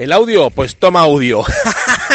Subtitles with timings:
[0.00, 0.48] ¿El audio?
[0.48, 1.44] Pues toma audio.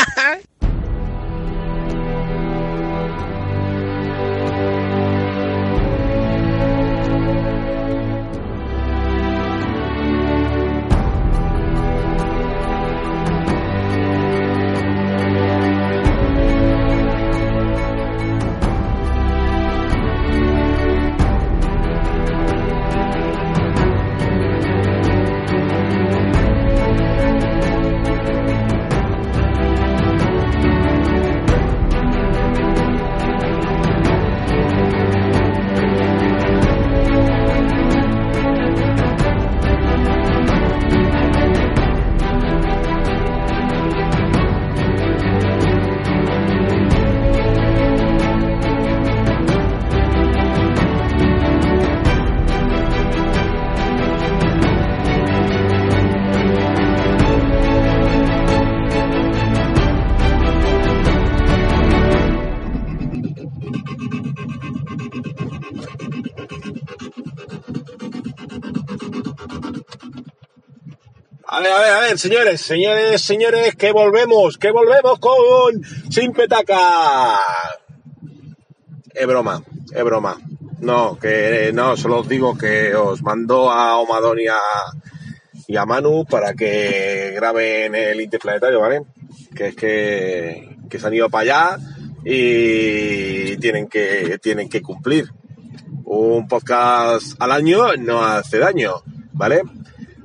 [72.15, 77.37] ver, señores, señores, señores, que volvemos, que volvemos con Sin Petaca.
[79.13, 79.61] Es broma,
[79.93, 80.37] es broma.
[80.79, 84.57] No, que no, solo os digo que os mando a Omadón y a,
[85.67, 89.01] y a Manu para que graben el interplanetario, ¿vale?
[89.55, 91.77] Que es que, que se han ido para allá
[92.23, 95.29] y tienen que, tienen que cumplir.
[96.05, 98.93] Un podcast al año no hace daño,
[99.33, 99.61] ¿vale?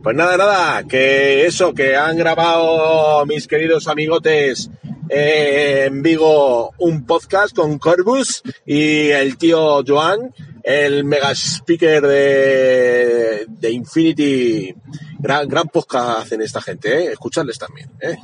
[0.03, 4.71] Pues nada, nada, que eso, que han grabado mis queridos amigotes
[5.11, 13.45] eh, en Vigo un podcast con Corbus y el tío Joan, el mega speaker de,
[13.47, 14.75] de Infinity.
[15.19, 17.13] Gran, gran podcast hacen esta gente, ¿eh?
[17.13, 17.91] escucharles también.
[18.01, 18.17] ¿eh?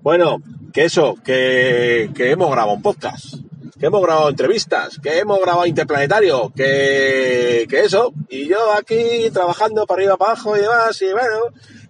[0.00, 0.38] Bueno,
[0.72, 3.34] que eso, que, que hemos grabado un podcast
[3.80, 9.86] que hemos grabado entrevistas, que hemos grabado Interplanetario, que, que eso, y yo aquí trabajando
[9.86, 11.38] para arriba, para abajo y demás, y bueno,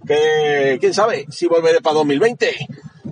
[0.06, 2.54] que quién sabe si volveré para 2020,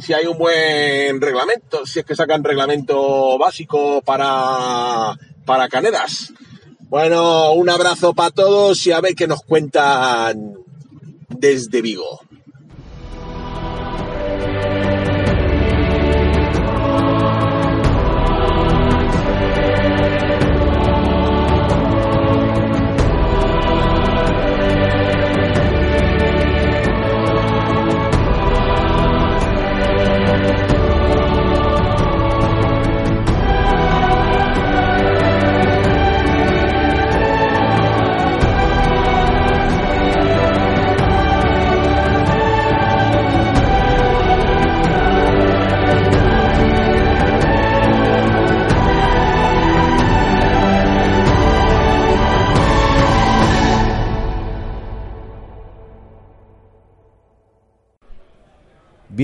[0.00, 6.32] si hay un buen reglamento, si es que sacan reglamento básico para, para Canedas.
[6.88, 10.54] Bueno, un abrazo para todos y a ver qué nos cuentan
[11.28, 12.20] desde Vigo.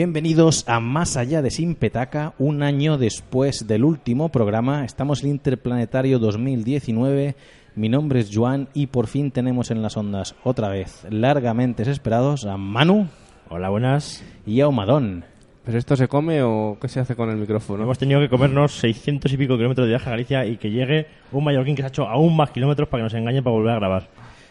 [0.04, 4.84] Bienvenidos a Más allá de Sin Petaca, un año después del último programa.
[4.84, 7.34] Estamos en el Interplanetario 2019.
[7.74, 12.44] Mi nombre es Joan y por fin tenemos en las ondas otra vez, largamente esperados,
[12.44, 13.08] a Manu.
[13.48, 14.22] Hola, buenas.
[14.44, 15.24] Y a Omadón.
[15.64, 17.84] ¿Pero esto se come o qué se hace con el micrófono?
[17.84, 21.06] Hemos tenido que comernos 600 y pico kilómetros de viaje a Galicia y que llegue
[21.32, 23.72] un mallorquín que se ha hecho aún más kilómetros para que nos engañe para volver
[23.72, 24.08] a grabar.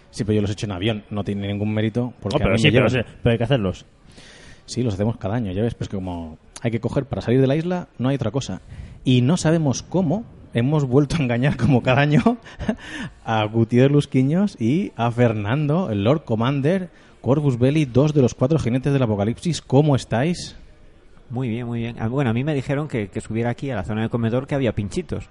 [0.10, 2.12] Sí, pero yo los he hecho en avión, no tiene ningún mérito.
[2.20, 3.86] Porque Oh, pero a mí sí, me pero, llevan- sí, pero hay que hacerlos.
[4.66, 7.42] Sí, los hacemos cada año, ya ves, pues que como hay que coger para salir
[7.42, 8.62] de la isla, no hay otra cosa.
[9.04, 12.38] Y no sabemos cómo hemos vuelto a engañar como cada año
[13.26, 16.90] a Gutiérrez Lusquiños y a Fernando, el Lord Commander,
[17.22, 19.62] Corvus Belli, dos de los cuatro jinetes del apocalipsis.
[19.62, 20.56] ¿Cómo estáis?
[21.30, 21.96] Muy bien, muy bien.
[22.00, 24.46] Ah, Bueno, a mí me dijeron que, que subiera aquí a la zona de comedor
[24.48, 25.30] que había pinchitos.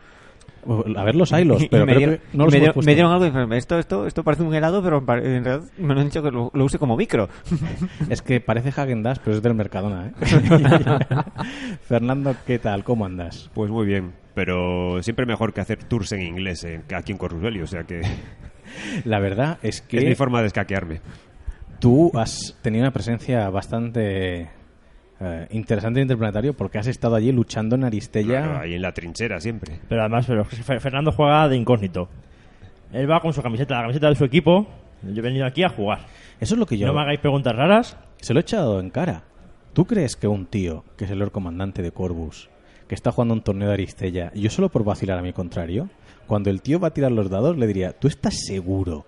[0.96, 3.24] A ver los hilos, pero creo dieron, que no los me dieron- me dieron algo
[3.24, 6.30] y dijeron, esto, esto, esto parece un helado, pero en realidad me han dicho que
[6.30, 7.28] lo, lo use como micro.
[8.08, 10.12] Es que parece Hagen Dazs, pero es del Mercadona, ¿eh?
[11.88, 12.84] Fernando, ¿qué tal?
[12.84, 13.50] ¿Cómo andas?
[13.54, 17.40] Pues muy bien, pero siempre mejor que hacer tours en inglés eh, aquí en Corpus
[17.40, 18.02] Belli, o sea que
[19.04, 19.98] La verdad es que...
[19.98, 21.00] es mi forma de escaquearme.
[21.80, 24.48] Tú has tenido una presencia bastante
[25.22, 28.42] eh, interesante Interplanetario porque has estado allí luchando en Aristella.
[28.42, 29.78] Claro, ahí en la trinchera siempre.
[29.88, 32.08] Pero además, pero Fer- Fernando juega de incógnito.
[32.92, 34.66] Él va con su camiseta, la camiseta de su equipo.
[35.02, 36.00] Yo he venido aquí a jugar.
[36.40, 37.96] Eso es lo que yo No me hagáis preguntas raras.
[38.20, 39.22] se lo he echado en cara.
[39.72, 42.50] ¿Tú crees que un tío, que es el Lord Comandante de Corvus,
[42.88, 45.88] que está jugando un torneo de Aristella, yo solo por vacilar a mi contrario,
[46.26, 49.06] cuando el tío va a tirar los dados le diría, ¿tú estás seguro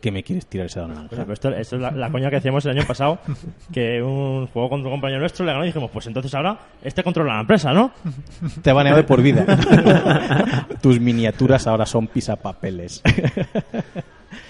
[0.00, 1.24] que me quieres tirar ese dado Pues, naranja.
[1.26, 3.18] pues esto, esto es la, la coña que hacíamos el año pasado,
[3.72, 7.02] que un juego contra un compañero nuestro le ganó y dijimos, pues entonces ahora este
[7.02, 7.90] controla la empresa, ¿no?
[8.62, 9.44] Te ha baneado de por vida.
[10.82, 13.02] Tus miniaturas ahora son pisapapeles.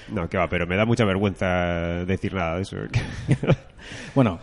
[0.09, 1.47] No, que va, pero me da mucha vergüenza
[2.07, 2.77] decir nada de eso.
[4.15, 4.39] Bueno,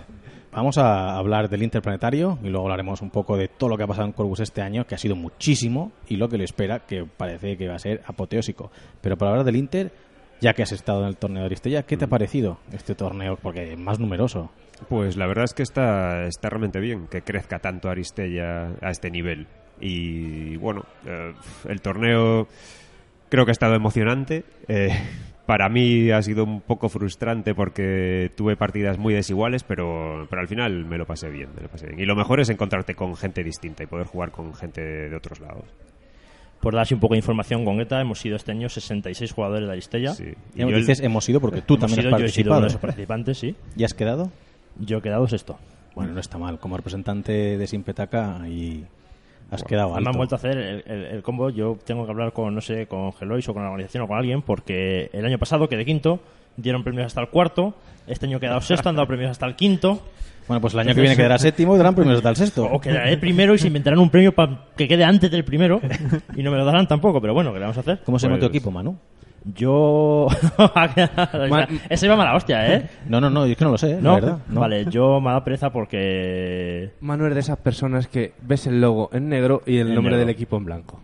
[0.51, 3.87] vamos a hablar del Interplanetario y luego hablaremos un poco de todo lo que ha
[3.87, 7.05] pasado en Corvus este año, que ha sido muchísimo, y lo que le espera, que
[7.05, 8.71] parece que va a ser apoteósico.
[9.01, 9.91] Pero para hablar del Inter,
[10.41, 13.37] ya que has estado en el torneo de Aristella, ¿qué te ha parecido este torneo?
[13.41, 14.51] Porque es más numeroso.
[14.89, 19.09] Pues la verdad es que está, está realmente bien que crezca tanto Aristella a este
[19.09, 19.47] nivel.
[19.79, 21.33] Y bueno, eh,
[21.67, 22.47] el torneo
[23.29, 24.43] creo que ha estado emocionante.
[24.67, 24.89] Eh,
[25.45, 30.47] para mí ha sido un poco frustrante porque tuve partidas muy desiguales, pero, pero al
[30.47, 31.99] final me lo pasé bien, me lo pasé bien.
[31.99, 35.39] Y lo mejor es encontrarte con gente distinta y poder jugar con gente de otros
[35.39, 35.65] lados.
[36.63, 39.71] Por darse un poco de información con ETA, hemos sido este año 66 jugadores de
[39.73, 40.13] Aristella.
[40.13, 40.33] Sí.
[40.55, 42.51] Y yo el- dices hemos ido porque tú Hemos también sido- has yo he sido
[42.51, 42.61] uno participado.
[42.61, 43.55] de esos participantes, sí.
[43.75, 44.31] ¿Y has quedado?
[44.79, 45.59] Yo he quedado sexto.
[45.93, 46.57] Bueno, no está mal.
[46.59, 48.85] Como representante de Simpetaca y
[49.51, 50.09] has quedado Me alto.
[50.09, 51.49] han vuelto a hacer el, el- el combo.
[51.51, 54.17] Yo tengo que hablar con, no sé, con Gelois o con la organización o con
[54.17, 56.21] alguien, porque el año pasado quedé quinto,
[56.57, 57.75] dieron premios hasta el cuarto,
[58.07, 60.01] este año he quedado sexto, han dado premios hasta el quinto,
[60.47, 62.65] Bueno, pues el año que viene quedará séptimo y darán premios hasta el sexto.
[62.65, 65.79] o quedaré primero y se inventarán un premio para que quede antes del primero,
[66.35, 67.99] y no me lo darán tampoco, pero bueno, ¿qué le vamos a hacer?
[68.05, 68.97] ¿Cómo se llama tu Pues- equipo, Manu?
[69.55, 70.27] Yo...
[71.89, 72.89] Ese iba mala hostia, ¿eh?
[73.09, 74.13] No, no, no, es que no lo sé, la ¿No?
[74.15, 74.37] verdad.
[74.47, 74.61] no.
[74.61, 76.91] Vale, yo me da pereza porque...
[77.01, 80.11] Manu es de esas personas que ves el logo en negro y el En nombre
[80.11, 80.19] negro.
[80.27, 81.01] del equipo en blanco.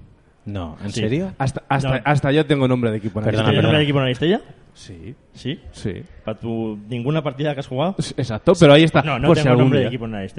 [0.52, 1.02] No, ¿en Sí.
[1.02, 1.34] serio?
[1.38, 2.02] Hasta, hasta, No.
[2.06, 3.52] hasta yo tengo nombre de equipo en Perdona, Aristella.
[3.52, 4.42] ¿Tienes nombre de equipo en la Estella?
[4.74, 5.60] Sí, Sí.
[5.72, 6.04] sí.
[6.24, 7.96] ¿Para tu ninguna partida que has jugado?
[8.18, 9.02] Exacto, pero ahí está.
[9.02, 10.24] No, no por tengo nombre de equipo en la.
[10.24, 10.30] Eh,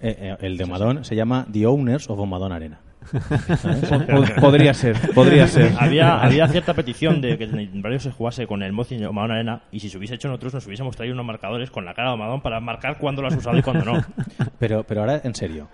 [0.00, 2.80] eh, el de Madón se llama The Owners of Madón Arena.
[3.12, 5.72] Po- podría ser, podría ser.
[5.78, 9.34] había, había cierta petición de que en varios se jugase con el Mozi o Madonna
[9.34, 12.10] Arena y si se hubiese hecho nosotros nos hubiésemos traído unos marcadores con la cara
[12.10, 14.04] de Madonna para marcar cuándo lo has usado y cuándo no.
[14.58, 15.68] Pero, pero ahora, en serio.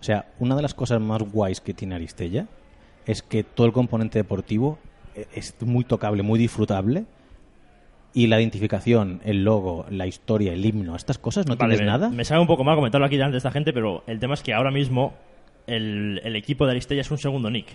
[0.00, 2.46] O sea, una de las cosas más guays que tiene Aristella
[3.08, 4.78] es que todo el componente deportivo
[5.16, 7.04] eh, es muy tocable, muy disfrutable.
[8.14, 11.86] Y la identificación, el logo, la historia, el himno, estas cosas, ¿no Vale, tienes me,
[11.86, 12.08] nada?
[12.08, 14.42] Me sabe un poco mal comentarlo aquí delante de esta gente, pero el tema es
[14.42, 15.14] que ahora mismo
[15.66, 17.66] el, el equipo de Aristella es un segundo nick.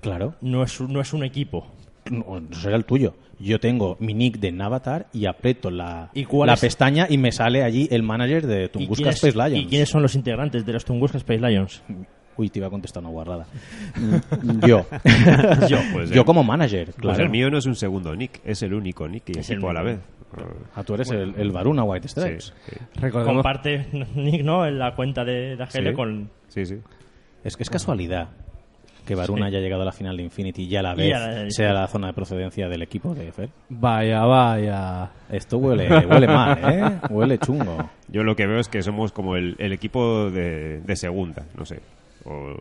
[0.00, 0.34] Claro.
[0.40, 1.66] No es, un- no es un equipo.
[2.10, 3.14] No, no será el tuyo.
[3.38, 6.60] Yo tengo mi nick de Navatar y aprieto la, ¿Y cuál la es?
[6.60, 9.64] pestaña y me sale allí el manager de ¿Y Tunguska Space Lions.
[9.64, 11.82] ¿Y quiénes son los integrantes de los Tunguska Space Lions?
[12.36, 13.46] Uy, te iba a contestar una guarrada.
[14.66, 14.86] Yo.
[15.68, 15.78] Yo.
[15.92, 19.06] Pues Yo como manager, Pues el mío no es un segundo nick, es el único
[19.08, 19.98] nick y Es el equipo a la vez.
[20.76, 22.54] Ah, tú eres el, el Varuna White Stripes.
[22.66, 24.64] sí, Comparte Nick, ¿no?
[24.64, 25.92] En la cuenta de la GL Sí.
[25.92, 26.30] con...
[26.48, 26.76] sí, sí.
[27.42, 28.28] Es que es casualidad
[29.06, 29.48] que Varuna Sí.
[29.48, 31.88] haya llegado a la final de Infinity y a la vez a la- sea la
[31.88, 33.48] zona de procedencia del equipo de Fer.
[33.70, 35.10] Vaya, vaya.
[35.32, 36.98] Esto huele, huele mal, ¿eh?
[37.10, 37.90] Huele chungo.
[38.08, 41.64] Yo lo que veo es que somos como el, el equipo de, de segunda, no
[41.66, 41.80] sé.
[42.24, 42.54] O-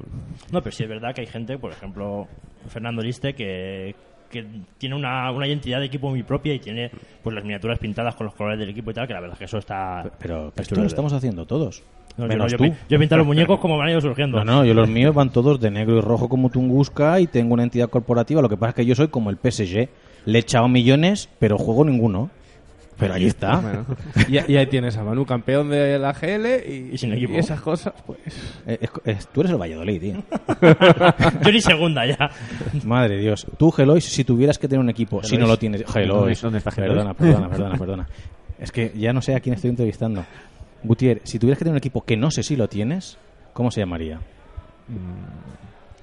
[0.52, 2.28] No, pero sí es verdad que hay gente, por ejemplo,
[2.68, 3.96] Fernando Liste, que,
[4.30, 4.46] que
[4.78, 6.92] tiene una, una identidad de equipo muy propia y tiene
[7.24, 9.40] pues las miniaturas pintadas con los colores del equipo y tal, que la verdad es
[9.40, 10.10] que eso está...
[10.20, 11.84] Pero, esto lo de estamos haciendo todos.
[12.18, 12.64] No, yo, no, menos yo, tú.
[12.66, 14.44] yo he pintado los muñecos como me han ido surgiendo.
[14.44, 17.54] No, no, yo los míos van todos de negro y rojo como Tunguska y tengo
[17.54, 18.42] una entidad corporativa.
[18.42, 19.88] Lo que pasa es que yo soy como el PSG.
[20.26, 22.30] Le he echado millones, pero juego ninguno.
[23.00, 23.60] Pero ahí está.
[23.62, 23.86] Bueno,
[24.28, 27.34] y, y ahí tienes a Manu, campeón de la GL y, Y sin equipo.
[27.36, 28.20] esas cosas, pues.
[28.68, 30.24] Eh, es- es- tú eres el Valladolid, tío.
[31.44, 32.30] Yo ni segunda ya.
[32.84, 33.48] Madre Dios.
[33.58, 35.84] Tú, Gelois, si tuvieras que tener un equipo, si no lo tienes.
[35.92, 36.42] Gelois.
[36.42, 36.92] ¿Dónde está Gelois?
[36.94, 38.08] Perdona, perdona, perdona, perdona.
[38.60, 40.26] Es que ya no sé a quién estoy entrevistando.
[40.84, 43.18] Gutiérrez, si tuvieras que tener un equipo que no sé si lo tienes,
[43.54, 44.20] ¿cómo se llamaría?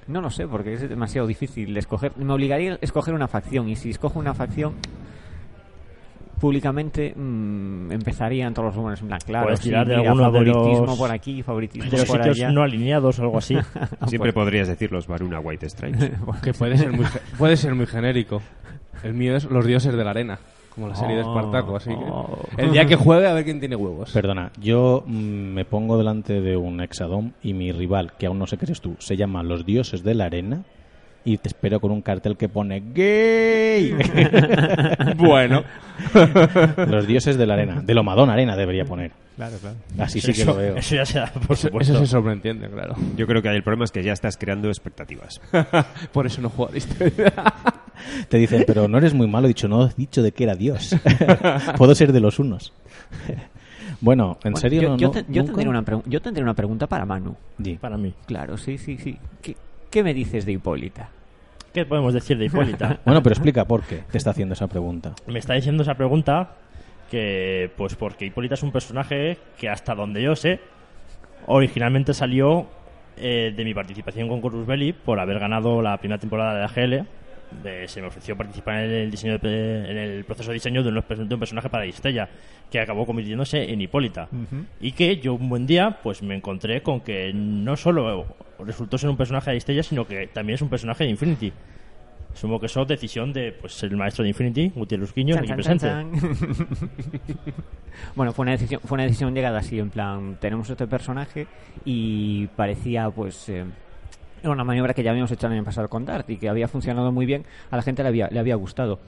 [0.07, 2.13] No lo sé, porque es demasiado difícil escoger.
[2.15, 4.73] Me obligaría a escoger una facción, y si escojo una facción
[6.39, 10.17] públicamente, mm, empezarían todos los rumores en plan, claro, Puedes sí, tirar de mira, de
[10.17, 12.51] favoritismo los- por aquí, favoritismo De los por sitios allá.
[12.51, 13.57] no alineados o algo así.
[14.07, 16.11] Siempre podrías decir los Varuna White Stripes.
[16.43, 17.05] Que puede ser muy,
[17.37, 18.41] puede ser muy genérico.
[19.03, 20.39] El mío es Los Dioses de la Arena,
[20.73, 22.39] como la serie de Oh, Espartaco, así oh.
[22.55, 22.61] que...
[22.63, 24.11] El día que juegue, a ver quién tiene huevos.
[24.11, 25.13] Perdona, yo mm,
[25.53, 28.81] me pongo delante de un Exadom y mi rival, que aún no sé qué eres
[28.81, 30.63] tú, se llama Los Dioses de la Arena
[31.27, 33.93] y te espero con un cartel que pone ¡Gay!
[35.17, 35.63] bueno.
[36.87, 37.81] Los Dioses de la Arena.
[37.81, 39.11] De lo Madonna Arena debería poner.
[39.35, 39.75] Claro, claro.
[39.99, 40.77] Así sí que lo veo.
[40.77, 41.93] eso ya se da, por Eso, supuesto.
[41.93, 42.95] eso se sobreentiende, claro.
[43.15, 45.41] Yo creo que ahí el problema es que ya estás creando expectativas.
[46.13, 47.33] Por eso no juego a historia.
[48.29, 49.45] Te dicen, pero no eres muy malo.
[49.45, 50.95] He dicho, no, he dicho de que era Dios.
[51.77, 52.73] Puedo ser de los unos.
[54.01, 54.97] bueno, ¿en Bueno, serio yo, no?
[54.97, 57.35] yo te- yo tendría una yo tendría una pregunta para Manu.
[57.79, 58.13] Para mí.
[58.25, 59.17] Claro, sí, sí, sí.
[59.41, 59.55] ¿Qué,
[59.91, 61.09] qué me dices de Hipólita?
[61.77, 62.99] ¿Qué podemos decir de Hipólita?
[63.05, 65.13] Bueno, pero explica por qué te está haciendo esa pregunta.
[65.27, 66.55] Me está diciendo esa pregunta
[67.11, 70.59] que, pues porque Hipólita es un personaje que hasta donde yo sé,
[71.45, 72.65] originalmente salió
[73.15, 76.67] eh, de mi participación con Corvus Belli por haber ganado la primera temporada de la
[76.67, 77.07] GL.
[77.63, 80.89] De- se me ofreció participar en el diseño de- en el proceso de diseño de
[80.89, 82.27] un, de un personaje para Istella
[82.69, 84.27] que acabó convirtiéndose en Hipólita
[84.81, 88.25] y que yo un buen día pues me encontré con que no solo
[88.59, 91.53] resultó ser un personaje de Istella sino que también es un personaje de Infinity
[92.33, 95.55] Supongo que eso es decisión de pues el maestro de Infinity, Gutiérrez Quiño, aquí Chan,
[95.55, 95.87] presente.
[95.87, 96.69] chan, chan.
[98.15, 101.47] bueno, fue una decisión, fue una decisión llegada así, en plan, tenemos este personaje
[101.83, 103.65] y parecía pues eh,
[104.49, 106.67] era una maniobra que ya habíamos hecho el año pasado con Dart y que había
[106.67, 108.99] funcionado muy bien, a la gente le había, le había gustado.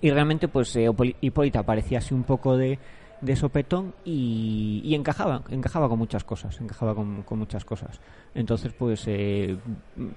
[0.00, 0.88] Y realmente pues eh,
[1.20, 2.78] Hipólita parecía así un poco de,
[3.22, 8.00] de sopetón y, y encajaba, encajaba con muchas cosas, encajaba con, con muchas cosas.
[8.34, 9.56] Entonces pues eh,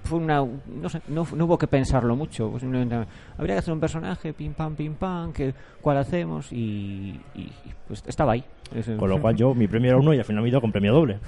[0.02, 3.80] fue una, no sé, no, no hubo que pensarlo mucho, pues, habría que hacer un
[3.80, 7.52] personaje, pim pam, pim pam, que, cuál hacemos y, y,
[7.86, 8.44] pues estaba ahí.
[8.98, 10.72] Con lo cual yo, mi premio era uno y al final me he ido con
[10.72, 11.20] premio doble.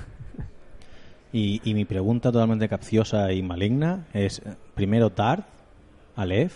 [1.32, 4.40] Y, y mi pregunta totalmente capciosa y maligna es,
[4.74, 5.42] primero Tard,
[6.16, 6.54] Aleph,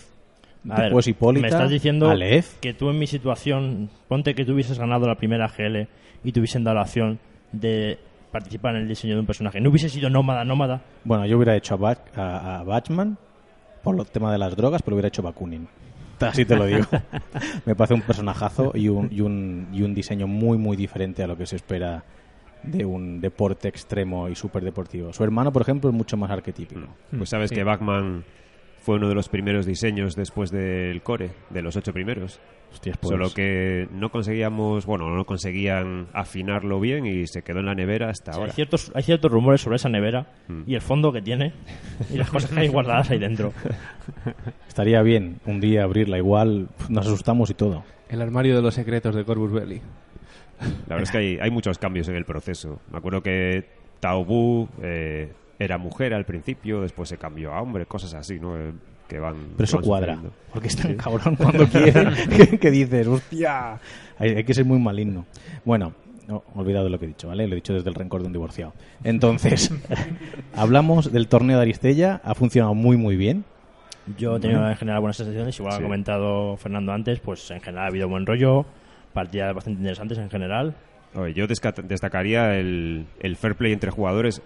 [0.67, 2.59] A ver, después Hipólita, me estás diciendo Aleph.
[2.59, 5.87] que tú en mi situación, ponte que tú hubieses ganado la primera GL
[6.23, 7.19] y te hubiesen dado la opción
[7.51, 7.99] de
[8.31, 9.61] participar en el diseño de un personaje.
[9.61, 10.81] No hubiese sido nómada, nómada.
[11.03, 13.17] Bueno, yo hubiera hecho a, Bat- a, a Batman
[13.83, 15.67] por el tema de las drogas, pero hubiera hecho Bakunin.
[16.19, 16.85] Así te lo digo.
[17.65, 21.27] Me parece un personajazo y un, y, un, y un diseño muy, muy diferente a
[21.27, 22.03] lo que se espera
[22.63, 25.13] de un deporte extremo y súper deportivo.
[25.13, 26.87] Su hermano, por ejemplo, es mucho más arquetípico.
[27.15, 27.55] Pues sabes Sí.
[27.55, 28.23] que Bachman
[28.79, 32.39] fue uno de los primeros diseños después del core, de los ocho primeros.
[32.71, 37.67] Hostias, pues, Solo que no conseguíamos, bueno, no conseguían afinarlo bien y se quedó en
[37.67, 38.51] la nevera hasta hay, ahora.
[38.53, 40.63] ciertos, hay ciertos rumores sobre esa nevera Mm.
[40.65, 41.53] y el fondo que tiene
[42.11, 43.53] y las cosas que hay guardadas ahí dentro.
[44.67, 46.17] estaría bien un día abrirla.
[46.17, 47.83] Igual nos asustamos y todo.
[48.09, 49.81] El armario de los secretos de Corvus Belli.
[50.87, 52.79] La verdad es que hay, hay muchos cambios en el proceso.
[52.91, 53.65] Me acuerdo que
[53.99, 58.57] Taubu eh, era mujer al principio, después se cambió a hombre, cosas así, ¿no?
[58.57, 58.71] Eh,
[59.07, 59.35] que van.
[59.57, 60.19] Pero eso van cuadra.
[60.51, 63.79] Porque es tan cabrón cuando quiere que, que dices, hostia.
[64.17, 65.25] Hay, hay que ser muy maligno.
[65.65, 65.93] Bueno,
[66.27, 67.47] no, olvidado lo que he dicho, ¿vale?
[67.47, 68.73] Lo he dicho desde el rencor de un divorciado.
[69.03, 69.71] Entonces,
[70.55, 72.21] hablamos del torneo de Aristella.
[72.23, 73.43] Ha funcionado muy, muy bien.
[74.17, 75.79] Yo he tenido en general buenas sensaciones, igual Sí.
[75.79, 78.65] ha comentado Fernando antes, pues en general ha habido buen rollo,
[79.13, 80.75] partidas bastante interesantes en general.
[81.15, 84.41] Oye, yo destacaría el, el fair play entre jugadores.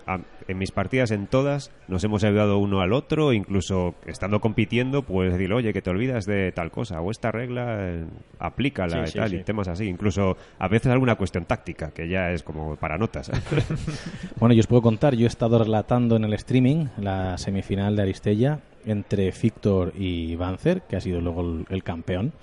[0.50, 5.32] En mis partidas, en todas, nos hemos ayudado uno al otro, incluso estando compitiendo, pues
[5.32, 8.06] decir, oye, que te olvidas de tal cosa, o esta regla, eh,
[8.40, 9.36] aplícala Sí, y sí, tal, sí.
[9.38, 9.86] y temas así.
[9.86, 13.32] Incluso a veces alguna cuestión táctica, que ya es como para notas.
[14.40, 18.02] Bueno, yo os puedo contar, yo he estado relatando en el streaming la semifinal de
[18.02, 22.34] Aristella entre Victor y Banzer, que ha sido luego el, el campeón.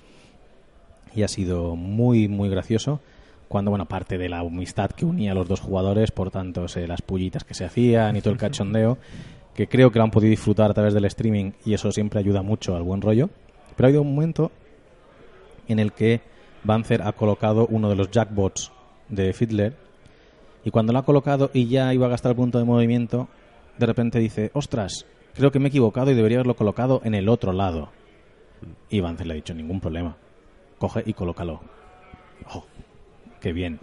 [1.15, 2.99] Y ha sido muy, muy gracioso.
[3.47, 6.87] Cuando, bueno, aparte de la amistad que unía a los dos jugadores, por tanto, sé,
[6.87, 8.97] las pullitas que se hacían y todo el cachondeo,
[9.53, 12.41] que creo que lo han podido disfrutar a través del streaming y eso siempre ayuda
[12.41, 13.29] mucho al buen rollo.
[13.75, 14.51] Pero ha habido un momento
[15.67, 16.21] en el que
[16.63, 18.71] Banzer ha colocado uno de los jackbots
[19.09, 19.75] de Fiddler
[20.63, 23.29] y cuando lo ha colocado y ya iba a gastar el punto de movimiento,
[23.77, 25.05] de repente dice, ostras,
[25.35, 27.89] creo que me he equivocado y debería haberlo colocado en el otro lado.
[28.89, 30.17] Y Banzer le ha dicho, ningún problema.
[30.77, 31.61] Coge y colócalo.
[32.53, 32.63] Oh,
[33.39, 33.79] qué bien.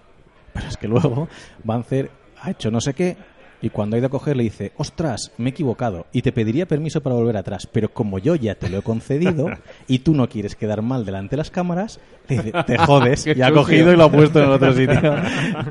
[0.52, 1.28] Pero es que luego
[1.64, 3.16] Banzer ha hecho no sé qué
[3.62, 6.66] y cuando ha ido a coger le dice, ostras, me he equivocado y te pediría
[6.66, 9.48] permiso para volver atrás, pero como yo ya te lo he concedido
[9.86, 13.40] y tú no quieres quedar mal delante de las cámaras, le dice, te jodes y
[13.40, 14.92] ha cogido y lo ha puesto en el otro sitio.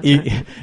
[0.04, 0.22] Y,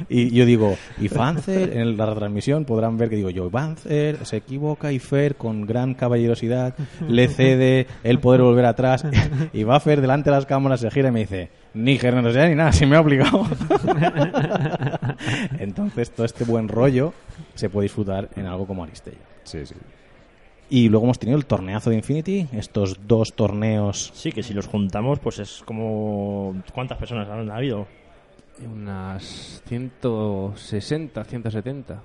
[0.09, 4.37] y yo digo, y Banzer, en la retransmisión podrán ver que digo yo, Banzer se
[4.37, 6.73] equivoca y Fer con gran caballerosidad
[7.07, 9.05] le cede el poder volver atrás
[9.53, 12.55] y va Fer delante de las cámaras, se gira y me dice, ni generosidad ni
[12.55, 13.45] nada, si me ha obligado.
[15.59, 17.13] Entonces todo este buen rollo
[17.55, 19.17] se puede disfrutar en algo como Aristella.
[19.43, 19.75] sí, sí.
[20.71, 24.11] Y luego hemos tenido el torneazo de Infinity, estos dos torneos.
[24.13, 26.61] Sí, que si los juntamos, pues es como...
[26.71, 27.87] ¿Cuántas personas han habido?
[28.63, 32.03] Unas 160, 170.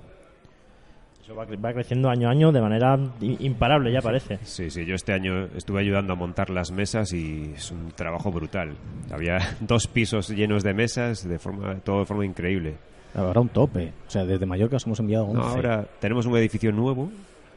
[1.25, 4.37] Eso va, cre- va creciendo año a año de manera imparable, ya parece.
[4.43, 8.31] Sí, sí, yo este año estuve ayudando a montar las mesas y es un trabajo
[8.31, 8.73] brutal.
[9.11, 12.75] Había dos pisos llenos de mesas, de forma, todo de forma increíble.
[13.15, 13.91] Habrá un tope.
[14.07, 15.35] O sea, desde Mallorca os hemos enviado 11.
[15.37, 17.09] No, ahora tenemos un edificio nuevo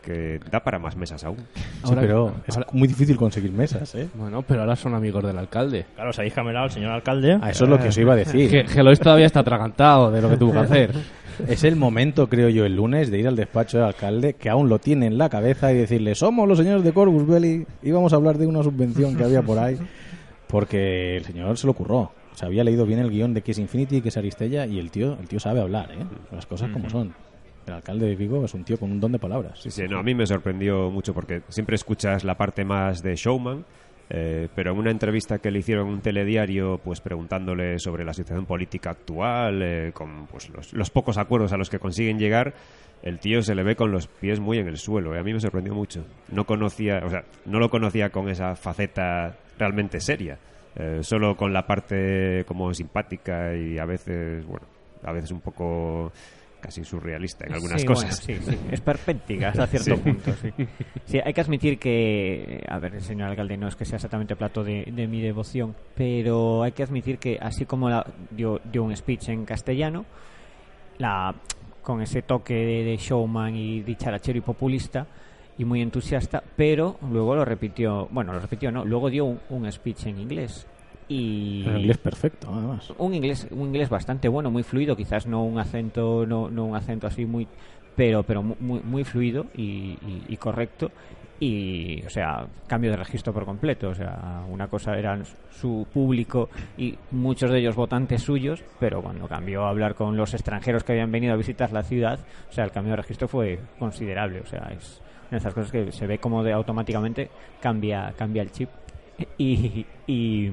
[0.03, 1.37] que da para más mesas aún.
[1.55, 4.09] Sí, Ahora- pero es ahora- muy difícil conseguir mesas, ¿eh?
[4.15, 5.85] Bueno, pero ahora son amigos del alcalde.
[5.95, 7.39] Claro, os habéis camelado al señor alcalde.
[7.43, 8.49] Ah, eso es lo que os iba a decir.
[8.51, 10.95] Que Gelois todavía está atragantado de lo que tuvo que hacer.
[11.47, 14.69] Es el momento, creo yo, el lunes de ir al despacho del alcalde, que aún
[14.69, 18.13] lo tiene en la cabeza, y decirle, somos los señores de Corvus Belli, y vamos
[18.13, 19.79] a hablar de una subvención que había por ahí,
[20.49, 22.13] porque el señor se lo curró.
[22.33, 24.79] O sea, había leído bien el guion de que es Infinity, que es Aristella, y
[24.79, 26.05] el tío, el tío sabe hablar, ¿eh?
[26.33, 27.15] Las cosas como son.
[27.67, 29.61] El alcalde de Vigo es un tío con un don de palabras.
[29.61, 33.15] Sí, sí, no, a mí me sorprendió mucho porque siempre escuchas la parte más de
[33.15, 33.65] showman,
[34.11, 38.47] eh, pero en una entrevista que le hicieron un telediario, pues preguntándole sobre la situación
[38.47, 42.55] política actual, eh, con pues, los, pocos acuerdos a los que consiguen llegar,
[43.03, 45.15] el tío se le ve con los pies muy en el suelo.
[45.15, 46.05] Y a mí me sorprendió mucho.
[46.33, 50.39] No conocía, o sea, no lo conocía con esa faceta realmente seria,
[50.77, 54.67] eh, solo con la parte como simpática y a veces, bueno,
[55.03, 56.13] a veces un poco
[56.61, 58.27] casi surrealista en algunas Sí, cosas.
[58.27, 58.59] bueno, sí, sí.
[58.71, 60.33] Es perpéntica hasta cierto punto.
[60.37, 60.51] Sí.
[61.05, 64.35] Sí, hay que admitir que, a ver, el señor alcalde no es que sea exactamente
[64.37, 68.83] plato de, de mi devoción, pero hay que admitir que así como la- dio, dio
[68.85, 70.05] un speech en castellano,
[70.99, 71.35] la,
[71.83, 75.07] con ese toque de, de showman y dicharachero y populista
[75.59, 79.71] y muy entusiasta, pero luego lo repitió, bueno, lo repitió no, luego dio un, un
[79.73, 80.67] speech en inglés.
[81.09, 82.93] Y En inglés perfecto, además.
[82.99, 86.77] un inglés un inglés bastante bueno muy fluido quizás no un acento no, no un
[86.77, 87.47] acento así muy
[87.97, 90.91] pero pero mu- muy muy fluido y, y- y correcto.
[91.41, 93.89] Y o sea cambio de registro por completo.
[93.91, 99.27] O sea una cosa eran su público y muchos de ellos votantes suyos pero cuando
[99.29, 102.19] cambió a hablar con los extranjeros que habían venido a visitar la ciudad
[102.51, 104.41] o sea el cambio de registro fue considerable.
[104.41, 105.01] O sea es
[105.31, 108.69] una de esas cosas que se ve como de automáticamente cambia cambia el chip.
[109.37, 110.51] Y, y,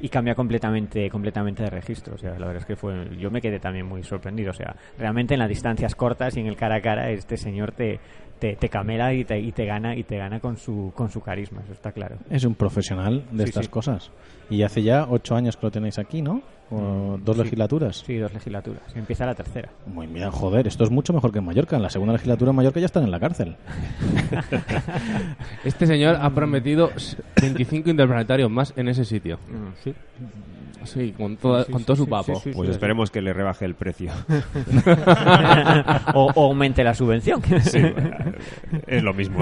[0.00, 2.14] y cambia completamente completamente de registro.
[2.14, 4.50] O sea, la verdad es que fue yo me quedé también muy sorprendido.
[4.50, 7.72] O sea, realmente en las distancias cortas y en el cara a cara este señor
[7.72, 7.98] te,
[8.38, 11.20] te, te camela y te, y te gana y te gana con su con su
[11.20, 12.16] carisma, eso está claro.
[12.30, 13.70] Es un profesional de Sí, estas sí.
[13.70, 14.10] cosas.
[14.50, 16.42] Y hace ya ocho años que lo tenéis aquí, ¿no?
[16.70, 17.42] O dos Sí.
[17.44, 18.02] legislaturas.
[18.06, 18.82] Sí, dos legislaturas.
[18.96, 19.68] Empieza la tercera.
[19.86, 21.76] Muy bien, joder, esto es mucho mejor que en Mallorca.
[21.76, 23.56] En la segunda legislatura en Mallorca ya están en la cárcel.
[25.64, 26.90] Este señor ha prometido
[27.40, 29.38] 25 interplanetarios más en ese sitio.
[29.82, 29.94] Sí.
[30.84, 32.36] Sí, con, toda- Sí, con sí, todo su papo.
[32.36, 32.72] sí, sí, Pues sí.
[32.72, 34.12] esperemos que le rebaje el precio.
[36.14, 37.42] o, o aumente la subvención.
[37.62, 37.80] Sí,
[38.86, 39.40] es lo mismo.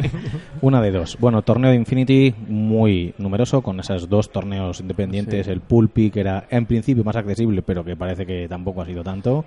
[0.62, 1.18] Una de dos.
[1.20, 5.44] Bueno, torneo de Infinity muy numeroso, con esos dos torneos independientes.
[5.44, 5.52] Sí.
[5.52, 9.02] El Pulpi, que era en principio más accesible, pero que parece que tampoco ha sido
[9.02, 9.44] tanto.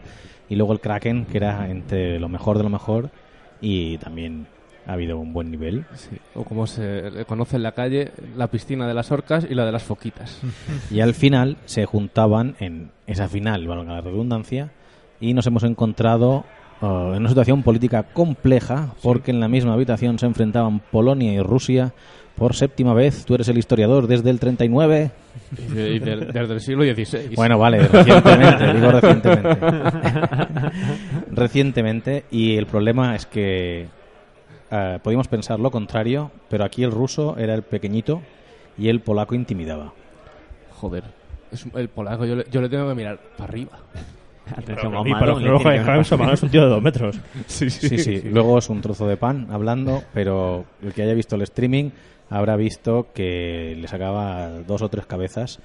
[0.50, 3.10] Y luego el Kraken, que era entre lo mejor de lo mejor.
[3.62, 4.47] Y también
[4.88, 5.86] ha habido un buen nivel.
[5.93, 9.56] Sí, O como se le conoce en la calle, la piscina de las orcas y
[9.56, 10.41] la de las foquitas.
[10.89, 14.71] Y al final se juntaban en esa final, valga la redundancia,
[15.19, 16.45] y nos hemos encontrado
[16.82, 21.39] eh, en una situación política compleja, porque en la misma habitación se enfrentaban Polonia y
[21.39, 21.93] Rusia
[22.41, 23.23] por séptima vez.
[23.23, 25.12] Tú eres el historiador desde el 39.
[25.60, 27.36] Y de- y de- desde el siglo XVI.
[27.36, 29.58] Bueno, vale, recientemente, digo recientemente.
[31.32, 33.86] recientemente, y el problema es que
[34.71, 38.23] eh, podíamos pensar lo contrario, pero aquí el ruso era el pequeñito
[38.75, 39.93] y el polaco intimidaba.
[40.71, 41.04] Joder.
[41.51, 43.77] Es el polaco, yo le, yo le tengo que mirar para arriba.
[44.56, 47.19] Atención, y para O'Malley es un tío de dos metros.
[47.45, 51.43] Sí, sí, Luego es un trozo de pan hablando, pero el que haya visto el
[51.43, 51.91] streaming
[52.32, 55.60] habrá visto que le sacaba dos o tres cabezas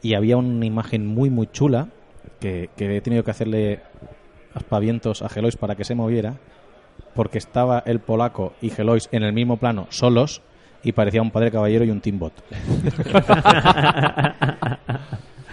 [0.00, 1.88] y había una imagen muy, muy chula
[2.40, 3.80] que, que he tenido que hacerle
[4.54, 6.36] aspavientos a Gelois para que se moviera
[7.14, 10.40] porque estaba el polaco y Gelois en el mismo plano, solos,
[10.82, 12.32] y parecía un padre caballero y un teambot.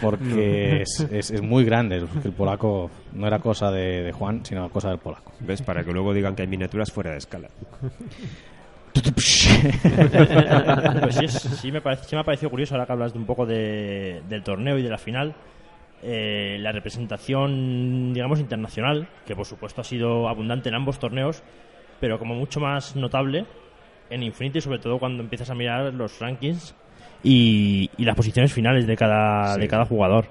[0.02, 1.98] porque es, es- es muy grande.
[2.24, 5.32] El polaco no era cosa de, de Juan, sino cosa del polaco.
[5.42, 5.62] ¿Ves?
[5.62, 7.50] Para que luego digan que hay miniaturas fuera de escala.
[8.94, 9.16] Pues
[11.16, 13.26] sí, es- sí me parece, sí me ha parecido curioso ahora que hablas de un
[13.26, 15.34] poco de- del torneo y de la final.
[16.02, 21.44] eh, la representación, digamos, internacional, que por supuesto ha sido abundante en ambos torneos,
[22.00, 23.46] pero como mucho más notable
[24.10, 26.74] en Infinity, sobre todo cuando empiezas a mirar los rankings
[27.22, 29.60] y, y las posiciones finales de cada, Sí.
[29.60, 30.28] de cada jugador.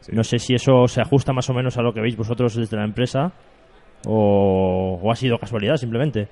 [0.00, 0.12] Sí.
[0.14, 2.74] No sé si eso se ajusta más o menos a lo que veis vosotros desde
[2.78, 3.32] la empresa
[4.06, 6.26] o, o ha sido casualidad simplemente.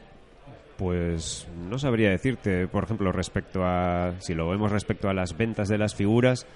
[0.79, 4.14] Pues no sabría decirte, por ejemplo, respecto a.
[4.21, 6.47] Si lo vemos respecto a las ventas de las figuras,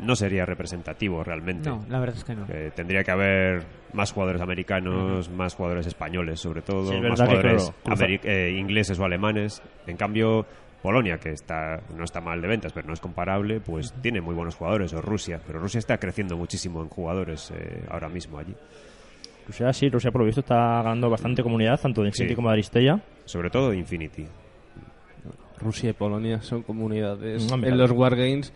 [0.00, 1.68] no sería representativo realmente.
[1.68, 2.46] No, la verdad es que no.
[2.48, 7.72] Eh, tendría que haber más jugadores americanos, más jugadores españoles, sobre todo, Sí, más jugadores
[7.84, 9.62] claro, eh, ingleses o alemanes.
[9.86, 10.46] En cambio,
[10.82, 14.34] Polonia, que está no está mal de ventas, pero no es comparable, pues tiene muy
[14.34, 18.54] buenos jugadores, o Rusia, pero Rusia está creciendo muchísimo en jugadores eh, ahora mismo allí.
[19.46, 22.36] Rusia sí, Rusia por lo visto está ganando bastante comunidad, tanto de Infinity Sí.
[22.36, 23.00] como de Aristella.
[23.24, 24.26] Sobre todo Infinity.
[25.60, 27.70] Rusia y Polonia son comunidades No, mira.
[27.70, 28.52] en los Wargames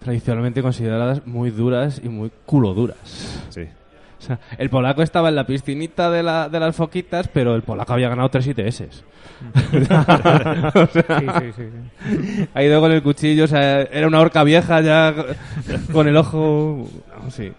[0.00, 3.44] tradicionalmente consideradas muy duras y muy culo duras.
[3.50, 3.62] Sí.
[4.18, 7.62] O sea, el polaco estaba en la piscinita de, la, de las foquitas, pero el
[7.62, 9.04] polaco había ganado tres ITS.
[10.74, 12.48] O sea, Sí, sí, sí, sí.
[12.54, 15.14] ha ido con el cuchillo, o sea, era una horca vieja ya
[15.92, 16.88] con el ojo...
[17.30, 17.52] Sí.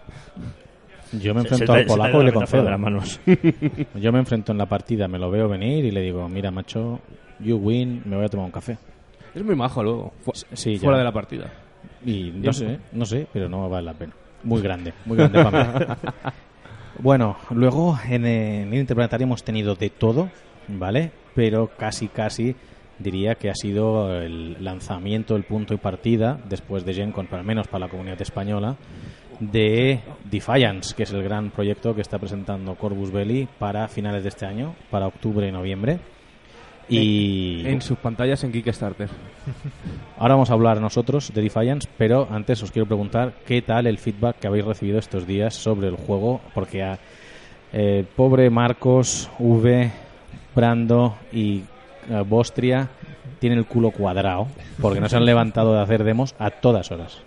[1.20, 2.64] Yo me enfrento al polaco y le concedo.
[2.64, 3.20] de las manos.
[3.94, 7.00] Yo me enfrento en la partida, me lo veo venir y le digo, mira, macho,
[7.40, 8.78] you win, me voy a tomar un café.
[9.34, 10.80] Es muy majo luego, fu- Sí, ya.
[10.80, 11.52] fuera de la partida.
[12.04, 14.12] Y no sé, no sé, pero no vale la pena.
[14.42, 15.84] Muy grande, muy grande para mí.
[16.98, 20.28] Bueno, luego en, el Interplanetario hemos tenido de todo,
[20.68, 21.10] ¿vale?
[21.34, 22.54] Pero casi, casi
[23.00, 27.40] diría que ha sido el lanzamiento, el punto y partida, después de Gen Con, pero
[27.40, 28.76] al menos para la comunidad española,
[29.40, 34.28] de Defiance, que es el gran proyecto que está presentando Corvus Belli para finales de
[34.28, 35.98] este año, para octubre y noviembre.
[36.88, 39.08] Y En sus pantallas en Kickstarter.
[40.18, 43.98] Ahora vamos a hablar nosotros de Defiance, pero antes os quiero preguntar qué tal el
[43.98, 46.98] feedback que habéis recibido estos días sobre el juego, porque a,
[47.72, 49.90] eh, pobre Marcos, V,
[50.54, 51.62] Brando y
[52.08, 52.88] eh, Bostria
[53.40, 54.46] tienen el culo cuadrado,
[54.80, 57.22] porque no se han levantado de hacer demos a todas horas.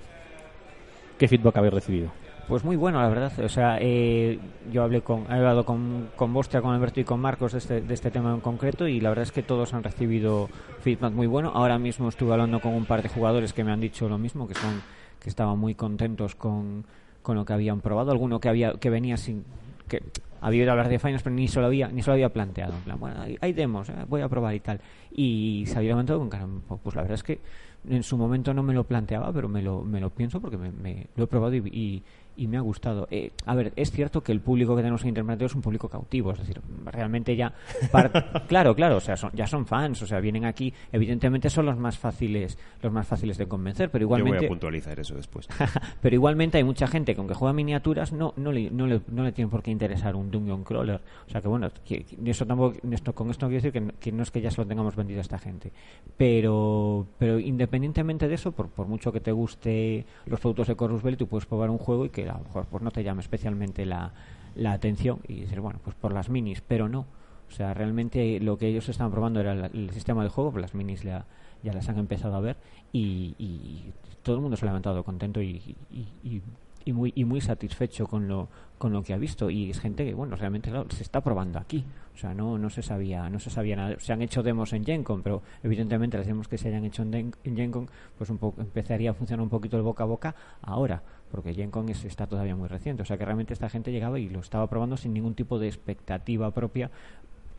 [1.17, 2.11] ¿Qué feedback habéis recibido?
[2.47, 3.33] Pues muy bueno, la verdad.
[3.43, 4.39] O sea, eh,
[4.71, 7.81] yo hablé con, he hablado con, con Bostia, con Alberto y con Marcos de este,
[7.81, 10.47] de este tema en concreto y la verdad es que todos han recibido
[10.79, 11.51] feedback muy bueno.
[11.53, 14.47] Ahora mismo estuve hablando con un par de jugadores que me han dicho lo mismo,
[14.47, 14.81] que son
[15.19, 16.85] que estaban muy contentos con,
[17.21, 18.11] con lo que habían probado.
[18.11, 19.43] Alguno que había que venía sin
[19.89, 20.03] que
[20.39, 22.75] había oído hablar de Finance pero ni se lo había ni se lo había planteado.
[22.75, 24.79] En plan, bueno, hay demos, eh, voy a probar y tal.
[25.11, 26.47] Y se había levantado con cara,
[26.81, 27.41] pues la verdad es que
[27.89, 30.71] en su momento no me lo planteaba, pero me lo, me lo pienso porque me,
[30.71, 32.03] me- lo he probado y, y-
[32.37, 33.07] y me ha gustado.
[33.11, 35.89] Eh, a ver, es cierto que el público que tenemos en Internet es un público
[35.89, 37.53] cautivo, es decir, realmente ya...
[38.47, 41.77] claro, claro, o sea, son, ya son fans, o sea, vienen aquí, evidentemente son los
[41.77, 44.45] más fáciles los más fáciles de convencer, pero Yo voy igualmente...
[44.45, 45.47] a puntualizar eso después.
[46.01, 49.23] Pero igualmente hay mucha gente que aunque juega miniaturas no, no, le, no, le, no
[49.23, 51.01] le tiene por qué interesar un Dungeon Crawler.
[51.27, 53.81] O sea que bueno, que- que eso tampoco, esto, con esto no quiero decir que,
[53.81, 55.71] no- que no es que ya se lo tengamos vendido a esta gente.
[56.17, 61.01] Pero, pero independientemente de eso, por, por mucho que te guste los productos de Corvus
[61.01, 63.21] Belli, tú puedes probar un juego y que a lo mejor pues, no te llame
[63.21, 64.11] especialmente la,
[64.55, 67.05] la atención y decir, bueno, pues por las minis, pero no.
[67.47, 70.61] O sea, realmente lo que ellos estaban probando era la- el sistema de juego, pues
[70.61, 71.25] las minis ya,
[71.63, 72.57] ya las han empezado a ver
[72.91, 76.41] y, y todo el mundo se ha levantado contento y, y- y-
[76.93, 79.49] muy, y muy satisfecho con lo, con lo que ha visto.
[79.49, 81.83] Y es gente que, bueno, realmente claro, se está probando aquí.
[82.15, 83.95] O sea, no, no se sabía no se sabía nada.
[83.99, 87.13] Se han hecho demos en GenCon, pero evidentemente las demos que se hayan hecho en,
[87.43, 91.03] en GenCon, pues un poco, empezaría a funcionar un poquito el boca a boca ahora,
[91.31, 93.03] porque GenCon es, está todavía muy reciente.
[93.03, 95.67] O sea, que realmente esta gente llegaba y lo estaba probando sin ningún tipo de
[95.67, 96.89] expectativa propia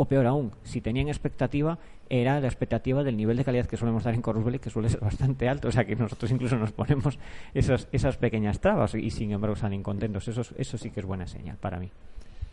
[0.00, 1.76] o peor aún, si tenían expectativa,
[2.08, 4.88] era la expectativa del nivel de calidad que solemos dar en Corvus Belli, que suele
[4.88, 5.66] ser bastante alto.
[5.68, 7.18] O sea que nosotros incluso nos ponemos
[7.52, 10.28] esas, esas pequeñas trabas y sin embargo salen contentos.
[10.28, 11.90] Eso, es- eso sí que es buena señal para mí.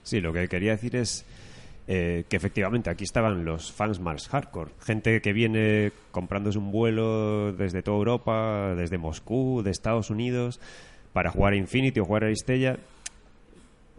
[0.02, 1.24] Sí, lo que quería decir es
[1.88, 4.72] eh, que efectivamente aquí estaban los fans más hardcore.
[4.80, 10.60] Gente que viene comprándose un vuelo desde toda Europa, desde Moscú, de Estados Unidos,
[11.16, 12.76] para jugar a Infinity o jugar a Aristella.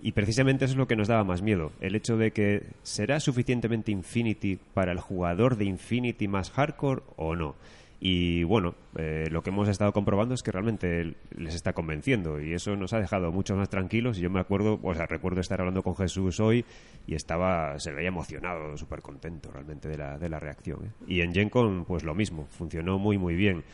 [0.02, 1.72] Y precisamente eso es lo que nos daba más miedo.
[1.80, 7.34] El hecho de que será suficientemente Infinity para el jugador de Infinity más hardcore o
[7.34, 7.54] no.
[8.00, 12.52] Y bueno, eh, lo que hemos estado comprobando es que realmente les está convenciendo y
[12.52, 14.18] eso nos ha dejado mucho más tranquilos.
[14.18, 16.66] Y yo me acuerdo, o sea, recuerdo estar hablando con Jesús hoy
[17.06, 20.84] y estaba, se veía emocionado, súper contento realmente de la, de la reacción.
[20.84, 20.90] ¿eh?
[21.08, 23.64] Y en GenCon, pues lo mismo, funcionó muy, muy bien.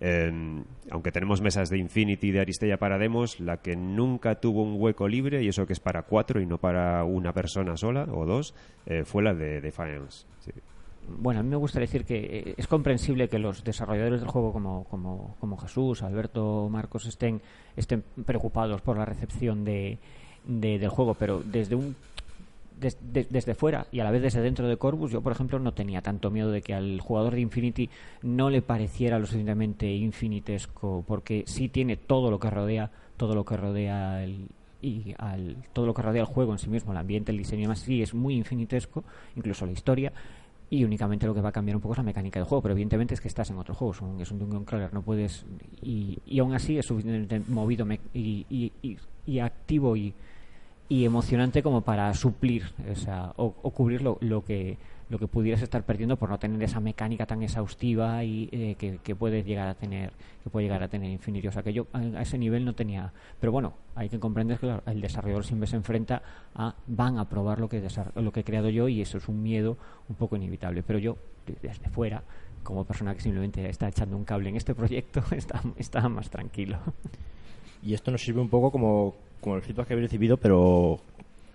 [0.00, 4.80] Eh, aunque tenemos mesas de Infinity de Aristella para demos, la que nunca tuvo un
[4.80, 8.24] hueco libre, y eso que es para cuatro y no para una persona sola o
[8.24, 8.54] dos,
[8.86, 10.26] eh, fue la de Defiance.
[10.40, 10.52] Sí.
[11.18, 14.52] Bueno, a mí me gusta decir que eh, es comprensible que los desarrolladores del juego
[14.52, 17.40] como, como, como Jesús, Alberto, Marcos estén,
[17.76, 19.98] estén preocupados por la recepción de,
[20.46, 21.96] de- del juego, pero desde un
[22.80, 25.58] des- de- desde fuera y a la vez desde dentro de Corvus, yo por ejemplo
[25.58, 27.88] no tenía tanto miedo de que al jugador de Infinity
[28.22, 33.44] no le pareciera lo suficientemente infinitesco, porque sí tiene todo lo que rodea, todo lo
[33.44, 34.46] que rodea el,
[34.82, 37.60] y al, todo lo que rodea el juego en sí mismo, el ambiente, el diseño
[37.60, 39.04] y demás, sí es muy infinitesco,
[39.36, 40.12] incluso la historia.
[40.72, 42.72] Y únicamente lo que va a cambiar un poco es la mecánica del juego, pero
[42.74, 45.44] evidentemente es que estás en otro juego, es un, es un Dungeon Crawler, no puedes.
[45.82, 50.14] Y, y aún así es suficientemente movido y- y- y activo y,
[50.90, 54.76] y emocionante como para suplir esa, o, o cubrir lo, lo que
[55.08, 59.16] lo que pudieras estar perdiendo por no tener esa mecánica tan exhaustiva y eh, que,
[59.16, 60.12] puedes llegar a tener
[60.44, 63.12] que puede llegar a tener Infinity o sea que yo a, ese nivel no tenía
[63.40, 66.22] pero bueno hay que comprender que el desarrollador siempre se enfrenta
[66.54, 67.82] a van a probar lo que
[68.14, 69.76] lo que he creado yo y eso es un miedo
[70.08, 70.82] un poco inevitable.
[70.84, 72.22] Pero yo de- desde fuera
[72.62, 76.78] como persona que simplemente está echando un cable en este proyecto está, está más tranquilo
[77.82, 81.00] Y esto nos sirve un poco como, como el feedback que habéis recibido, pero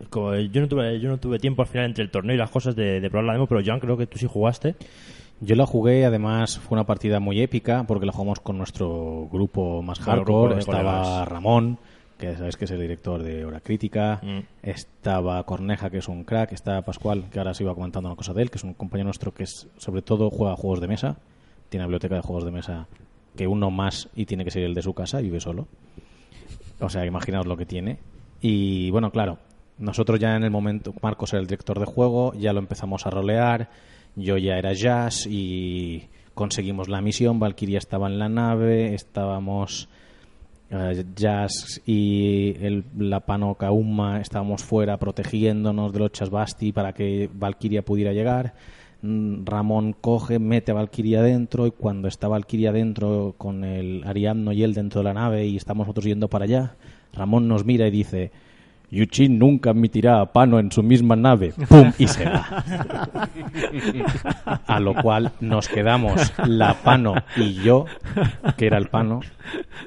[0.09, 2.49] como yo no tuve yo no tuve tiempo al final entre el torneo y las
[2.49, 4.75] cosas de, de probar la demo, pero Joan creo que tú sí jugaste.
[5.41, 9.81] Yo la jugué, además fue una partida muy épica porque la jugamos con nuestro grupo
[9.81, 10.59] más grupo hardcore.
[10.59, 11.27] Estaba colegas.
[11.27, 11.77] Ramón,
[12.17, 14.21] que sabes que es el director de Hora Crítica.
[14.23, 14.39] Mm.
[14.63, 16.53] Estaba Corneja, que es un crack.
[16.53, 19.05] Estaba Pascual, que ahora se iba comentando una cosa de él, que es un compañero
[19.05, 21.17] nuestro que es, sobre todo juega juegos de mesa.
[21.67, 22.87] Tiene una biblioteca de juegos de mesa
[23.35, 25.67] que uno más y tiene que ser el de su casa y vive solo.
[26.79, 27.99] O sea, imaginaos lo que tiene.
[28.41, 29.39] Y bueno, claro,
[29.77, 33.09] nosotros ya en el momento, Marcos era el director de juego, ya lo empezamos a
[33.09, 33.69] rolear,
[34.15, 39.89] yo ya era Jazz y conseguimos la misión, Valkyria estaba en la nave, estábamos
[40.69, 47.29] eh, Jazz y el, la Pano Kauma estábamos fuera protegiéndonos de los Chasbasti para que
[47.33, 48.53] Valkyria pudiera llegar.
[49.05, 54.51] Mm, Ramón coge, mete a Valkyria dentro y cuando está Valkyria dentro con el Ariadno
[54.51, 56.75] y él dentro de la nave y estamos nosotros yendo para allá,
[57.13, 58.31] Ramón nos mira y dice
[58.89, 61.53] Yuchin nunca admitirá a Pano en su misma nave.
[61.69, 61.91] ¡Pum!
[61.99, 62.63] Y se va.
[64.65, 67.85] A lo cual nos quedamos la Pano y yo,
[68.57, 69.19] que era el Pano,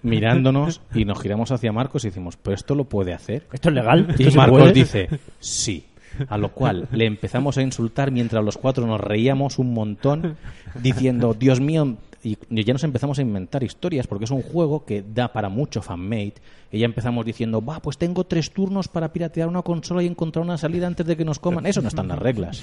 [0.03, 3.47] mirándonos y nos giramos hacia Marcos y decimos, ¿pero esto lo puede hacer?
[3.53, 4.07] ¿Esto es legal?
[4.11, 4.73] ¿Esto Y Marcos puede?
[4.73, 5.09] dice,
[5.41, 5.88] sí.
[6.29, 10.37] A lo cual le empezamos a insultar mientras los cuatro nos reíamos un montón,
[10.83, 15.03] diciendo, Dios mío, y ya nos empezamos a inventar historias, porque es un juego que
[15.03, 16.35] da para mucho fanmade.
[16.71, 20.45] Y ya empezamos diciendo, va, pues tengo tres turnos para piratear una consola y encontrar
[20.45, 21.65] una salida antes de que nos coman.
[21.65, 22.63] Eso no está en las reglas.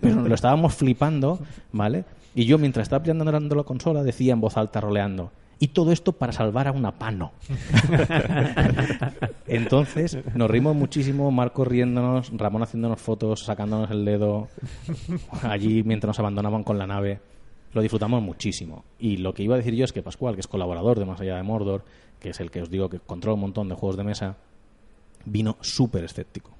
[0.00, 1.40] Pero lo estábamos flipando,
[1.72, 2.04] ¿vale?
[2.34, 5.32] Y yo, mientras estaba pirateando la consola, decía en voz alta, roleando,
[5.62, 7.30] y todo esto para salvar a una pano.
[9.46, 14.48] Entonces nos rimos muchísimo, Marco riéndonos, Ramón haciéndonos fotos, sacándonos el dedo
[15.42, 17.20] allí mientras nos abandonaban con la nave.
[17.74, 18.84] Lo disfrutamos muchísimo.
[18.98, 21.20] Y lo que iba a decir yo es que Pascual, que es colaborador de Más
[21.20, 21.84] Allá de Mordor,
[22.18, 24.36] que es el que os digo que controla un montón de juegos de mesa,
[25.26, 26.50] vino súper escéptico.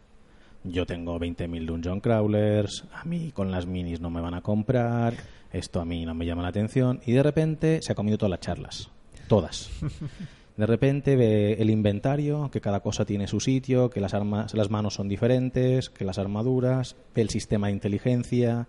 [0.62, 5.14] Yo tengo 20.000 Dungeon Crawlers, a mí con las minis no me van a comprar,
[5.52, 8.30] esto a mí no me llama la atención, y de repente se ha comido todas
[8.30, 8.90] las charlas.
[9.28, 9.70] Todas.
[10.56, 14.70] De repente ve el inventario, que cada cosa tiene su sitio, que las armas, las
[14.70, 18.68] manos son diferentes, que las armaduras, ve el sistema de inteligencia,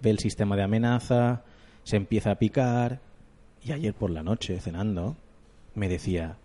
[0.00, 1.42] ve el sistema de amenaza,
[1.82, 3.00] se empieza a picar.
[3.64, 5.16] Y ayer por la noche, cenando,
[5.74, 6.36] me decía,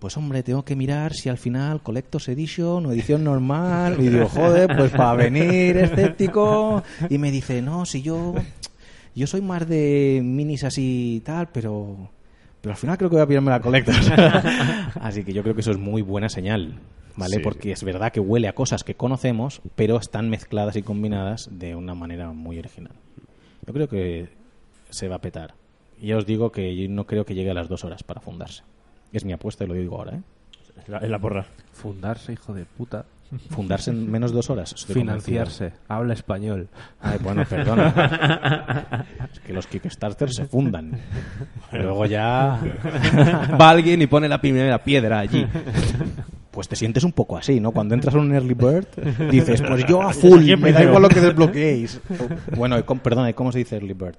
[0.00, 3.96] pues hombre, tengo que mirar si al final Collector's Edition o edición normal.
[4.00, 6.82] Y digo, joder, pues para venir escéptico.
[7.08, 8.34] Y me dice, no, si yo,
[9.14, 12.10] yo soy más de minis así y tal, pero,
[12.60, 14.10] pero al final creo que voy a pillarme la Collector's.
[15.00, 16.78] así que yo creo que eso es muy buena señal,
[17.16, 17.36] ¿vale?
[17.36, 17.42] Sí.
[17.42, 21.74] Porque es verdad que huele a cosas que conocemos, pero están mezcladas y combinadas de
[21.74, 22.92] una manera muy original.
[23.66, 24.28] Yo creo que
[24.90, 25.54] se va a petar.
[26.00, 28.20] Y ya os digo que yo no creo que llegue a las dos horas para
[28.20, 28.62] fundarse.
[29.12, 30.22] Es mi apuesta y lo digo ahora, ¿eh?
[30.80, 31.46] Es la, es la porra.
[31.72, 33.04] Fundarse, hijo de puta.
[33.50, 34.74] Fundarse en menos de dos horas.
[34.86, 35.72] Financiarse.
[35.88, 36.68] Habla español.
[37.00, 39.06] Ay, bueno, perdona.
[39.32, 40.98] es que los Kickstarters se fundan.
[41.72, 42.60] Luego ya.
[43.60, 45.46] Va alguien y pone la primera piedra allí.
[46.50, 47.70] Pues te sientes un poco así, ¿no?
[47.70, 48.88] Cuando entras a un early bird,
[49.30, 52.00] dices, pues yo a full, me da igual lo que desbloqueéis.
[52.56, 54.16] Bueno, perdona, ¿y cómo se dice early bird?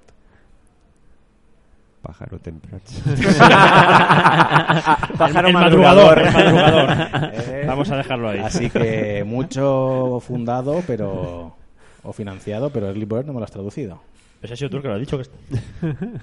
[2.02, 2.82] Pájaro temprano.
[5.18, 6.16] Pájaro el madrugador.
[6.16, 6.18] madrugador.
[6.18, 7.66] el madrugador.
[7.66, 8.38] Vamos a dejarlo ahí.
[8.40, 11.54] Así que mucho fundado, pero.
[12.02, 14.00] o financiado, pero early bird no me lo has traducido.
[14.42, 15.16] Ese ha sido tú el que lo has dicho.
[15.16, 15.24] Que...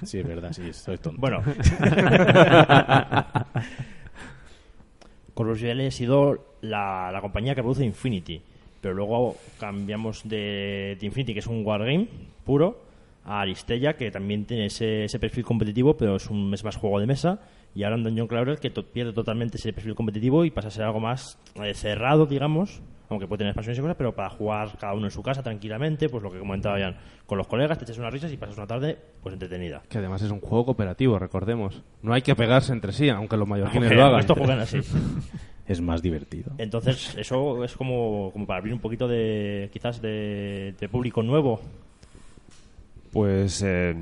[0.05, 1.21] Sí, es verdad, sí, soy tonto.
[1.21, 1.41] Bueno.
[5.35, 8.41] Belli ha sido la, la compañía que produce Infinity.
[8.81, 12.07] Pero luego cambiamos de, de Infinity, que es un wargame
[12.45, 12.81] puro,
[13.29, 16.99] a Aristella, que también tiene ese, ese perfil competitivo, pero es, un, es más juego
[16.99, 17.39] de mesa.
[17.75, 20.71] Y ahora en Dungeon Crawler, que to- pierde totalmente ese perfil competitivo y pasa a
[20.71, 22.81] ser algo más eh, cerrado, digamos.
[23.11, 26.09] Aunque puede tener expansiones y cosas, pero para jugar cada uno en su casa tranquilamente,
[26.09, 28.67] pues lo que comentaba Jan, con los colegas, te echas unas risas y pasas una
[28.67, 29.81] tarde pues entretenida.
[29.89, 31.81] Que además es un juego cooperativo, recordemos.
[32.03, 34.19] No hay que pegarse entre sí, aunque los mallorquines lo hagan.
[34.19, 34.79] Estos juegan así.
[35.65, 36.51] Es más divertido.
[36.57, 41.61] Entonces, eso es como, como para abrir un poquito de, quizás, de, de público nuevo.
[43.11, 43.95] Pues eh,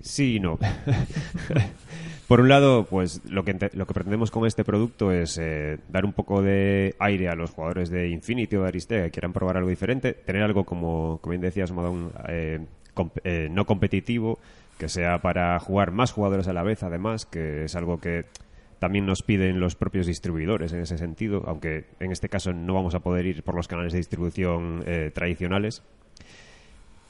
[0.00, 0.58] sí y no.
[2.28, 6.04] Por un lado, pues lo que, lo que pretendemos con este producto es eh, dar
[6.04, 9.58] un poco de aire a los jugadores de Infinity o de Aristea que quieran probar
[9.58, 12.64] algo diferente, tener algo como, como bien decías, Modón, eh,
[13.24, 14.38] eh, no competitivo,
[14.78, 18.24] que sea para jugar más jugadores a la vez, además, que es algo que
[18.78, 22.94] también nos piden los propios distribuidores en ese sentido, aunque en este caso no vamos
[22.94, 25.82] a poder ir por los canales de distribución eh, tradicionales.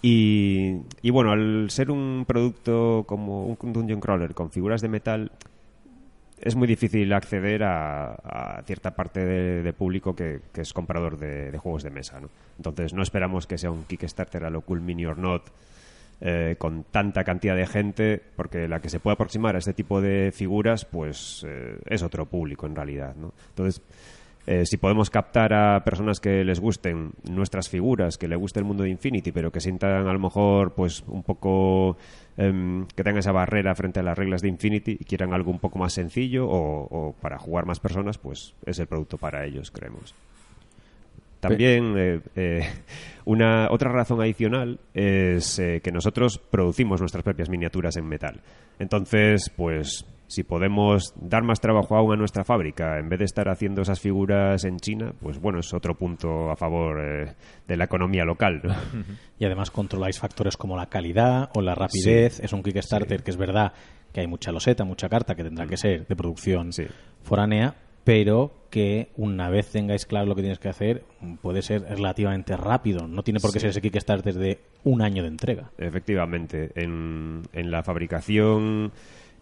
[0.05, 5.31] Y, bueno, al ser un producto como un Dungeon Crawler con figuras de metal,
[6.41, 11.85] es muy difícil acceder a, cierta parte de, público que, es comprador de, de juegos
[11.85, 12.21] de mesa.
[12.21, 12.29] ¿no?
[12.57, 15.53] Entonces no esperamos que sea un Kickstarter a lo Cool Mini or Not
[16.25, 20.01] eh, con tanta cantidad de gente, porque la que se puede aproximar a este tipo
[20.01, 23.17] de figuras, pues eh, es otro público en realidad.
[23.17, 23.33] ¿no?
[23.49, 23.83] Entonces,
[24.47, 28.65] eh, si podemos captar a personas que les gusten nuestras figuras, que les guste el
[28.65, 31.97] mundo de Infinity, pero que sientan a lo mejor pues un poco
[32.37, 35.59] em, que tengan esa barrera frente a las reglas de Infinity y quieran algo un
[35.59, 39.71] poco más sencillo o, o para jugar más personas, pues es el producto para ellos,
[39.71, 40.15] creemos.
[41.43, 42.69] También eh, eh,
[43.25, 48.41] una otra razón adicional es eh, que nosotros producimos nuestras propias miniaturas en metal.
[48.79, 53.49] Entonces, pues si podemos dar más trabajo aún a nuestra fábrica en vez de estar
[53.49, 57.35] haciendo esas figuras en China, pues bueno, es otro punto a favor eh,
[57.69, 58.61] de la economía local.
[58.65, 58.75] ¿no?
[59.39, 62.41] Y además controláis factores como la calidad o la rapidez.
[62.41, 63.73] Es un Kickstarter que es verdad
[64.13, 66.85] que hay mucha loseta, mucha carta que tendrá que ser de producción Sí.
[67.23, 71.05] foránea, pero que una vez tengáis claro lo que tienes que hacer,
[71.41, 73.07] puede ser relativamente rápido.
[73.09, 75.71] No tiene por qué ser ese Kickstarter de un año de entrega.
[75.79, 78.93] Efectivamente, en, en la fabricación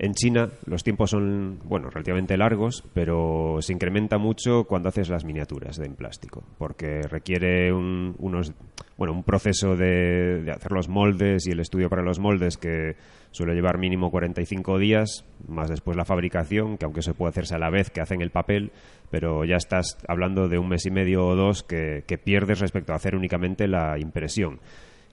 [0.02, 5.26] en China los tiempos son, bueno, relativamente largos, pero se incrementa mucho cuando haces las
[5.26, 8.54] miniaturas de en plástico, porque requiere un, unos,
[8.96, 12.96] bueno, un proceso de, de hacer los moldes y el estudio para los moldes que
[13.30, 17.58] suele llevar mínimo 45 días, más después la fabricación, que aunque se puede hacerse a
[17.58, 18.72] la vez que hacen el papel,
[19.10, 22.94] pero ya estás hablando de un mes y medio o dos que, que pierdes respecto
[22.94, 24.60] a hacer únicamente la impresión.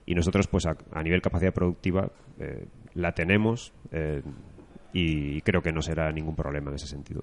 [0.06, 4.22] Y nosotros pues a, nivel capacidad productiva eh, la tenemos eh,
[4.92, 7.22] y creo que no será ningún problema en ese sentido.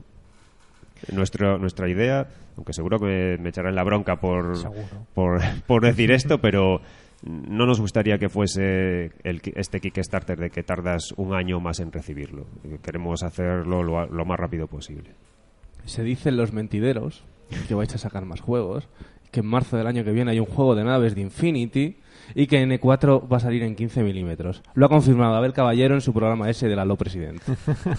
[1.11, 4.55] Nuestro, nuestra idea, aunque seguro que me echarán la bronca por,
[5.13, 6.81] por, por decir esto, pero
[7.23, 11.91] no nos gustaría que fuese el, este Kickstarter de que tardas un año más en
[11.91, 12.45] recibirlo.
[12.81, 15.11] Queremos hacerlo lo, lo más rápido posible.
[15.85, 17.23] Se dicen los mentideros
[17.67, 18.87] que vais a sacar más juegos,
[19.31, 21.97] que en marzo del año que viene hay un juego de naves de Infinity
[22.33, 24.61] y que N4 va a salir en 15 milímetros.
[24.73, 27.43] Lo ha confirmado Abel Caballero en su programa ese de la Lo Presidente.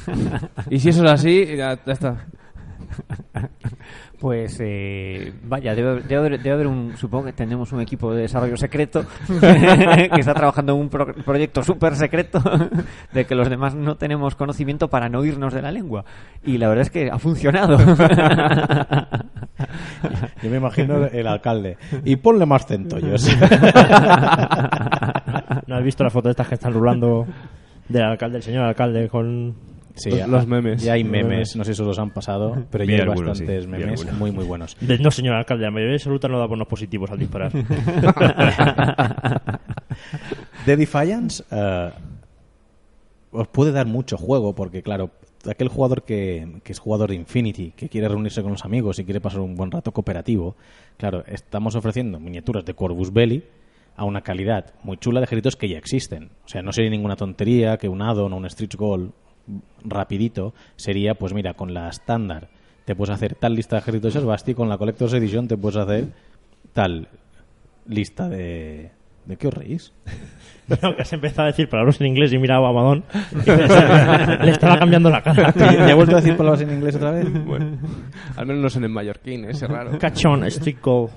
[0.70, 2.26] y si eso es así, ya, ya está.
[4.18, 8.22] Pues eh, vaya, debe, debe haber, debe haber un, supongo que tenemos un equipo de
[8.22, 9.04] desarrollo secreto
[9.40, 12.40] que está trabajando en un pro- proyecto súper secreto
[13.12, 16.04] de que los demás no tenemos conocimiento para no irnos de la lengua.
[16.44, 17.76] Y la verdad es que ha funcionado.
[20.42, 21.76] Yo me imagino el alcalde.
[22.04, 23.28] Y ponle más centollos.
[25.66, 27.26] ¿No has visto la foto de estas que están rulando
[27.88, 29.54] del alcalde, el señor alcalde con...
[29.94, 30.82] Sí, Los- memes.
[30.82, 31.56] Ya hay memes, memes.
[31.56, 34.30] no sé si os los han pasado, pero ya hay algunos, bastantes sí, memes muy,
[34.30, 34.76] muy buenos.
[34.78, 37.50] de- no, señor alcalde, la mayoría absoluta no da buenos positivos al disparar.
[40.66, 41.90] The Defiance eh,
[43.30, 45.12] os puede dar mucho juego porque, claro,
[45.52, 49.04] aquel jugador que, que es jugador de Infinity, que quiere reunirse con los amigos y
[49.04, 50.56] quiere pasar un buen rato cooperativo,
[50.96, 53.44] claro, estamos ofreciendo miniaturas de Corvus Belli
[53.96, 56.30] a una calidad muy chula de ejércitos que ya existen.
[56.44, 59.12] O sea, no sería ninguna tontería que un addon o un stretch goal
[59.84, 62.48] rapidito sería, pues mira, con la estándar
[62.84, 66.12] te puedes hacer tal lista de ejércitos Basti, con la Collector's Edition te puedes hacer
[66.72, 67.08] tal
[67.86, 68.92] lista de...
[69.26, 69.92] ¿De qué os reís?
[70.82, 73.04] No, que has empezado a decir palabras en inglés y miraba a Amadón.
[73.32, 73.36] y
[74.44, 75.54] le estaba cambiando la cara.
[75.56, 77.32] ¿Ya he vuelto a decir palabras en inglés otra vez?
[77.44, 77.78] Bueno,
[78.34, 79.50] al menos no son en mallorquín, ¿eh?
[79.52, 79.96] ese raro.
[79.96, 81.10] Cachón, Street Goal,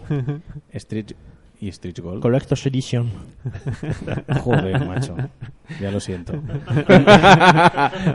[0.72, 1.14] Street
[1.62, 2.22] y Street Gold.
[2.22, 3.12] Collector's Edition.
[4.44, 5.16] Joder, macho.
[5.82, 6.34] Ya lo siento.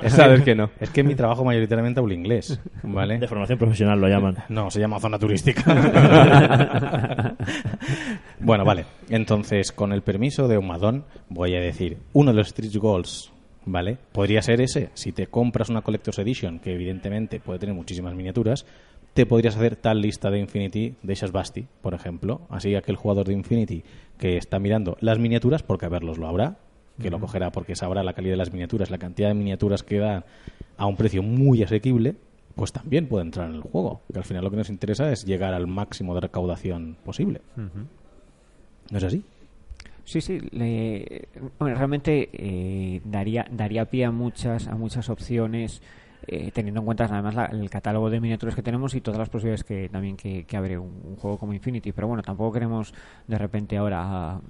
[0.09, 0.71] Sabes que no.
[0.81, 3.19] Es que mi trabajo mayoritariamente hablo inglés, ¿vale?
[3.19, 4.37] De formación profesional lo llaman.
[4.49, 5.63] No, se llama zona turística.
[8.45, 8.85] Bueno, vale.
[9.09, 13.33] Entonces, con el permiso de Humadón, voy a decir, uno de los Street Goals,
[13.65, 13.99] ¿vale?
[14.13, 14.91] Podría ser ese.
[14.95, 18.67] Si te compras una Collector's Edition, que evidentemente puede tener muchísimas miniaturas,
[19.15, 22.43] te podrías hacer tal lista de Infinity de Basti, por ejemplo.
[22.51, 23.85] Así aquel jugador de Infinity
[24.19, 26.59] que está mirando las miniaturas, porque a verlos lo habrá,
[27.01, 29.99] que lo cogerá porque sabrá la calidad de las miniaturas, la cantidad de miniaturas que
[29.99, 30.25] dan
[30.77, 32.17] a un precio muy asequible,
[32.55, 34.03] pues también puede entrar en el juego.
[34.13, 37.41] Que al final lo que nos interesa es llegar al máximo de recaudación posible.
[38.91, 39.23] ¿No es así?
[40.05, 40.39] Sí, sí.
[40.53, 45.81] le- realmente eh, daría daría pie a muchas a muchas opciones
[46.27, 49.29] eh, teniendo en cuenta además la- el catálogo de miniaturas que tenemos y todas las
[49.29, 51.93] posibilidades que también que, que abre un, un juego como Infinity.
[51.93, 52.93] Pero bueno, tampoco queremos
[53.27, 54.41] de repente ahora a-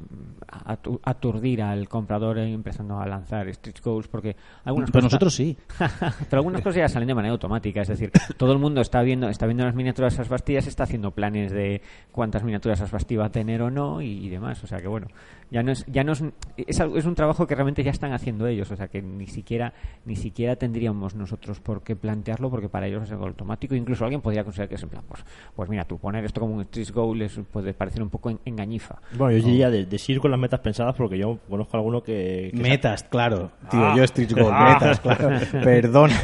[0.51, 5.13] a- atu- aturdir al comprador eh, empezando a lanzar Street Goals porque algunas Pero cosas-
[5.13, 5.57] nosotros sí.
[6.31, 9.29] pero algunas cosas ya salen de manera automática, es decir, todo el mundo está viendo
[9.29, 11.81] está viendo las miniaturas asbastías, está haciendo planes de
[12.13, 15.07] cuántas miniaturas asbastí va a tener o no y, demás, o sea que bueno,
[15.51, 16.23] ya no es ya no es,
[16.57, 19.73] es es un trabajo que realmente ya están haciendo ellos, o sea que ni siquiera
[20.05, 23.75] ni siquiera tendríamos nosotros por qué plantearlo porque para ellos es algo automático.
[23.75, 25.25] Incluso alguien podría considerar que es en plan, pues,
[25.57, 28.39] pues mira, tú poner esto como un street goal les puede parecer un poco en-
[28.45, 28.97] engañifa.
[29.17, 32.03] Bueno, yo diría de, de seguir con las metas pensadas porque yo conozco a alguno
[32.03, 32.51] que...
[32.55, 33.51] que Metas, claro.
[33.71, 33.95] Tío, Ah.
[33.97, 34.75] yo Street Goal, Ah.
[34.79, 35.31] metas, claro.
[35.65, 36.15] Perdona.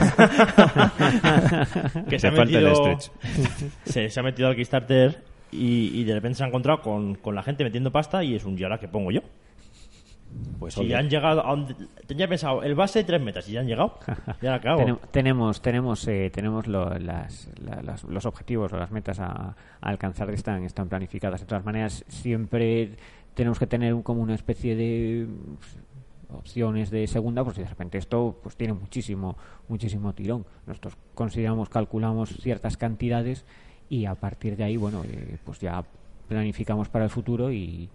[2.09, 2.99] que se Te ha falta el metido,
[3.85, 5.23] se, se ha metido al Kickstarter
[5.53, 8.45] y, y de repente se ha encontrado con, con la gente metiendo pasta y es
[8.45, 9.21] un ¿y ahora qué pongo yo?
[10.59, 11.75] Pues Si han llegado a donde
[12.07, 13.99] tenía pensado el base tres metas y ya han llegado,
[14.43, 14.99] ya la cago.
[15.11, 19.55] Tenemos tenemos eh, tenemos lo- las- la- las- los objetivos o las metas a, a
[19.81, 21.41] alcanzar están están planificadas.
[21.41, 22.91] De todas maneras siempre
[23.35, 25.27] tenemos que tener un- como una especie de
[25.59, 25.77] pues,
[26.39, 29.37] opciones de segunda pues de repente esto pues tiene muchísimo
[29.69, 30.45] muchísimo tirón.
[30.67, 33.45] Nosotros consideramos calculamos ciertas cantidades
[33.89, 35.83] y a partir de ahí bueno eh, pues ya
[36.29, 37.89] planificamos para el futuro y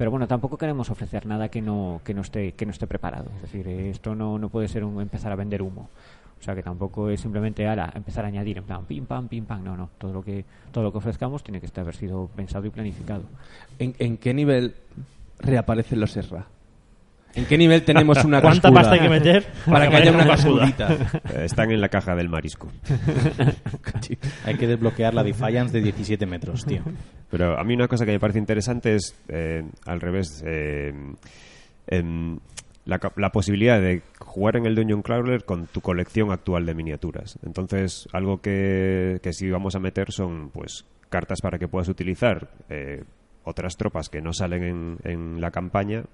[0.00, 3.30] pero bueno tampoco queremos ofrecer nada que no que no esté que no esté preparado.
[3.36, 5.90] Es decir esto no, no puede ser un empezar a vender humo.
[6.40, 9.44] O sea que tampoco es simplemente ahora empezar a añadir en plan pim pam pim
[9.44, 9.62] pam.
[9.62, 9.90] No no.
[9.98, 13.24] Todo lo que todo lo que ofrezcamos tiene que estar haber sido pensado y planificado.
[13.78, 14.74] ¿En, en qué nivel
[15.38, 16.46] reaparecen los Serra?
[17.34, 18.80] ¿En qué nivel tenemos una ¿Cuánta cascuda?
[18.80, 20.72] pasta hay que meter para que haya una cascuda?
[20.72, 21.44] cascudita?
[21.44, 22.68] Están en la caja del marisco.
[24.44, 26.82] hay que desbloquear la Defiance de 17 metros, tío.
[27.30, 30.92] Pero a mí una cosa que me parece interesante es, eh, al revés, eh,
[31.86, 32.38] em,
[32.84, 37.38] la, posibilidad de jugar en el Dungeon Crawler con tu colección actual de miniaturas.
[37.44, 42.50] Entonces, algo que, que sí vamos a meter son pues cartas para que puedas utilizar
[42.68, 43.04] eh,
[43.44, 46.04] otras tropas que no salen en, en la campaña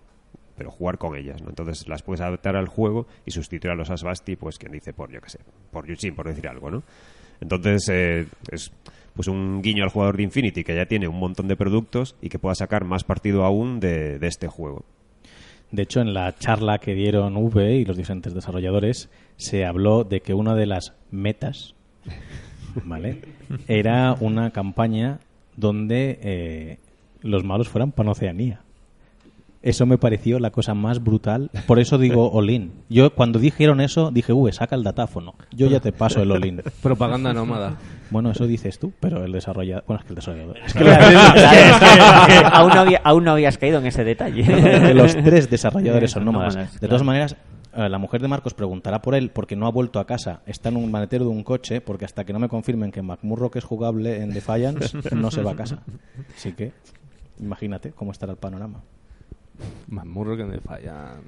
[0.56, 1.48] pero jugar con ellas, ¿no?
[1.48, 5.12] Entonces las puedes adaptar al juego y sustituir a los Asbasti, pues quien dice por,
[5.12, 5.40] yo qué sé,
[5.70, 6.82] por Yushin, por decir algo, ¿no?
[7.40, 8.72] Entonces eh, es
[9.14, 12.28] pues un guiño al jugador de Infinity que ya tiene un montón de productos y
[12.28, 14.84] que pueda sacar más partido aún de, de este juego.
[15.70, 20.20] De hecho, en la charla que dieron V y los diferentes desarrolladores, se habló de
[20.20, 21.74] que una de las metas,
[22.84, 23.20] ¿vale?
[23.66, 25.18] Era una campaña
[25.56, 26.78] donde eh,
[27.22, 28.60] los malos fueran Panoceanía.
[29.62, 31.50] Eso me pareció la cosa más brutal.
[31.66, 32.72] Por eso digo Olin.
[32.88, 35.34] Yo cuando dijeron eso, dije, V, saca el datáfono.
[35.50, 36.62] Yo ya te paso el Olin.
[36.82, 37.76] Propaganda nómada.
[38.10, 39.82] Bueno, eso dices tú, pero el desarrollador...
[39.88, 40.58] Bueno, es que el desarrollador...
[40.58, 40.84] es que
[42.52, 46.24] aún, no había- aún no habías caído en ese detalle de los tres desarrolladores son
[46.24, 46.80] nómadas.
[46.80, 47.36] De todas maneras,
[47.74, 50.42] eh, la mujer de Marcos preguntará por él porque no ha vuelto a casa.
[50.46, 53.56] Está en un maletero de un coche porque hasta que no me confirmen que McMurrock
[53.56, 55.82] es jugable en Defiance, no se va a casa.
[56.36, 56.72] Así que,
[57.40, 58.82] imagínate cómo estará el panorama.
[59.88, 61.20] Más murro que me fallan.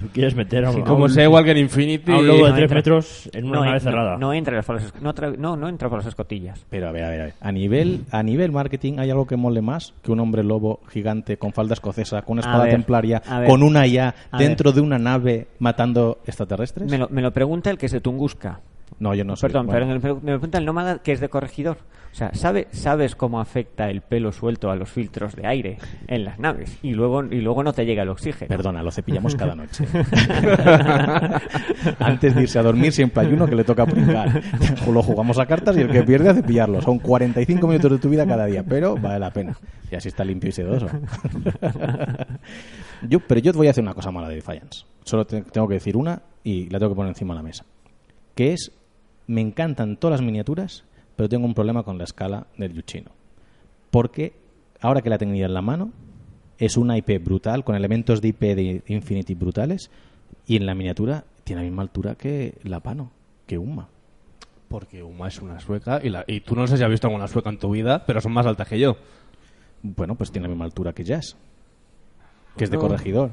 [0.00, 2.10] Tú quieres meter a un, Como sea igual que en Infinity.
[2.10, 2.76] a un lobo de No 3 entra.
[2.76, 4.12] metros en una no, nave en- cerrada.
[4.14, 6.92] no, no entra las falsas- no, tra- no, no entra por las escotillas Pero a
[6.92, 7.34] ver, a ver, a ver.
[7.40, 11.36] A nivel, a nivel marketing, ¿hay algo que mole más que un hombre lobo gigante
[11.36, 15.48] con falda escocesa, con una espada ver, templaria, con una IA, dentro de una nave
[15.58, 16.90] matando extraterrestres?
[16.90, 18.60] me lo, me lo pregunta el que es de Tunguska
[18.98, 19.48] No, yo no soy.
[19.48, 19.98] Perdón, bueno.
[20.00, 21.78] pero me pregunta el nómada que es de corregidor.
[22.12, 26.24] O sea, ¿sabe, ¿sabes cómo afecta el pelo suelto a los filtros de aire en
[26.24, 26.78] las naves?
[26.80, 28.48] Y luego, y luego no te llega el oxígeno.
[28.48, 29.84] Perdona, lo cepillamos cada noche.
[31.98, 34.40] Antes de irse a dormir siempre hay uno que le toca pringar.
[34.88, 36.80] Lo jugamos a cartas y el que pierde a cepillarlo.
[36.80, 39.56] Son 45 minutos de tu vida cada día, pero vale la pena.
[39.90, 40.86] Y así está limpio y sedoso.
[43.08, 44.84] Yo, pero yo te voy a hacer una cosa mala de Defiance.
[45.02, 47.64] Solo te- tengo que decir una y la tengo que poner encima de la mesa.
[48.34, 48.72] Que es,
[49.26, 50.84] me encantan todas las miniaturas,
[51.16, 53.10] pero tengo un problema con la escala del Yuchino.
[53.90, 54.32] Porque
[54.80, 55.90] ahora que la tenía en la mano,
[56.58, 59.90] es una IP brutal, con elementos de IP de Infinity brutales,
[60.46, 63.10] y en la miniatura tiene la misma altura que la Pano,
[63.46, 63.88] que Uma.
[64.68, 67.28] Porque Uma es una sueca y, la- y tú no sé si has visto alguna
[67.28, 68.96] sueca en tu vida, pero son más altas que yo.
[69.82, 71.36] Bueno, pues tiene la misma altura que Jazz,
[72.56, 73.32] que es de corregidor.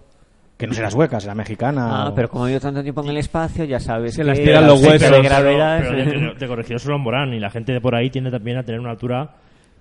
[0.61, 1.87] Que no será sueca, será mexicana.
[2.03, 4.39] Ah, o- pero como vivo tanto tiempo en el espacio, ya sabes Se que las
[4.39, 5.09] tiran los huesos.
[5.11, 7.95] de gravedad Pero, pero de, de corregido solo en Morán y la gente de por
[7.95, 9.37] ahí tiende también a tener una altura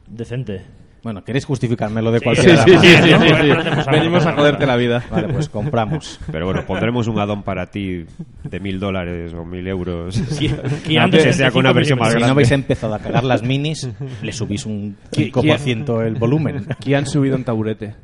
[0.09, 0.63] decente.
[1.03, 2.81] Bueno, ¿queréis justificármelo de Sí, cualquier sí, manera?
[2.81, 3.91] sí, sí, sí, sí.
[3.91, 5.03] Venimos a joderte la vida.
[5.11, 6.21] Vale, pues compramos.
[6.31, 8.05] Pero bueno, pondremos un addon para ti
[8.45, 10.19] de mil dólares o mil euros.
[10.99, 12.27] antes sea con una 65 versión más Si grande.
[12.27, 13.89] no habéis empezado a cagar las minis,
[14.23, 16.67] le subís un 5% el volumen.
[16.71, 17.95] Aquí han subido un taburete.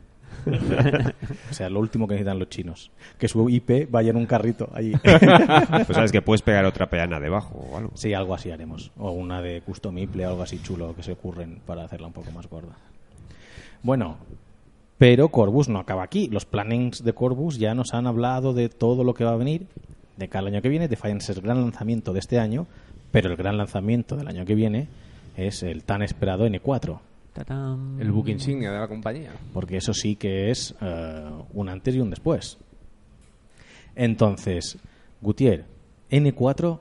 [1.51, 2.91] O sea, lo último que necesitan los chinos.
[3.19, 4.93] Que su IP vaya en un carrito allí.
[5.87, 7.91] Pues sabes que puedes pegar otra peana debajo o algo.
[7.95, 8.93] Sí, algo así haremos.
[8.97, 12.49] O una de customiple, algo así chulo que se ocurren para hacerla un poco más
[12.49, 12.77] gorda.
[13.83, 14.17] Bueno,
[14.99, 16.29] pero Corbus no acaba aquí.
[16.29, 19.67] Los plannings de Corbus ya nos han hablado de todo lo que va a venir
[20.17, 20.89] de cada año que viene.
[20.89, 22.67] Defiance es el gran lanzamiento de este año,
[23.13, 24.89] pero el gran lanzamiento del año que viene
[25.37, 26.99] es el tan esperado N4.
[27.99, 29.33] El book insignia de la compañía.
[29.53, 32.59] porque eso sí que es eh, un antes y un después.
[33.95, 34.79] Entonces,
[35.21, 35.67] Gutiérrez,
[36.11, 36.81] N4,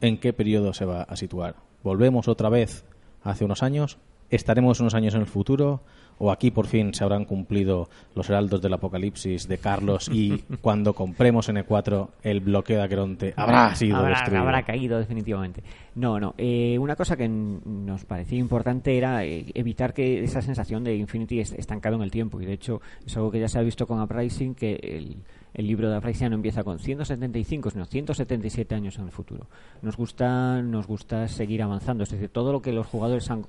[0.00, 1.56] ¿en qué periodo se va a situar?
[1.82, 2.84] ¿Volvemos otra vez
[3.22, 3.98] hace unos años?
[4.30, 5.82] ¿Estaremos unos años en el futuro?
[6.22, 10.92] ¿O aquí por fin se habrán cumplido los heraldos del apocalipsis de Carlos y cuando
[10.92, 14.42] compremos N4 el bloqueo de Aqueronte habrá sido habrá, destruido?
[14.42, 15.62] habrá caído definitivamente.
[15.94, 16.34] No, no.
[16.38, 21.40] eh, una cosa que nos parecía importante era eh, evitar que esa sensación de Infinity
[21.40, 22.40] est- estancado en el tiempo.
[22.40, 25.16] Y de hecho es algo que ya se ha visto con Uprising, que el,
[25.54, 29.46] el libro de Uprising ya no empieza con 175, sino 177 años en el futuro.
[29.82, 32.04] Nos gusta, nos gusta seguir avanzando.
[32.04, 33.46] Es decir, todo lo que los jugadores han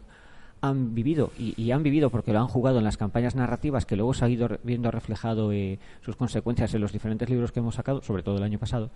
[0.61, 3.95] han vivido y, y han vivido porque lo han jugado en las campañas narrativas que
[3.95, 7.75] luego se ha ido viendo reflejado eh, sus consecuencias en los diferentes libros que hemos
[7.75, 8.91] sacado, sobre todo el año pasado.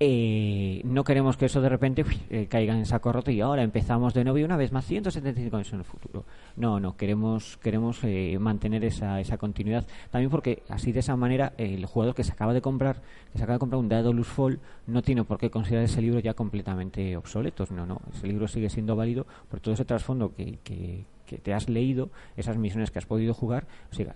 [0.00, 4.14] eh, no queremos que eso de repente eh, caiga en saco roto y ahora empezamos
[4.14, 6.24] de nuevo y una vez más 175 años en el futuro.
[6.56, 9.86] No, no, queremos queremos eh, mantener esa, esa continuidad.
[10.10, 13.02] También porque así de esa manera el jugador que se acaba de comprar,
[13.32, 16.18] que se acaba de comprar un Daedalus Fall, no tiene por qué considerar ese libro
[16.20, 17.66] ya completamente obsoleto.
[17.70, 21.01] No, no, ese libro sigue siendo válido por todo ese trasfondo que, que,
[21.32, 23.66] que te has leído, esas misiones que has podido jugar,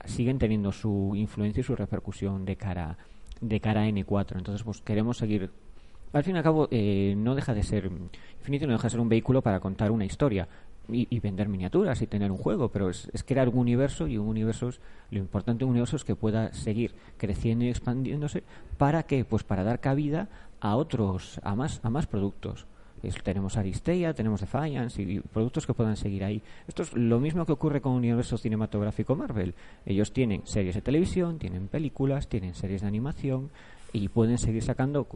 [0.04, 2.98] siguen teniendo su influencia y su repercusión de cara
[3.40, 4.36] de cara a N4.
[4.36, 5.50] Entonces, pues queremos seguir
[6.12, 7.90] al fin y al cabo, eh, no deja de ser.
[8.38, 10.48] Infinity no deja de ser un vehículo para contar una historia
[10.88, 14.70] y, vender miniaturas y tener un juego, pero es, crear un universo y un universo.
[15.10, 18.44] Lo importante de un universo es que pueda seguir creciendo y expandiéndose.
[18.78, 19.24] ¿Para qué?
[19.24, 20.28] Pues para dar cabida
[20.60, 22.66] a otros, a más, a más productos.
[23.22, 26.42] Tenemos Aristeia, tenemos Defiance y, y productos que puedan seguir ahí.
[26.68, 29.54] Esto es lo mismo que ocurre con el universo cinematográfico Marvel.
[29.84, 33.50] Ellos tienen series de televisión, tienen películas, tienen series de animación
[33.92, 35.06] y pueden seguir sacando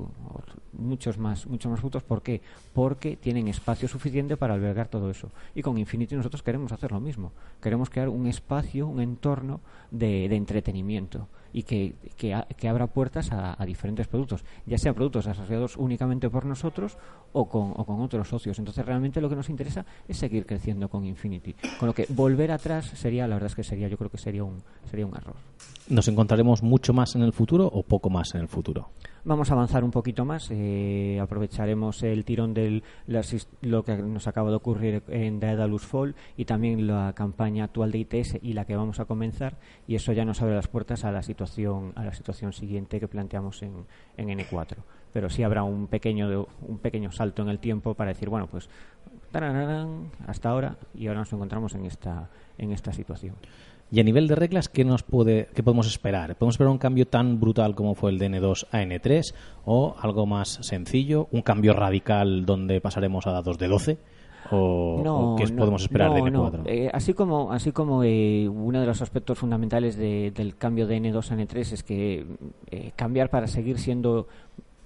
[0.73, 2.41] muchos más muchos más frutos ¿por qué?
[2.73, 7.01] porque tienen espacio suficiente para albergar todo eso y con Infinity nosotros queremos hacer lo
[7.01, 9.61] mismo queremos crear un espacio un entorno
[9.91, 15.27] de, de entretenimiento y que, que, abra puertas a, a diferentes productos ya sean productos
[15.27, 16.97] desarrollados únicamente por nosotros
[17.33, 18.59] o con, o con otros socios.
[18.59, 21.55] Entonces realmente lo que nos interesa es seguir creciendo con Infinity.
[21.79, 24.45] Con lo que volver atrás sería la verdad es que sería yo creo que sería
[24.45, 25.37] un sería un error
[25.91, 28.91] ¿Nos encontraremos mucho más en el futuro o poco más en el futuro?
[29.25, 30.49] Vamos a avanzar un poquito más.
[30.53, 32.85] eh, aprovecharemos el tirón de
[33.63, 37.99] lo que nos acaba de ocurrir en Daedalus Fall y también la campaña actual de
[37.99, 39.59] ITS y la que vamos a comenzar.
[39.89, 43.09] Y eso ya nos abre las puertas a la situación, a la situación siguiente que
[43.09, 43.85] planteamos en,
[44.17, 44.77] en N4.
[45.13, 48.71] Pero sí habrá un pequeño, un pequeño salto en el tiempo para decir, bueno, pues
[50.27, 53.35] hasta ahora y ahora nos encontramos en esta, en esta situación.
[53.93, 56.37] Y a nivel de reglas, ¿qué, nos puede, ¿qué podemos esperar?
[56.37, 59.35] ¿Podemos esperar un cambio tan brutal como fue el de N2 a N3?
[59.65, 61.27] ¿O algo más sencillo?
[61.33, 63.99] ¿Un cambio radical donde pasaremos a dados de 12?
[64.53, 66.59] ¿O, o qué no, podemos esperar de no, N4?
[66.59, 66.63] no.
[66.67, 70.97] Eh, así como, así como eh, uno de los aspectos fundamentales de- del cambio de
[71.01, 72.27] N2 a N3 es que
[72.71, 74.27] eh, cambiar para seguir siendo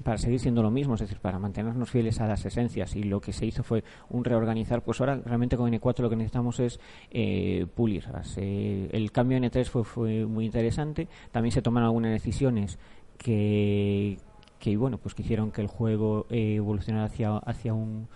[0.03, 3.21] para seguir siendo lo mismo, es decir, para mantenernos fieles a las esencias y lo
[3.21, 6.81] que se hizo fue un reorganizar, pues ahora realmente con N4 lo que necesitamos es
[7.11, 8.37] eh, pulirlas.
[8.39, 12.79] Eh, el cambio en N3 fue, fue muy interesante, también se tomaron algunas decisiones
[13.19, 14.19] que,
[14.59, 18.09] que bueno, pues que hicieron que el juego eh, evolucionara hacia un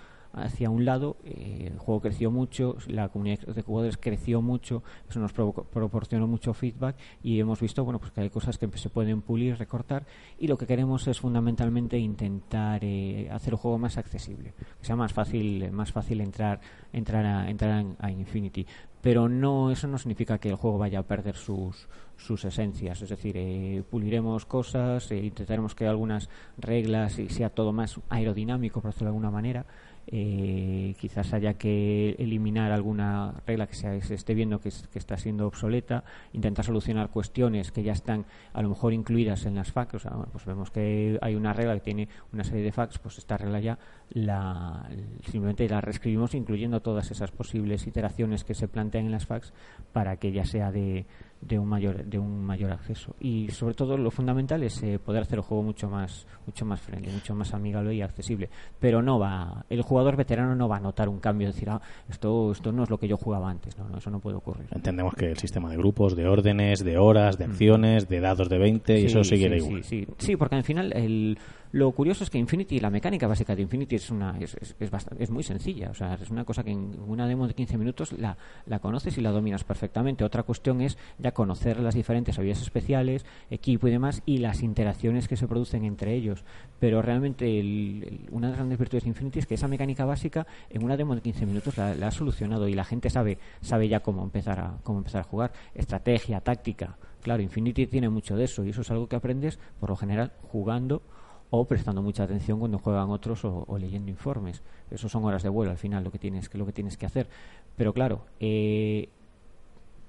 [0.42, 5.20] hacia un lado, eh, el juego creció mucho, la comunidad de jugadores creció mucho, eso
[5.20, 9.22] nos proporcionó mucho feedback y hemos visto bueno pues que hay cosas que se pueden
[9.22, 10.06] pulir, recortar
[10.38, 14.96] y lo que queremos es fundamentalmente intentar eh, hacer el juego más accesible, que sea
[14.96, 16.60] más fácil más fácil entrar
[16.92, 18.66] entrar a entrar a, a Infinity,
[19.00, 23.08] pero no eso no significa que el juego vaya a perder sus sus esencias, es
[23.08, 26.28] decir, eh, puliremos cosas, eh, intentaremos que algunas
[26.58, 29.64] reglas y sea todo más aerodinámico, por decirlo de alguna manera,
[30.10, 35.16] eh, quizás haya que eliminar alguna regla que se, esté viendo que, es- que está
[35.16, 39.94] siendo obsoleta, intentar solucionar cuestiones que ya están a lo mejor incluidas en las FAQs.
[39.94, 43.18] O sea, pues vemos que hay una regla que tiene una serie de FAQs, pues
[43.18, 43.78] esta regla ya
[44.10, 44.88] la,
[45.24, 49.52] simplemente la reescribimos incluyendo todas esas posibles iteraciones que se plantean en las FAQs
[49.92, 51.04] para que ya sea de,
[51.40, 53.14] de un mayor de un mayor acceso.
[53.20, 56.80] Y sobre todo lo fundamental es eh, poder hacer el juego mucho más mucho más
[56.80, 58.48] friendly mucho más amigable y accesible.
[58.78, 62.52] Pero no va el jugador veterano no va a notar un cambio decir ah, esto
[62.52, 64.66] esto no es lo que yo jugaba antes no, no eso no puede ocurrir.
[64.72, 68.58] Entendemos que el sistema de grupos, de órdenes, de horas, de acciones, de dados de
[68.58, 69.84] 20, y eso seguirá sí, igual.
[69.84, 70.14] Sí, sí.
[70.18, 71.38] Sí, porque al final el,
[71.72, 74.90] lo curioso es que Infinity, la mecánica básica de Infinity es una es, es, es,
[74.90, 75.90] bast- es muy sencilla.
[75.90, 79.18] O sea, es una cosa que en una demo de 15 minutos la, la conoces
[79.18, 80.24] y la dominas perfectamente.
[80.24, 85.28] Otra cuestión es ya conocer las diferentes habilidades especiales, equipo y demás, y las interacciones
[85.28, 86.44] que se producen entre ellos.
[86.80, 90.46] Pero realmente el- una de las grandes virtudes de Infinity es que esa mecánica básica
[90.70, 93.88] en una demo de 15 minutos la, la ha solucionado y la gente sabe sabe
[93.88, 95.52] ya cómo empezar a cómo empezar a jugar.
[95.74, 96.96] Estrategia, táctica.
[97.22, 100.32] Claro, Infinity tiene mucho de eso y eso es algo que aprendes por lo general
[100.42, 101.02] jugando
[101.50, 104.62] o prestando mucha atención cuando juegan otros o, leyendo informes.
[104.90, 107.06] Eso son horas de vuelo al final lo que tienes que lo que tienes que
[107.06, 107.28] hacer.
[107.76, 109.08] Pero claro, eh,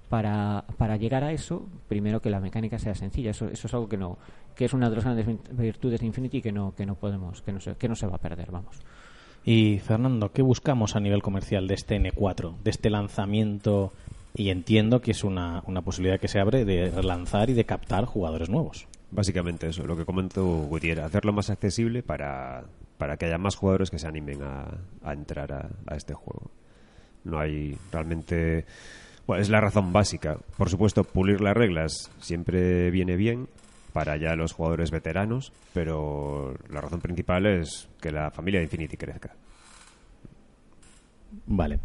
[0.10, 3.32] para, para llegar a eso, primero que la mecánica sea sencilla.
[3.32, 4.18] Eso, eso es algo que no
[4.56, 7.54] que es una de las grandes virtudes de Infinity que no que no podemos que
[7.54, 8.82] no se, que no se va a perder, vamos.
[9.46, 13.94] Y Fernando, ¿qué buscamos a nivel comercial de este N4, de este lanzamiento?
[14.36, 18.06] Y entiendo que es una, una posibilidad que se abre de relanzar y de captar
[18.06, 18.88] jugadores nuevos.
[19.12, 22.64] Básicamente eso, lo que comentó Gutiérrez, hacerlo más accesible para,
[22.98, 24.68] para que haya más jugadores que se animen a,
[25.04, 26.52] a entrar a, a este juego.
[27.24, 28.66] No hay realmente...
[29.26, 30.38] Bueno, es la razón básica.
[30.58, 33.48] Por supuesto, pulir las reglas siempre viene bien
[33.94, 38.98] para ya los jugadores veteranos, pero la razón principal es que la familia de Infinity
[38.98, 39.36] crezca.
[41.48, 41.80] Vale.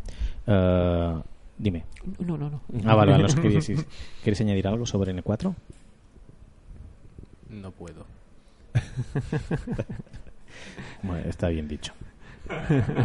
[0.46, 1.14] Eh,
[1.58, 1.84] dime.
[2.20, 2.62] No, no, no.
[2.84, 3.24] Ah, vale, vale.
[3.24, 3.86] no sé, ¿Queréis,
[4.22, 5.54] ¿Queréis añadir algo sobre N4?
[7.60, 8.06] No puedo.
[11.02, 11.92] Bueno, está bien dicho.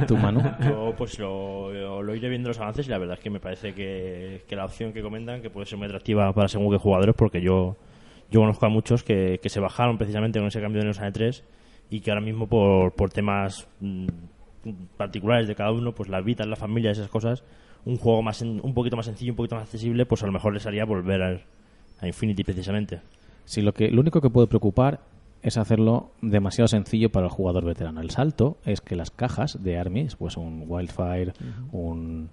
[0.07, 0.41] ¿Tu Manu?
[0.61, 3.39] Yo pues lo, lo, lo iré viendo los avances y la verdad es que me
[3.39, 6.77] parece que, que la opción que comentan que puede ser muy atractiva para según qué
[6.77, 7.75] jugadores porque yo
[8.31, 11.07] yo conozco a muchos que, que se bajaron precisamente con ese cambio de Neos a
[11.11, 11.41] N3
[11.89, 14.07] y que ahora mismo por, por temas mm,
[14.97, 17.43] particulares de cada uno, pues la vida, la familia, esas cosas,
[17.85, 20.31] un juego más en- un poquito más sencillo, un poquito más accesible, pues a lo
[20.31, 21.41] mejor les haría volver a,
[22.01, 22.99] a Infinity precisamente.
[23.49, 24.99] Sí, lo, que, lo único que puede preocupar
[25.41, 27.99] es hacerlo demasiado sencillo para el jugador veterano.
[28.01, 31.33] El salto es que las cajas de armies, pues un Wildfire,
[31.71, 32.29] un...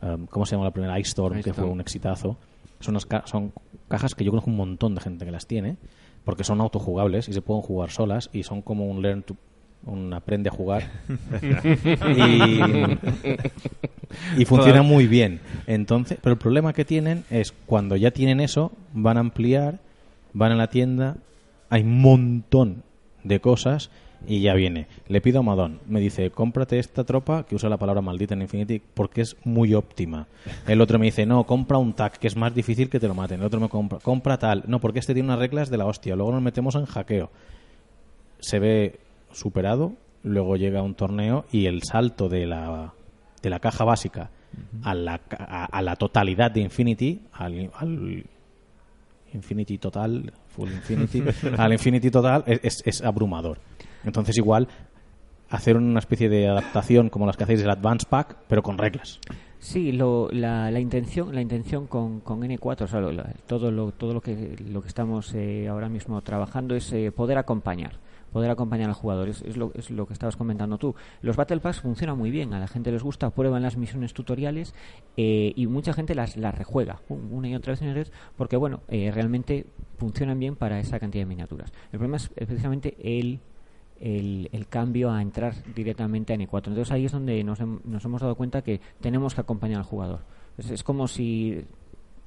[0.00, 0.96] um, ¿Cómo se llama la primera?
[1.00, 2.36] Ice Storm, Ice que fue un exitazo.
[2.78, 3.52] Son, unas ca- son
[3.88, 5.76] cajas que yo conozco un montón de gente que las tiene,
[6.24, 9.34] porque son autojugables y se pueden jugar solas y son como un learn to
[9.86, 10.82] un aprende a jugar
[12.16, 12.60] y,
[14.36, 18.72] y funciona muy bien entonces pero el problema que tienen es cuando ya tienen eso
[18.92, 19.78] van a ampliar
[20.32, 21.16] van a la tienda
[21.70, 22.82] hay un montón
[23.22, 23.90] de cosas
[24.26, 24.86] y ya viene.
[25.08, 28.42] Le pido a Madón, me dice, cómprate esta tropa que usa la palabra maldita en
[28.42, 30.26] Infinity porque es muy óptima.
[30.66, 33.14] El otro me dice, no, compra un tag que es más difícil que te lo
[33.14, 33.40] maten.
[33.40, 34.64] El otro me compra, compra tal.
[34.66, 36.16] No, porque este tiene unas reglas de la hostia.
[36.16, 37.30] Luego nos metemos en hackeo.
[38.40, 38.98] Se ve
[39.32, 42.92] superado, luego llega un torneo y el salto de la,
[43.42, 44.30] de la caja básica
[44.82, 48.24] a, la, a, a la totalidad de Infinity, al, al
[49.32, 51.22] Infinity Total, Full Infinity,
[51.58, 53.58] al Infinity Total es, es- abrumador.
[54.04, 54.68] Entonces igual
[55.50, 59.18] hacer una especie de adaptación como las que hacéis del Advance Pack, pero con reglas.
[59.58, 63.70] Sí, lo, la, la intención, la intención con, con N4, o sea, lo- la- todo
[63.70, 67.92] lo, todo lo que lo que estamos eh, ahora mismo trabajando es eh, poder acompañar,
[68.32, 69.28] poder acompañar al jugador.
[69.28, 70.94] Es, es lo, es lo que estabas comentando tú.
[71.22, 74.74] Los Battle Pass funcionan muy bien, a la gente les gusta, prueban las misiones tutoriales
[75.16, 78.08] eh, y mucha gente las, las rejuega un- una y otra vez en el red
[78.36, 79.66] porque, bueno, eh, realmente
[79.98, 81.72] funcionan bien para esa cantidad de miniaturas.
[81.92, 83.40] El problema es precisamente el
[84.00, 86.68] el, el cambio a entrar directamente a N4.
[86.68, 90.20] Entonces ahí es donde nos, nos hemos dado cuenta que tenemos que acompañar al jugador.
[90.56, 91.66] Es, es como si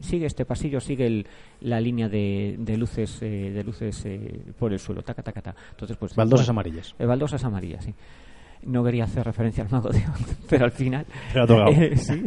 [0.03, 1.27] sigue este pasillo, sigue el-
[1.61, 5.59] la línea de, de luces eh, de luces eh, por el suelo, taca, taca, taca.
[5.71, 6.95] Entonces, pues, Baldosas bueno, amarillas.
[6.99, 7.93] eh, baldosas amarillas, sí.
[8.63, 10.01] No quería hacer referencia al mago de
[10.49, 11.05] pero al final.
[11.33, 11.69] Pero ha.
[11.69, 12.23] Eh, sí.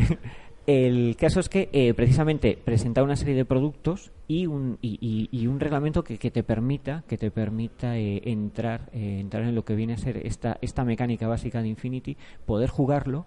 [0.67, 5.29] El caso es que eh, precisamente presentar una serie de productos y un, y, y-
[5.31, 9.65] y un reglamento que, que te permita que te permita eh, entrar entrar en lo
[9.65, 12.17] que viene a ser esta esta mecánica básica de Infinity,
[12.47, 13.27] poder jugarlo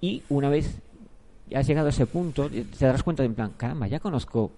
[0.00, 0.80] y una vez
[1.54, 4.50] has llegado a ese punto te darás cuenta de en plan caramba ya conozco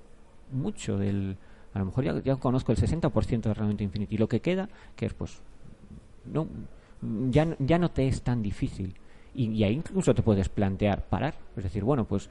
[0.52, 1.36] mucho del
[1.74, 5.06] a lo mejor ya, ya conozco el 60% del reglamento Infinity lo que queda que
[5.06, 5.40] es pues
[6.24, 6.46] no
[7.30, 8.94] ya, ya no te es tan difícil.
[9.34, 11.34] Y, y ahí incluso te puedes plantear parar.
[11.56, 12.28] Es decir bueno pues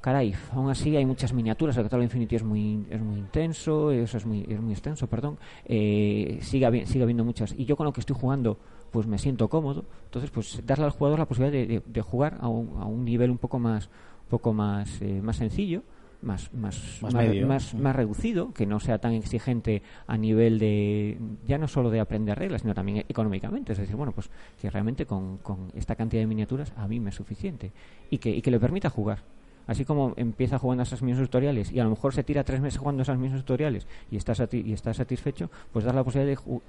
[0.00, 4.18] caray aún así hay muchas miniaturas el catálogo Infinity es muy es muy intenso eso
[4.18, 7.54] es muy es muy extenso perdón eh, sigue sigue habiendo muchas.
[7.56, 8.58] Y yo con lo que estoy jugando
[8.94, 12.38] pues me siento cómodo entonces pues darle al jugador la posibilidad de, de- de jugar
[12.40, 13.90] a un, a un nivel un poco más
[14.30, 15.82] poco más eh, más sencillo
[16.22, 17.46] más más Más medio.
[17.46, 22.00] más, más reducido, que no sea tan exigente a nivel de, ya no solo de
[22.00, 23.72] aprender reglas, sino también económicamente.
[23.72, 27.10] Es decir, bueno, pues que realmente con, con esta cantidad de miniaturas a mí me
[27.10, 27.72] es suficiente
[28.08, 29.18] y que, y que le permita jugar.
[29.66, 32.78] Así como empieza jugando esas misiones tutoriales y a lo mejor se tira tres meses
[32.78, 36.60] jugando esas misiones tutoriales y está, sati- y está satisfecho, pues dar la posibilidad de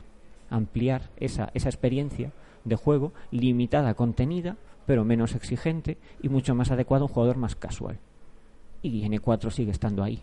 [0.50, 2.32] ampliar esa, esa experiencia
[2.64, 7.56] de juego limitada, contenida, pero menos exigente y mucho más adecuado a un jugador más
[7.56, 8.00] casual
[8.89, 10.22] y N4 sigue estando ahí.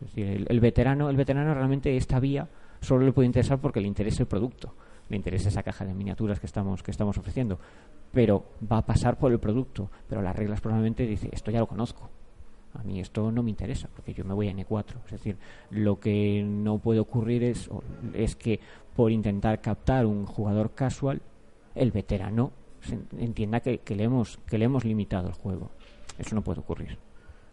[0.00, 2.48] Es decir, el, el veterano, el veterano realmente esta vía
[2.80, 4.74] solo le puede interesar porque le interesa el producto,
[5.08, 7.58] le interesa esa caja de miniaturas que estamos que estamos ofreciendo,
[8.12, 11.66] pero va a pasar por el producto, pero las reglas probablemente dice esto ya lo
[11.66, 12.10] conozco.
[12.74, 15.04] A mí esto no me interesa, porque yo me voy a N4.
[15.04, 15.36] Es decir,
[15.68, 17.68] lo que no puede ocurrir es,
[18.14, 18.60] es que
[18.94, 21.22] por intentar captar un jugador casual,
[21.74, 22.52] el veterano
[23.18, 25.70] entienda que, le hemos, que le hemos limitado el juego.
[26.18, 26.98] Eso no puede ocurrir.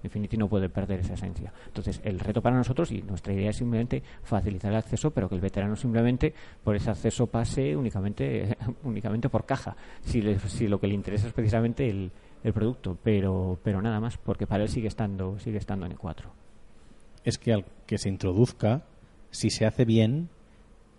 [0.04, 1.52] Infinity no puede perder esa esencia.
[1.68, 5.36] Entonces, el reto para nosotros y nuestra idea es simplemente facilitar el acceso, pero que
[5.36, 6.34] el veterano simplemente
[6.64, 9.76] por ese acceso pase únicamente, únicamente por caja.
[10.02, 10.22] Si,
[10.68, 12.12] lo que le interesa es precisamente el,
[12.44, 16.26] el producto, pero, pero nada más, porque para él sigue estando, sigue estando en E4.
[17.26, 18.84] Es que al que se introduzca,
[19.32, 20.30] si se hace bien,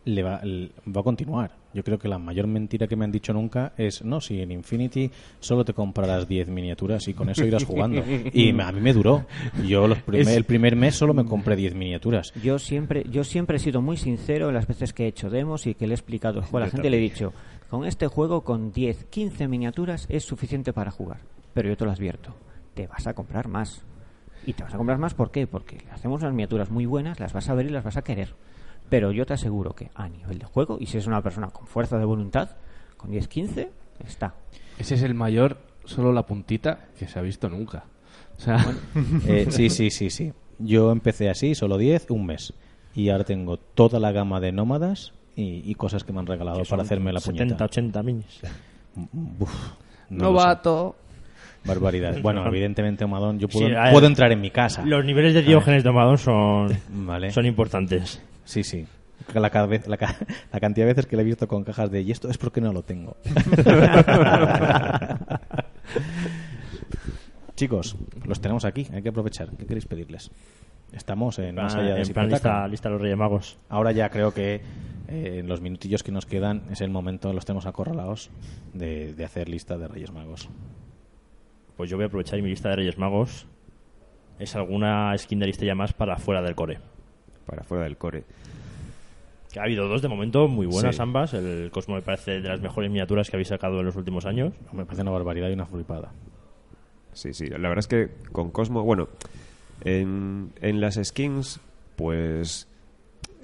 [0.04, 1.52] le va, a continuar.
[1.74, 4.50] Yo creo que la mayor mentira que me han dicho nunca es, no, si en
[4.50, 8.02] Infinity solo te comprarás 10 miniaturas y con eso irás jugando.
[8.32, 9.26] Y me- a mí me duró.
[9.66, 12.32] Yo los primer- Es- el primer mes solo me compré 10 miniaturas.
[12.42, 15.66] Yo siempre, yo siempre he sido muy sincero en las veces que he hecho demos
[15.66, 16.90] y que le he explicado el juego a la Yo gente.
[16.90, 17.32] Le he dicho,
[17.68, 21.20] con este juego, con 10, 15 miniaturas es suficiente para jugar.
[21.54, 22.34] Pero yo te lo advierto,
[22.74, 23.84] te vas a comprar más.
[24.46, 25.46] Y te vas a comprar más, ¿por qué?
[25.46, 28.34] Porque hacemos unas miniaturas muy buenas, las vas a ver y las vas a querer.
[28.90, 31.66] Pero yo te aseguro que a nivel de juego, y si es una persona con
[31.66, 32.50] fuerza de voluntad,
[32.96, 33.70] con 10, 15,
[34.06, 34.34] está.
[34.78, 37.84] Ese es el mayor, solo la puntita que se ha visto nunca.
[38.36, 38.56] O sea,
[39.26, 40.32] Eh, sí, sí, sí, sí.
[40.58, 42.52] Yo empecé así, solo 10, un mes.
[42.94, 46.62] Y ahora tengo toda la gama de nómadas y, y cosas que me han regalado
[46.68, 47.64] para hacerme la 70, puñeta.
[47.64, 48.40] 80 minis.
[49.38, 49.50] Uf,
[50.10, 50.22] no lo sé.
[50.24, 50.96] novato.
[51.64, 52.20] Barbaridad.
[52.20, 54.82] Bueno, evidentemente, Omadón, yo puedo, Sí, a ver, puedo entrar en mi casa.
[54.84, 56.68] Los niveles de Diógenes de Amadón son,
[57.06, 57.30] Vale.
[57.30, 58.20] son importantes.
[58.50, 58.84] Sí, sí.
[59.32, 59.48] La, la,
[60.52, 62.60] la cantidad de veces que le he visto con cajas de y esto es porque
[62.60, 63.16] no lo tengo.
[67.54, 67.94] Chicos,
[68.24, 69.50] los tenemos aquí, hay que aprovechar.
[69.56, 70.32] ¿Qué queréis pedirles?
[70.92, 73.56] Estamos en más allá de en plan lista, lista de los Reyes Magos.
[73.68, 74.62] Ahora ya creo que
[75.06, 78.30] eh, en los minutillos que nos quedan es el momento, los tenemos acorralados,
[78.74, 80.48] de, de hacer lista de Reyes Magos.
[81.76, 83.46] Pues yo voy a aprovechar y mi lista de Reyes Magos
[84.40, 86.80] es alguna skin de lista ya más para fuera del core.
[87.50, 88.22] Para fuera del core.
[89.52, 91.02] Que ha habido dos de momento muy buenas Sí.
[91.02, 91.34] ambas.
[91.34, 94.52] El Cosmo me parece de las mejores miniaturas que habéis sacado en los últimos años.
[94.72, 96.12] Me parece una barbaridad y una flipada.
[97.12, 97.48] Sí, sí.
[97.48, 99.08] La verdad es que con Cosmo, bueno,
[99.84, 101.58] en, en las skins,
[101.96, 102.68] pues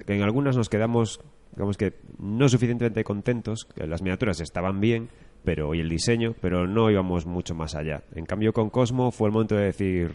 [0.07, 1.19] en algunas nos quedamos,
[1.53, 3.65] digamos que no suficientemente contentos.
[3.65, 5.09] que Las miniaturas estaban bien,
[5.43, 8.03] pero y el diseño, pero no íbamos mucho más allá.
[8.15, 10.13] En cambio, con Cosmo fue el momento de decir,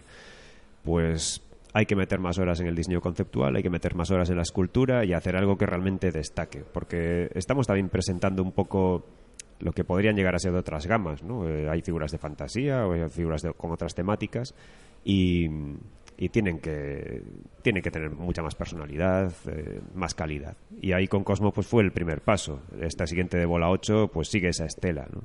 [0.85, 1.43] pues
[1.73, 4.37] hay que meter más horas en el diseño conceptual, hay que meter más horas en
[4.37, 6.63] la escultura y hacer algo que realmente destaque.
[6.73, 9.07] Porque estamos también presentando un poco
[9.61, 11.49] lo que podrían llegar a ser de otras gamas, ¿no?
[11.49, 14.55] Eh, hay figuras de fantasía o hay figuras de- con otras temáticas
[15.05, 15.47] y,
[16.31, 17.21] tienen que
[17.63, 20.57] tienen que tener mucha más personalidad, eh, más calidad.
[20.81, 22.61] Y ahí con Cosmo pues fue el primer paso.
[22.81, 25.23] Esta siguiente de bola 8 pues sigue esa estela, ¿no?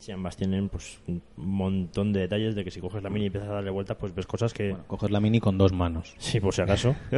[0.00, 3.26] Si ambas tienen pues un montón de detalles de que si coges la mini y
[3.26, 4.70] empiezas a darle vueltas, pues ves cosas que...
[4.70, 6.14] Bueno, coges la mini con dos manos.
[6.18, 6.96] Sí, por si acaso.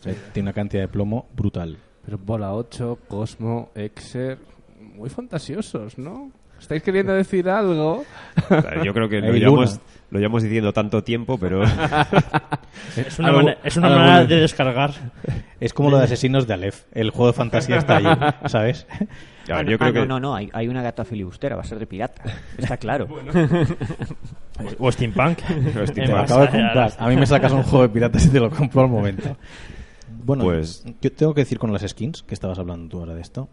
[0.00, 1.78] O sea, tiene una cantidad de plomo brutal.
[2.04, 4.36] Pero Bola 8, Cosmo, Exer,
[4.78, 6.30] muy fantasiosos, ¿no?
[6.64, 8.06] ¿Estáis queriendo decir algo?
[8.48, 11.62] O yo creo que lo llevamos, lo llevamos diciendo tanto tiempo, pero
[12.96, 14.92] es una, manera, es una manera de descargar.
[15.60, 16.84] Es como lo de Asesinos de Aleph.
[16.92, 18.08] El juego de fantasía está allí,
[18.46, 18.86] ¿sabes?
[19.50, 21.66] Ah, yo ah, creo no, que no, no, hay, hay una gata filibustera, va a
[21.66, 22.22] ser de pirata.
[22.56, 23.08] Está claro.
[24.78, 25.40] O Steampunk.
[25.74, 26.92] Base acabo de comprar.
[26.96, 29.36] A mí me sacas un juego de piratas y te lo compro al momento.
[30.08, 33.20] Bueno, Pues- yo tengo que decir con las skins, que estabas hablando tú ahora de
[33.20, 33.50] esto.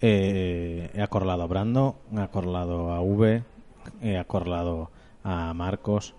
[0.00, 3.42] Eh, he acorralado a Brando, he acorralado a V,
[4.02, 4.90] he acorralado
[5.24, 6.14] a Marcos.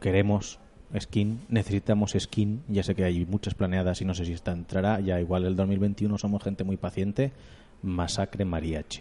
[0.00, 0.58] Queremos
[0.98, 2.62] skin, necesitamos skin.
[2.68, 5.00] Ya sé que hay muchas planeadas y no sé si esta entrará.
[5.00, 7.32] Ya igual el 2021 somos gente muy paciente.
[7.82, 9.00] Masacre Mariachi.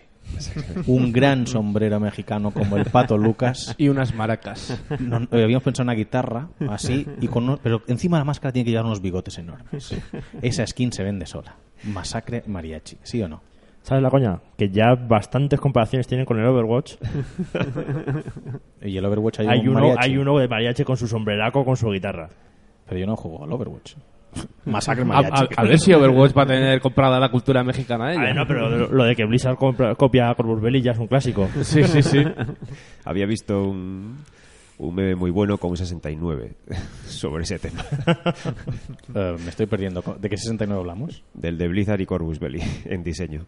[0.86, 3.74] Un gran sombrero mexicano como el Pato Lucas.
[3.80, 4.80] Y unas maracas.
[5.00, 8.52] No, no, habíamos pensado en una guitarra, así, y con unos- pero encima la máscara
[8.54, 9.96] tiene que llevar unos bigotes enormes.
[10.44, 11.56] Esa skin se vende sola.
[11.92, 13.42] Masacre mariachi, ¿sí o no?
[13.82, 14.40] ¿Sabes la coña?
[14.58, 16.96] Que ya bastantes comparaciones tienen con el Overwatch.
[18.84, 21.64] Y el Overwatch hay, Hay un uno, mariachi, hay uno de mariachi con su sombreraco,
[21.64, 22.30] con su guitarra.
[22.88, 23.94] pero yo no juego al Overwatch.
[24.66, 25.46] Masacre mariachi.
[25.58, 28.22] a- a ver si Overwatch va a tener comprada la cultura mexicana A ella.
[28.22, 30.98] ver, no, pero lo, lo de que Blizzard compra- copia a Corvus Belli ya es
[31.00, 31.48] un clásico.
[31.62, 32.24] Sí, sí, sí.
[33.06, 34.18] había visto un,
[34.82, 36.54] un meme muy bueno con un 69
[37.08, 37.84] sobre ese tema.
[39.14, 40.02] Eh, me estoy perdiendo.
[40.20, 41.24] ¿De qué 69 hablamos?
[41.34, 43.46] Del de Blizzard y Corvus Belli en diseño.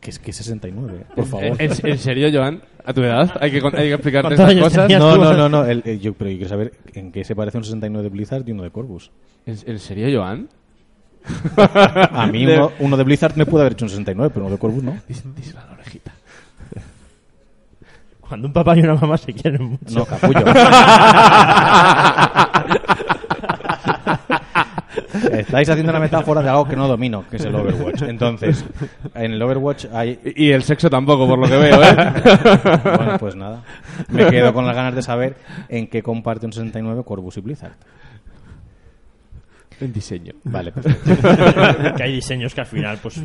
[0.00, 1.04] ¿Qué es que 69?
[1.14, 1.44] Por favor.
[1.60, 2.62] ¿En, en serio, Joan?
[2.84, 3.30] ¿A tu edad?
[3.40, 5.16] Hay que, hay que explicarte ¿Cuántos esas años cosas.
[5.16, 5.64] No, no, no, no.
[5.66, 8.48] el- el- yo, pero yo quiero saber en qué se parece un 69 de Blizzard
[8.48, 9.12] y uno de Corvus.
[9.46, 10.48] ¿En, en serio, Joan?
[11.66, 14.54] A mí De- uno, uno de Blizzard me puede haber hecho un 69, pero uno
[14.54, 14.92] de Corvus no.
[15.08, 15.60] Dis- Díselo.
[18.32, 19.94] Cuando un papá y una mamá se quieren mucho.
[19.94, 20.40] No, capullo.
[25.32, 28.00] Estáis haciendo una metáfora de algo que no domino, que es el Overwatch.
[28.08, 28.64] Entonces,
[29.14, 30.18] en el Overwatch hay...
[30.24, 31.94] Y el sexo tampoco, por lo que veo, ¿eh?
[32.96, 33.64] Bueno, pues nada.
[34.08, 35.36] Me quedo con las ganas de saber
[35.68, 37.74] en qué comparte un 69 Corvus y Blizzard.
[39.78, 40.32] en diseño.
[40.44, 41.94] Vale, perfecto.
[41.96, 43.20] que hay diseños que al final, pues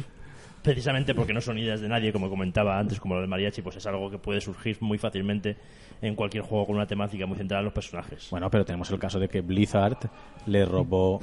[0.61, 3.75] precisamente porque no son ideas de nadie, como comentaba antes, como lo del mariachi, pues
[3.77, 5.57] es algo que puede surgir muy fácilmente
[6.01, 8.27] en cualquier juego con una temática muy centrada en los personajes.
[8.29, 10.09] Bueno, pero tenemos el caso de que Blizzard
[10.45, 11.19] le robó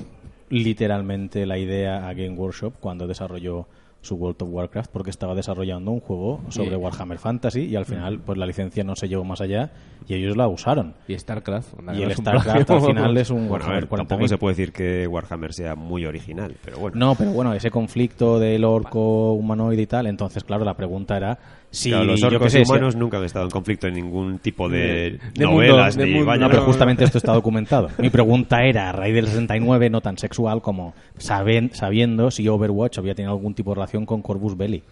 [0.51, 3.67] literalmente la idea a Game Workshop cuando desarrolló
[4.05, 7.85] su World of Warcraft porque estaba desarrollando un juego sobre Y- Warhammer Fantasy y al
[7.87, 9.73] final pues la licencia no se llevó más allá
[10.07, 10.95] y ellos la usaron.
[11.09, 11.75] Y StarCraft.
[11.95, 14.29] Y el StarCraft al final es un Bueno, a Warhammer ver, tampoco 40.000.
[14.29, 16.97] se puede decir que Warhammer sea muy original, pero bueno.
[16.97, 21.39] No, pero bueno, ese conflicto del orco humanoide y tal, entonces claro, la pregunta era
[21.75, 24.39] si Claro, los orcos sé, y si- humanos nunca han estado en conflicto en ningún
[24.39, 26.27] tipo de, De novelas mundo, de mundo.
[26.27, 27.89] vaya- No, pero justamente esto está documentado.
[27.99, 32.99] Mi pregunta era, a raíz del 69, no tan sexual como saben- sabiendo si Overwatch
[32.99, 34.83] había tenido algún tipo de relación con Corvus Belli.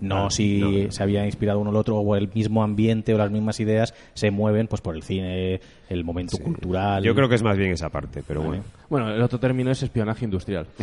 [0.00, 0.90] No Ah, si no.
[0.92, 4.30] se había inspirado uno al otro o el mismo ambiente o las mismas ideas se
[4.30, 5.60] mueven pues por el cine,
[5.90, 7.02] el momento cultural.
[7.04, 8.48] Yo creo que es más bien esa parte, pero Vale.
[8.48, 8.64] bueno.
[8.88, 10.66] Bueno, el otro término es espionaje industrial.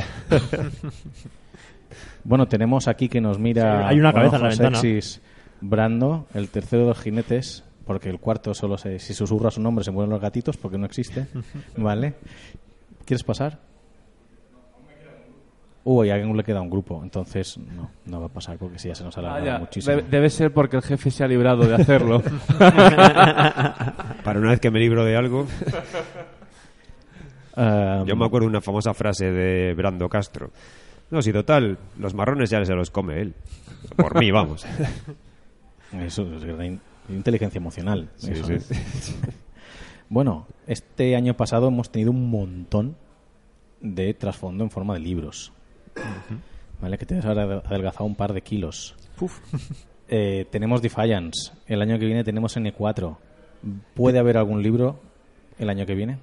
[2.23, 3.79] Bueno, tenemos aquí que nos mira.
[3.83, 4.77] Sí, hay una cabeza en la ventana.
[4.79, 5.21] sexys
[5.61, 9.83] Brando, el tercero de los jinetes, porque el cuarto solo se, si susurra su nombre
[9.83, 11.27] se mueren los gatitos porque no existe.
[11.77, 12.15] ¿Vale?
[13.05, 13.59] ¿Quieres pasar?
[15.83, 18.89] Uy, a alguien le queda un grupo, entonces no, no va a pasar porque si
[18.89, 19.95] ya se nos ha Ah, muchísimo.
[19.95, 22.21] Debe, debe ser porque el jefe se ha librado de hacerlo.
[22.59, 25.47] Para una vez que me libro de algo,
[27.55, 30.51] Ah, yo me acuerdo de una famosa frase de Brando Castro.
[31.09, 33.33] No, si total, los marrones ya se los come él.
[33.95, 34.65] Por mí, vamos.
[35.93, 36.79] Eso es
[37.09, 38.09] inteligencia emocional.
[38.17, 39.15] Sí, eso, sí.
[40.09, 42.95] Bueno, este año pasado hemos tenido un montón
[43.81, 45.51] de trasfondo en forma de libros.
[46.81, 46.97] ¿Vale?
[46.97, 48.95] Que te has adel- adelgazado un par de kilos.
[50.09, 51.51] Eh, tenemos Defiance.
[51.67, 53.17] El año que viene tenemos N4.
[53.93, 55.01] ¿Puede haber algún libro
[55.59, 56.17] el año que viene?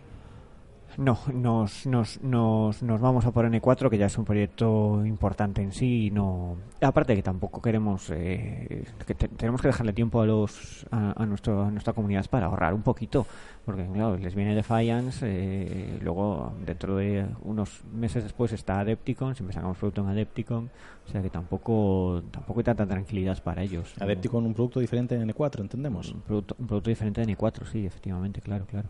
[0.97, 5.61] No, nos, nos, nos, nos vamos a por N4, que ya es un proyecto importante
[5.62, 6.07] en sí.
[6.07, 10.86] Y no, aparte que tampoco queremos, eh, que te- tenemos que dejarle tiempo a los
[10.90, 13.26] a, a nuestro, a nuestra comunidad para ahorrar un poquito,
[13.64, 19.55] porque claro, les viene Defiance, eh, luego dentro de unos meses después está Adepticon, siempre
[19.55, 20.70] sacamos producto en Adepticon,
[21.07, 23.95] o sea que tampoco tampoco hay tanta tranquilidad para ellos.
[24.01, 26.12] Adepticon, un producto diferente en N4, entendemos.
[26.12, 28.88] Un producto, un producto diferente de N4, sí, efectivamente, claro, claro.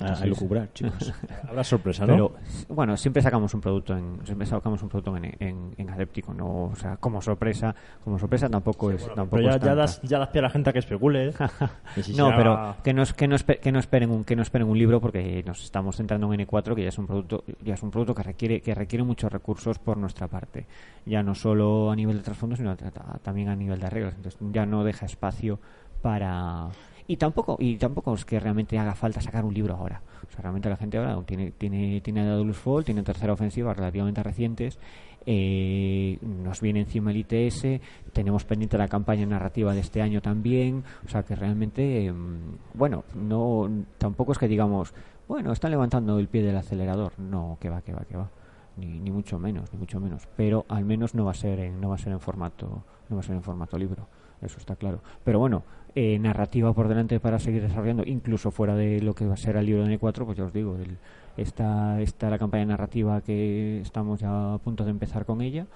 [0.00, 1.12] A, a lucubrar, chicos.
[1.48, 2.12] Habrá sorpresa, ¿no?
[2.12, 2.32] pero
[2.68, 6.74] bueno siempre sacamos un producto en siempre sacamos un producto en, en, en no o
[6.76, 9.74] sea como sorpresa como sorpresa tampoco es tampoco Pero ya, es ya tanta.
[9.74, 11.28] das, ya das pie a la gente a que especule.
[11.28, 11.32] ¿eh?
[12.02, 14.66] Si no será- pero que no, que no que no esperen un que no esperen
[14.68, 17.82] un libro porque nos estamos centrando en N4 que ya es un producto ya es
[17.82, 20.66] un producto que requiere que requiere muchos recursos por nuestra parte
[21.04, 24.14] ya no solo a nivel de trasfondo sino ta- ta- también a nivel de reglas
[24.14, 25.60] entonces ya no deja espacio
[26.00, 26.68] para
[27.06, 30.02] y tampoco y tampoco es que realmente haga falta sacar un libro ahora.
[30.26, 34.22] O sea realmente la gente ahora tiene tiene tiene Daedalus Fall tiene tercera ofensiva relativamente
[34.22, 34.78] recientes
[35.24, 37.80] eh, nos viene encima el ITS
[38.12, 43.04] tenemos pendiente la campaña narrativa de este año también o sea que realmente em, bueno
[43.14, 44.92] no tampoco es que digamos
[45.28, 47.12] bueno están levantando el pie del acelerador.
[47.18, 48.28] No que va que va que va.
[48.76, 50.28] Ni, ni mucho menos ni mucho menos.
[50.36, 53.16] Pero al menos no va a ser en, no va a ser en formato no
[53.16, 54.08] va a ser en formato libro.
[54.40, 55.00] Eso está claro.
[55.24, 55.62] Pero bueno
[55.94, 59.56] eh, narrativa por delante para seguir desarrollando incluso fuera de lo que va a ser
[59.56, 60.76] el libro de N4 pues ya os digo
[61.36, 65.66] está está la campaña narrativa que estamos ya a punto de empezar con ella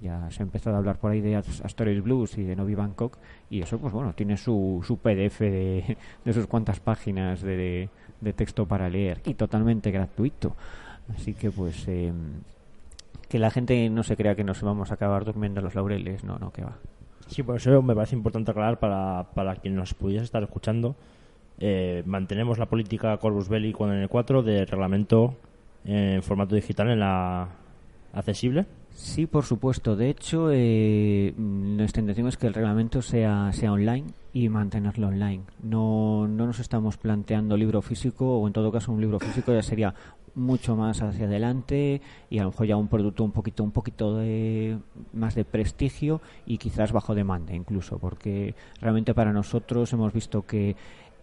[0.00, 2.74] ya se ha empezado a hablar por ahí de As- Asteroid Blues y de Novi
[2.74, 3.16] Bangkok
[3.48, 5.96] y eso pues bueno tiene su, su PDF de,
[6.32, 7.88] sus cuantas páginas de,
[8.20, 10.56] de texto para leer y totalmente gratuito.
[11.14, 12.14] Así que pues em,
[13.28, 16.24] que la gente no se crea que nos vamos a acabar durmiendo en los laureles
[16.24, 16.76] no no que va
[17.28, 20.94] Sí, por eso me parece importante aclarar para, para quien nos pudiese estar escuchando.
[21.58, 25.36] eh, mantenemos la política Corvus Belli con el 4 de reglamento
[25.84, 27.48] en formato digital en la
[28.12, 28.66] accesible.
[28.90, 29.96] Sí, por supuesto.
[29.96, 35.42] De hecho, eh, nuestra intención es que el reglamento sea, sea online y mantenerlo online.
[35.62, 39.62] No, no nos estamos planteando libro físico, o en todo caso un libro físico ya
[39.62, 39.94] sería
[40.34, 44.16] mucho más hacia adelante y a lo mejor ya un producto un poquito un poquito
[44.16, 44.78] de,
[45.12, 50.76] más de prestigio y quizás bajo demanda incluso porque realmente para nosotros hemos visto que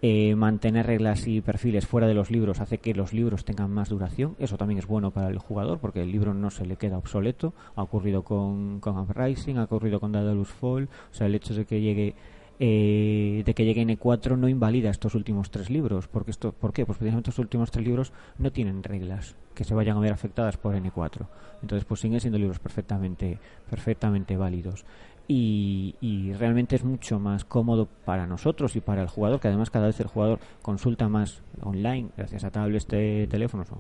[0.04, 3.90] eh, mantener reglas y perfiles fuera de los libros hace que los libros tengan más
[3.90, 4.36] duración.
[4.40, 7.54] Eso también es bueno para el jugador porque el libro no se le queda obsoleto.
[7.76, 10.90] Ha ocurrido con, con Uprising, ha ocurrido con Daedalus Fall.
[11.12, 12.16] O sea, el hecho de que llegue
[12.64, 16.08] eh, de que llegue N4 no invalida estos últimos tres libros.
[16.08, 16.86] Porque esto, ¿Por qué?
[16.86, 20.58] Pues precisamente estos últimos tres libros no tienen reglas que se vayan a ver afectadas
[20.58, 21.26] por N4.
[21.64, 24.86] Entonces, pues siguen siendo libros perfectamente, perfectamente válidos.
[25.28, 29.88] Y, realmente es mucho más cómodo para nosotros y para el jugador, que además cada
[29.88, 33.78] vez el jugador consulta más online, gracias a tablets, de teléfonos o,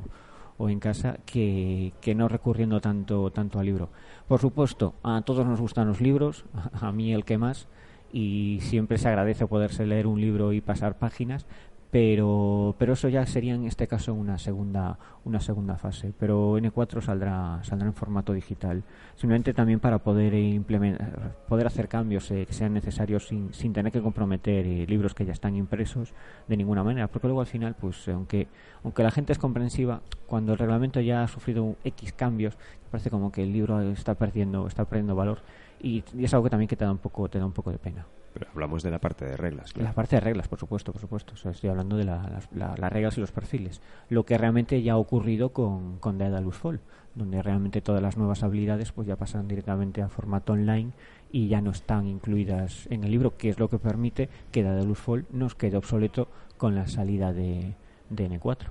[0.58, 3.90] o en casa que, que no recurriendo tanto tanto al libro.
[4.28, 7.68] Por supuesto, a todos nos gustan los libros, a, a mí el que más,
[8.12, 11.46] y siempre se agradece poderse leer un libro y pasar páginas,
[11.92, 16.14] pero pero eso ya sería en este caso una segunda una segunda fase.
[16.18, 18.84] Pero N4 saldrá saldrá en formato digital
[19.16, 23.92] simplemente también para poder implementar poder hacer cambios eh, que sean necesarios sin, sin tener
[23.92, 26.14] que comprometer eh, libros que ya están impresos
[26.48, 28.48] de ninguna manera porque luego al final pues aunque
[28.84, 32.58] aunque la gente es comprensiva cuando el reglamento ya ha sufrido X cambios
[32.90, 35.40] parece como que el libro está perdiendo está perdiendo valor
[35.82, 37.72] y, y es algo que también que te da un poco te da un poco
[37.72, 39.74] de pena Pero hablamos de la parte de reglas.
[39.74, 39.90] claro.
[39.90, 41.34] la parte de reglas, por supuesto, por supuesto.
[41.34, 43.82] O sea, estoy hablando de la- las, la- las reglas y los perfiles.
[44.10, 46.80] Lo que realmente ya ha ocurrido con, con Daedalus Fall,
[47.16, 50.92] donde realmente todas las nuevas habilidades pues ya pasan directamente a formato online
[51.32, 55.00] y ya no están incluidas en el libro, que es lo que permite que Daedalus
[55.00, 56.28] Fall nos quede obsoleto
[56.58, 57.74] con la salida de,
[58.10, 58.70] de N4.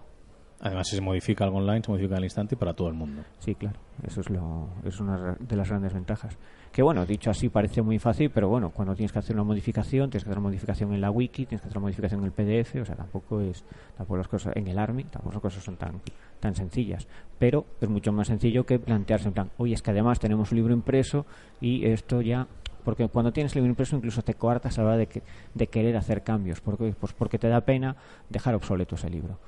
[0.62, 3.22] Además, si se modifica algo online, se modifica al instante y para todo el mundo.
[3.38, 3.78] Sí, claro.
[4.06, 6.36] Eso es, lo, es una de las grandes ventajas.
[6.72, 10.08] Que bueno, dicho así parece muy fácil, pero bueno, cuando tienes que hacer una modificación,
[10.08, 12.32] tienes que hacer una modificación en la wiki, tienes que hacer una modificación en el
[12.32, 13.64] PDF, o sea, tampoco es,
[13.96, 16.00] tampoco las cosas, en el ARMI, tampoco las cosas son tan,
[16.38, 17.08] tan sencillas.
[17.40, 20.58] Pero es mucho más sencillo que plantearse en plan, oye, es que además tenemos un
[20.58, 21.26] libro impreso
[21.60, 22.46] y esto ya
[22.84, 25.22] porque cuando tienes libro impreso incluso te coartas a la hora de, que,
[25.54, 27.96] de querer hacer cambios, porque, pues porque te da pena
[28.28, 29.38] dejar obsoleto ese libro.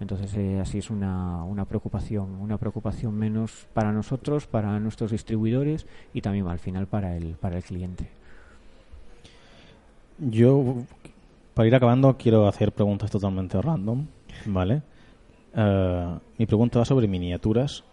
[0.00, 5.86] Entonces eh, así es una, una preocupación, una preocupación menos para nosotros, para nuestros distribuidores
[6.14, 8.08] y también al final para el, para el cliente.
[10.18, 10.76] Yo,
[11.52, 14.06] para ir acabando, quiero hacer preguntas totalmente random,
[14.46, 14.82] ¿vale?
[15.54, 17.84] Eh, mi pregunta va sobre miniaturas.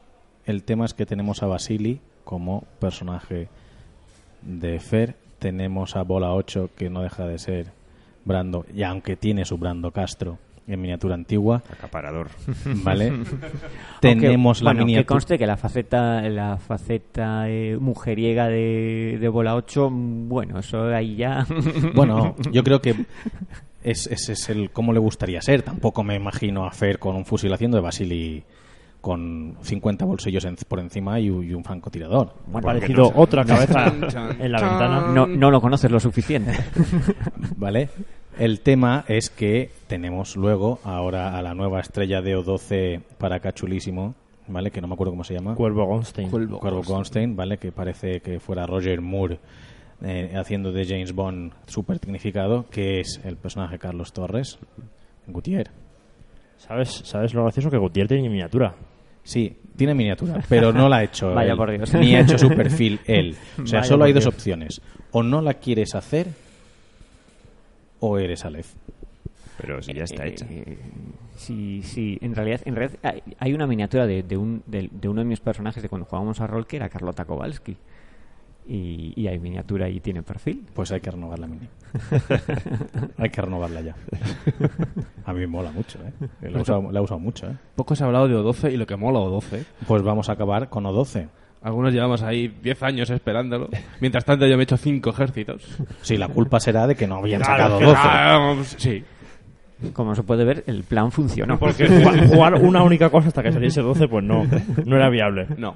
[0.45, 3.49] El tema es que tenemos a Basili como personaje
[4.41, 5.17] de Fer.
[5.39, 7.73] Tenemos a Bola 8, que no deja de ser
[8.23, 10.37] Brando, y aunque tiene su Brando Castro
[10.67, 12.27] en miniatura antigua, Acaparador.
[12.83, 13.11] ¿vale?
[14.01, 15.15] tenemos Aunque, la bueno, que miniatura...
[15.15, 20.83] conste que la faceta la faceta eh, mujeriega de, de Bola 8, mm, bueno, eso
[20.93, 21.45] ahí ya...
[21.95, 22.95] Bueno, yo creo que
[23.83, 25.61] es- ese es el cómo le gustaría ser.
[25.61, 28.43] Tampoco me imagino a Fer con un fusil haciendo de Basili
[28.99, 32.33] con 50 bolsillos en- por encima y, un- y un francotirador.
[32.47, 35.07] Bueno, parecido no otra cabeza en la ventana.
[35.13, 36.51] no, no lo conoces lo suficiente.
[37.55, 37.89] ¿Vale?
[38.39, 44.13] El tema es que tenemos luego ahora a la nueva estrella de O12 para Cachulísimo,
[44.47, 44.69] ¿vale?
[44.69, 45.55] Que no me acuerdo cómo se llama.
[45.55, 46.29] Cuervo Gonstein.
[46.29, 46.59] Cuervo.
[46.59, 47.57] Cuervo Goldstein, ¿vale?
[47.57, 49.39] Que parece que fuera Roger Moore
[50.03, 54.59] eh, haciendo de James Bond súper tecnificado, que es el personaje de Carlos Torres,
[55.25, 55.73] Gutiérrez.
[56.57, 58.75] ¿Sabes, ¿Sabes lo gracioso que Gutiérrez tiene miniatura?
[59.23, 61.91] Sí, tiene miniatura, pero no la ha hecho Vaya él, por Dios.
[61.95, 63.35] ni ha hecho su perfil él.
[63.63, 64.33] O sea, Vaya solo hay dos Dios.
[64.35, 64.81] opciones.
[65.11, 66.27] O no la quieres hacer
[67.99, 68.73] o eres Aleph.
[69.59, 70.45] Pero si ya está Eh, hecha.
[70.49, 70.77] eh,
[71.35, 72.17] sí, sí.
[72.21, 75.25] En realidad, en realidad hay, hay una miniatura de, de, un, de, de uno de
[75.25, 77.75] mis personajes de cuando jugábamos a rol que era Carlota Kowalski.
[78.69, 80.65] Y, y hay miniatura y tiene perfil.
[80.73, 81.67] Pues hay que renovar la mini.
[83.17, 83.95] hay que renovarla ya.
[85.25, 86.11] A mí me mola mucho, ¿eh?
[86.41, 87.55] La he usado, la he usado mucho, ¿eh?
[87.75, 89.63] Poco se ha hablado de O12 y lo que mola O12.
[89.87, 91.29] Pues vamos a acabar con O12.
[91.61, 93.69] Algunos llevamos ahí 10 años esperándolo.
[93.99, 95.63] Mientras tanto yo me he hecho 5 ejércitos.
[96.01, 97.99] Sí, la culpa será de que no habían Claro, sacado que- 12.
[98.03, 99.03] ah, sí.
[99.93, 101.59] Como se puede ver, el plan funcionó.
[101.59, 104.45] Porque jugar, jugar una única cosa hasta que saliese 12, pues no,
[104.85, 105.47] no era viable.
[105.57, 105.75] No.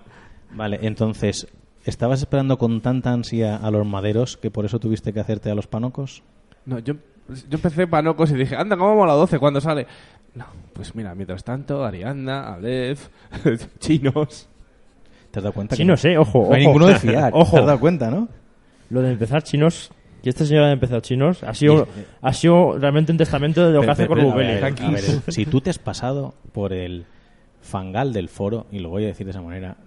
[0.54, 1.48] Vale, entonces,
[1.86, 5.56] ¿estabas esperando con tanta ansia a los maderos que por eso tuviste que hacerte a
[5.56, 6.24] los panocos?
[6.66, 9.88] No, yo, yo empecé panocos y dije, anda, ¿cómo mola 12 cuando sale?
[10.36, 13.08] No, pues mira, mientras tanto, Arianda, Aleph,
[13.80, 14.48] chinos.
[15.32, 15.76] ¿Te has dado cuenta?
[15.76, 16.48] Que no sé, ojo.
[16.50, 16.70] No hay ojo.
[16.74, 17.32] ninguno de fiar.
[17.34, 17.52] Ojo.
[17.56, 18.28] ¿Te has dado cuenta, no?
[18.90, 21.88] Lo de empezar chinos, que este señor haya empezado chinos, ha sido,
[22.22, 24.74] ha sido realmente un testamento de lo que hace ver,
[25.30, 27.06] si tú te has pasado por el
[27.62, 29.78] fangal del foro, y lo voy a decir de esa manera,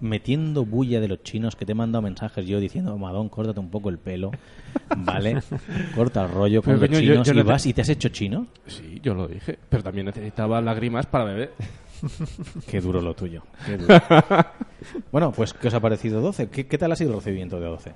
[0.00, 3.70] metiendo bulla de los chinos que te he mandado mensajes yo diciendo, Madón, córtate un
[3.70, 4.30] poco el pelo,
[4.96, 5.38] ¿vale?
[5.96, 7.82] Corta el rollo con Pero, los yo- chinos yo y no te- vas y te
[7.82, 8.46] has hecho chino.
[8.66, 9.58] Sí, yo lo dije.
[9.68, 11.52] Pero también necesitaba lágrimas para beber.
[12.68, 13.42] Qué duro lo tuyo.
[13.66, 13.94] qué duro.
[15.12, 16.48] bueno, pues, ¿qué os ha parecido 12?
[16.48, 17.92] ¿Qué, qué tal ha sido el recibimiento de 12?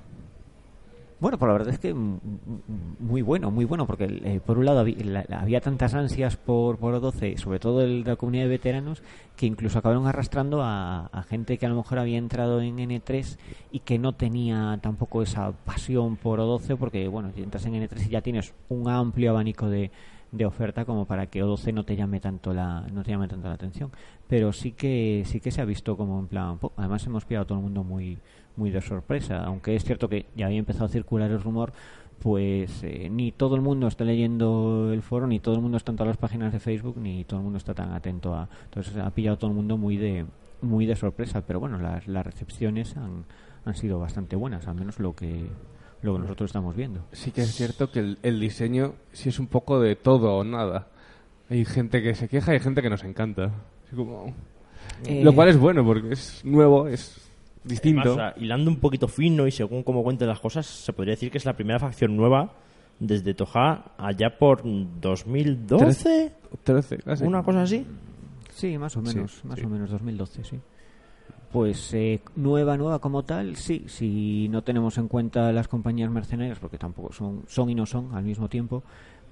[1.19, 4.81] Bueno, pues la verdad es que muy bueno, muy bueno, porque eh, por un lado
[4.81, 8.43] había, la- la- había tantas ansias por, por O12, sobre todo el de la comunidad
[8.43, 9.01] de veteranos,
[9.35, 13.39] que incluso acabaron arrastrando a, a gente que a lo mejor había entrado en N3
[13.71, 18.05] y que no tenía tampoco esa pasión por O12, porque bueno, si entras en N3
[18.05, 19.89] y ya tienes un amplio abanico de,
[20.31, 23.47] de oferta como para que O12 no te llame tanto la no te llame tanto
[23.47, 23.91] la atención.
[24.27, 27.43] Pero sí que sí que se ha visto como en plan po- además hemos pillado
[27.43, 28.17] a todo el mundo muy
[28.57, 29.43] muy de sorpresa.
[29.45, 31.71] Aunque es cierto que ya había empezado a circular el rumor
[32.19, 35.91] pues eh, ni todo el mundo está leyendo el foro ni todo el mundo está
[35.91, 38.97] en todas las páginas de Facebook ni todo el mundo está tan atento a entonces
[38.97, 40.25] ha pillado a todo el mundo muy de
[40.61, 41.41] muy de sorpresa.
[41.45, 43.23] Pero bueno las, las recepciones han,
[43.65, 45.47] han sido bastante buenas al menos lo que
[46.03, 49.39] lo que nosotros estamos viendo Sí que es cierto que el, el diseño sí es
[49.39, 50.87] un poco de todo o nada.
[51.49, 53.51] Hay gente que se queja y hay gente que nos encanta.
[53.85, 54.33] Así como-
[55.05, 57.17] Eh, Lo cual es bueno porque es nuevo, es
[57.63, 58.01] distinto.
[58.01, 61.13] Además, o sea, hilando un poquito fino y según cómo cuenten las cosas, se podría
[61.13, 62.53] decir que es la primera facción nueva
[62.99, 66.31] desde Toja allá por 2012,
[66.63, 67.23] 13, casi.
[67.23, 67.85] una cosa así.
[68.53, 69.65] Sí, más o Sí, menos, más sí.
[69.65, 70.59] o menos 2012, sí.
[71.51, 76.59] Pues eh, nueva, nueva como tal, sí, si no tenemos en cuenta las compañías mercenarias,
[76.59, 78.83] porque tampoco son, son y no son al mismo tiempo,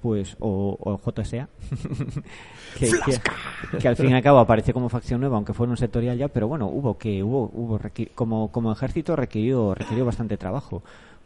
[0.02, 1.50] pues, o, o JSA,
[2.80, 5.78] que, que, que al fin y al cabo aparece como facción nueva, aunque fuera un
[5.78, 7.80] sectorial ya, pero bueno, hubo que, hubo, hubo
[8.14, 10.84] como, como ejército requirió, requirió bastante trabajo,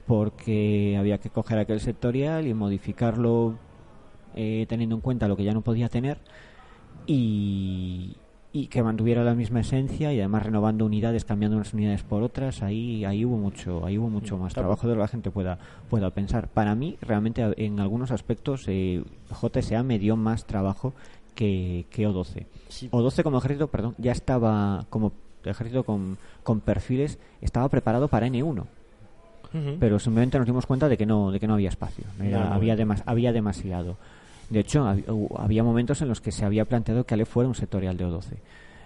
[0.07, 3.59] porque había que coger aquel sectorial y modificarlo
[4.33, 6.19] eh, teniendo en cuenta lo que ya no podía tener
[7.05, 8.15] y,
[8.51, 12.63] y que mantuviera la misma esencia y además renovando unidades, cambiando unas unidades por otras,
[12.63, 15.59] ahí ahí hubo mucho, ahí hubo mucho más trabajo de lo que la gente pueda
[15.89, 16.47] pueda pensar.
[16.47, 19.03] Para mí, realmente en algunos aspectos eh,
[19.39, 20.93] JSA me dio más trabajo
[21.35, 22.45] que, que O12.
[22.69, 22.89] Sí.
[22.91, 25.11] O12 como ejército, perdón, ya estaba como
[25.45, 28.63] ejército con, con perfiles, estaba preparado para N1
[29.51, 29.77] Ujú.
[29.79, 32.49] pero simplemente nos dimos cuenta de que no de que no había espacio Era- No,
[32.49, 33.97] no, había demas- había demasiado
[34.49, 34.85] de hecho
[35.37, 38.37] había momentos en los que se había planteado que Aleph fuera un sectorial de O12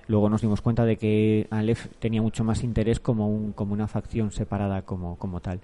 [0.07, 3.87] luego nos dimos cuenta de que Aleph tenía mucho más interés como un como una
[3.87, 5.59] facción separada como tal.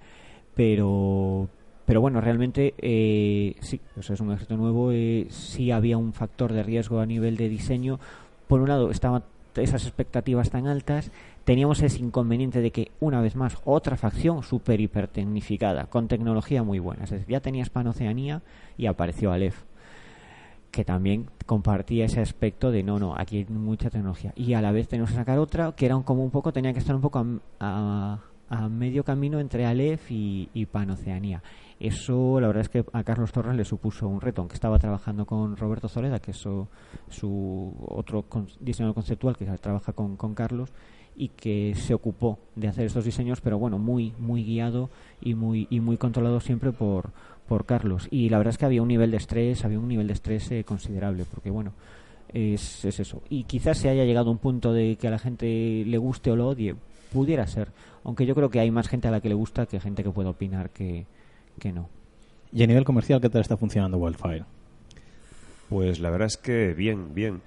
[0.55, 1.47] Pero
[1.85, 6.63] pero bueno realmente eh, sí es un ejército nuevo eh, sí había un factor de
[6.63, 7.99] riesgo a nivel de diseño.
[8.47, 9.23] Por un lado estaban
[9.55, 11.11] esas expectativas tan altas
[11.43, 16.63] teníamos ese inconveniente de que una vez más otra facción super hiper tecnificada con tecnología
[16.63, 17.03] muy buena.
[17.05, 18.41] Es decir ya tenías Panoceanía
[18.77, 19.63] y apareció Aleph
[20.71, 24.33] que también compartía ese aspecto de no, no, aquí hay mucha tecnología.
[24.35, 26.73] Y a la vez tenemos que sacar otra que era un, como un poco, tenía
[26.73, 27.25] que estar un poco
[27.59, 31.41] a, a- medio camino entre Aleph y, y Panoceanía.
[31.79, 35.25] Eso, la verdad es que a Carlos Torres le supuso un reto, aunque estaba trabajando
[35.25, 36.67] con Roberto Zoleda, que es su,
[37.09, 40.71] su otro con- diseñador conceptual que trabaja con, con Carlos
[41.15, 44.89] y que se ocupó de hacer estos diseños, pero bueno, muy muy guiado
[45.21, 47.11] y muy y muy controlado siempre por
[47.49, 48.07] por Carlos.
[48.11, 50.49] Y la verdad es que había un nivel de estrés, había un nivel de estrés
[50.51, 51.73] eh, considerable, porque bueno,
[52.31, 53.23] es, es eso.
[53.27, 56.29] Y quizás se haya llegado a un punto de que a la gente le guste
[56.29, 56.75] o lo odie,
[57.11, 57.69] pudiera ser.
[58.03, 60.11] Aunque yo creo que hay más gente a la que le gusta que gente que
[60.11, 61.07] pueda opinar que,
[61.59, 61.89] que no.
[62.53, 64.45] Y a nivel comercial, ¿qué tal está funcionando Wildfire?
[65.69, 67.41] Pues la verdad es que bien, bien.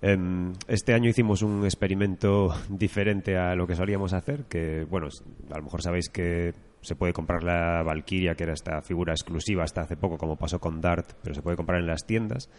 [0.00, 5.08] Em, este año hicimos un experimento diferente a lo que solíamos hacer, que bueno,
[5.50, 9.64] a lo mejor sabéis que se puede comprar la Valkyria, que era esta figura exclusiva
[9.64, 12.50] hasta hace poco, como pasó con Dart, pero se puede comprar en las tiendas.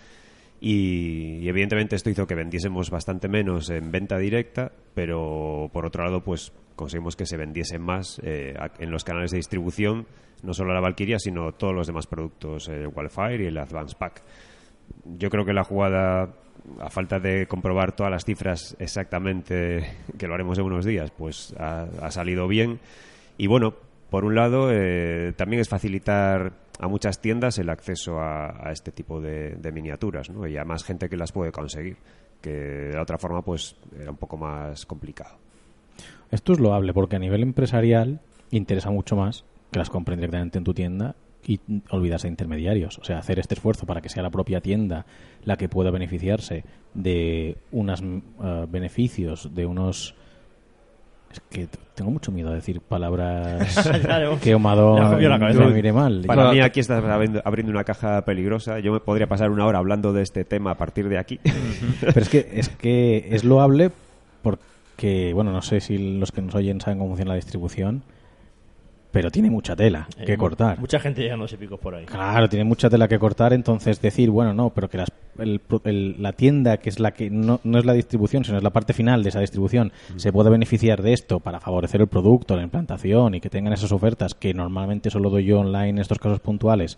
[0.62, 6.22] Y, evidentemente esto hizo que vendiésemos bastante menos en venta directa, pero por otro lado,
[6.22, 10.06] pues conseguimos que se vendiese más eh, en los canales de distribución,
[10.44, 14.24] no solo la Valkyria, sino todos los demás productos, el Wildfire y el Advance Pack
[15.06, 16.30] yo creo que la jugada,
[16.80, 21.54] a falta de comprobar todas las cifras exactamente, que lo haremos en unos días, pues
[21.58, 22.80] ha salido bien.
[23.38, 23.76] Y bueno,
[24.10, 29.22] por un lado, eh, también es facilitar a muchas tiendas el acceso a, este tipo
[29.22, 30.48] de, miniaturas, ¿no?
[30.48, 31.98] Y a más gente que las puede conseguir,
[32.42, 35.38] que de la otra forma, pues era un poco más complicado.
[36.32, 38.22] Esto es loable porque a nivel empresarial
[38.52, 41.16] interesa mucho más que las compren directamente en tu tienda
[41.46, 41.60] y
[41.90, 42.98] olvidarse de intermediarios.
[43.00, 45.06] O sea, hacer este esfuerzo para que sea la propia tienda
[45.44, 46.64] la que pueda beneficiarse
[46.94, 48.04] de unos
[48.70, 50.16] beneficios, de unos...
[51.32, 54.40] Es que tengo mucho miedo a decir palabras Claro.
[54.42, 55.60] que Omado Le ha cogido la cabeza.
[55.66, 56.24] me mire mal.
[56.26, 58.80] Para Yo- mí aquí estás abriendo, abriendo una caja peligrosa.
[58.80, 61.40] Yo me podría pasar una hora hablando de este tema a partir de aquí.
[62.02, 63.92] Pero es que es que es loable
[64.42, 68.02] porque, bueno, no sé si los que nos oyen saben cómo funciona la distribución.
[69.12, 70.80] Pero tiene mucha tela Eh, que cortar.
[70.80, 72.06] Mucha gente llegándose picos por ahí.
[72.06, 75.82] Claro, tiene mucha tela que cortar, entonces decir, bueno, no, pero que las- el pro-
[75.86, 78.70] el- la tienda, que es la que no, no es la distribución, sino es la
[78.70, 82.62] parte final de esa distribución, se puede beneficiar de esto para favorecer el producto, la
[82.64, 86.40] implantación y que tengan esas ofertas que normalmente solo doy yo online en estos casos
[86.40, 86.98] puntuales,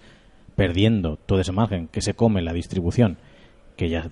[0.56, 3.18] perdiendo todo ese margen que se come la distribución,
[3.78, 4.10] que ya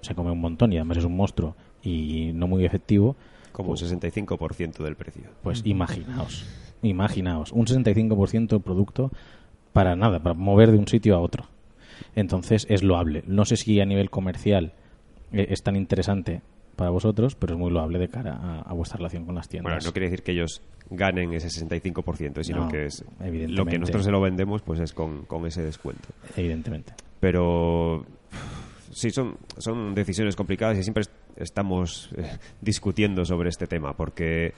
[0.00, 3.14] se come un montón y además es un monstruo y no muy efectivo,
[3.52, 5.24] Como un 65% del precio.
[5.42, 6.46] pues imaginaos,
[6.82, 9.10] imaginaos, un 65% del producto
[9.72, 11.44] para nada, para mover de un sitio a otro.
[12.14, 13.22] Entonces es loable.
[13.26, 14.72] No sé si a nivel comercial
[15.32, 16.42] eh, es tan interesante
[16.76, 19.64] para vosotros, pero es muy loable de cara a, a vuestra relación con las Bueno,
[19.68, 19.84] tiendas.
[19.86, 24.04] no quiere decir que ellos ganen ese 65%, sino No, que es lo que nosotros
[24.04, 26.08] se lo vendemos pues es con, con ese descuento.
[26.36, 26.92] Evidentemente.
[27.20, 28.04] Pero
[28.90, 32.24] sí, son, son decisiones complicadas y siempre est- estamos eh,
[32.60, 34.52] discutiendo sobre este tema, porque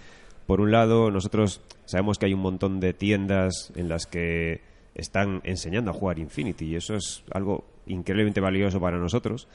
[0.46, 4.60] por un lado nosotros sabemos que hay un montón de tiendas en las que
[4.94, 9.48] están enseñando a jugar Infinity y eso es algo increíblemente valioso para nosotros.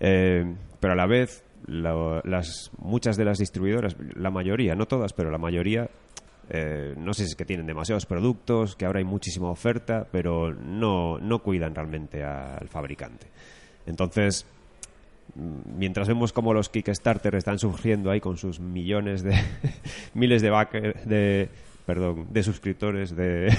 [0.00, 0.44] Eh,
[0.80, 5.30] pero a la vez, la- las, muchas de las distribuidoras, la mayoría, no todas, pero
[5.30, 5.88] la mayoría,
[6.50, 10.52] eh, no sé si es que tienen demasiados productos, que ahora hay muchísima oferta, pero
[10.52, 13.26] no, no cuidan realmente al fabricante.
[13.86, 14.46] Entonces,
[15.34, 19.34] mientras vemos cómo los Kickstarter están surgiendo ahí con sus millones de
[20.14, 21.48] miles de backer, de
[21.84, 23.46] perdón, de suscriptores de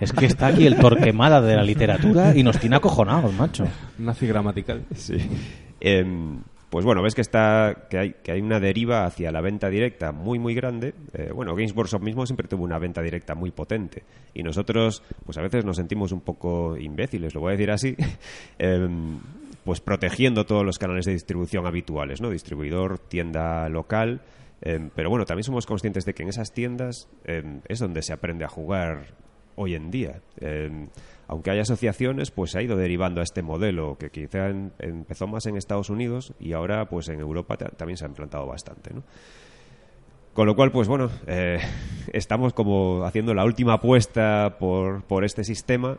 [0.00, 3.66] Es que está aquí el torquemada de la literatura y nos tiene acojonados, macho.
[3.98, 4.84] Nazi gramatical.
[4.94, 5.16] Sí.
[5.80, 6.42] Em,
[6.74, 10.10] pues bueno, ves que está que hay, que hay una deriva hacia la venta directa
[10.10, 10.92] muy muy grande.
[11.12, 14.02] Eh, bueno, Games Workshop mismo siempre tuvo una venta directa muy potente
[14.34, 17.94] y nosotros pues a veces nos sentimos un poco imbéciles, lo voy a decir así,
[18.58, 19.20] em,
[19.62, 22.28] pues protegiendo todos los canales de distribución habituales, ¿no?
[22.28, 24.22] Distribuidor, tienda local.
[24.60, 28.12] em, pero bueno, también somos conscientes de que en esas tiendas em, es donde se
[28.12, 29.14] aprende a jugar
[29.54, 30.22] hoy en día.
[31.24, 34.48] Eh, aunque hay asociaciones, pues se ha ido derivando a este modelo que quizá
[34.78, 38.46] empezó más en Estados Unidos y ahora pues en Europa ta- también se ha implantado
[38.46, 39.02] bastante, ¿no?
[40.34, 41.58] Con lo cual, pues bueno, eh,
[42.12, 45.96] estamos como haciendo la última apuesta por, por este sistema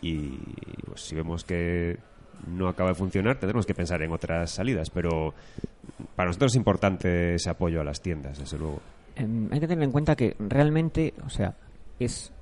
[0.00, 0.30] y
[0.86, 1.98] pues, si vemos que
[2.46, 5.34] no acaba de funcionar, tendremos que pensar en otras salidas, pero
[6.16, 8.80] para nosotros es importante ese apoyo a las tiendas, desde luego.
[9.16, 11.54] Em, hay que tener en cuenta que realmente, o sea,
[11.98, 12.32] es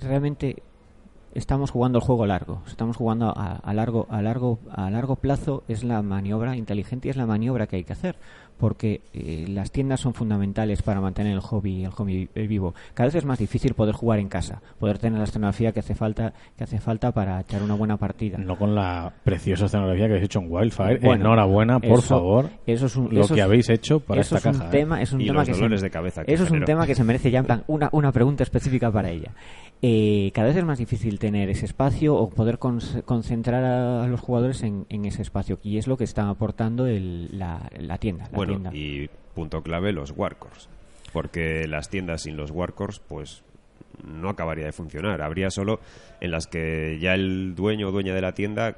[0.00, 0.62] realmente
[1.34, 5.64] estamos jugando el juego largo, estamos jugando a, a largo a largo a largo plazo
[5.68, 8.16] es la maniobra inteligente y es la maniobra que hay que hacer
[8.58, 12.74] porque eh, las tiendas son fundamentales para mantener el hobby el hobby vivo.
[12.94, 15.94] Cada vez es más difícil poder jugar en casa, poder tener la escenografía que hace
[15.94, 18.38] falta que hace falta para echar una buena partida.
[18.38, 20.98] No con la preciosa escenografía que habéis hecho en Wildfire.
[20.98, 22.50] Bueno, Enhorabuena, por eso- favor.
[22.66, 24.70] eso es un- lo eso que es- habéis hecho para eso esta es un caja.
[24.74, 24.78] ¿eh?
[24.80, 26.86] tema, es un Y tema los que se- de cabeza que eso es un tema
[26.86, 29.32] que se merece ya en plan una, una pregunta específica para ella.
[29.80, 34.64] Eh, cada vez es más difícil tener ese espacio o poder concentrar a los jugadores
[34.64, 38.24] en, en ese espacio y es lo que está aportando el- la, la tienda.
[38.32, 38.70] La bueno, tienda.
[38.72, 40.68] y punto clave, los Warcors.
[41.12, 43.42] Porque las tiendas sin los Warcors, pues
[44.04, 45.22] no acabaría de funcionar.
[45.22, 45.80] Habría solo
[46.20, 48.76] en las que ya el dueño o dueña de la tienda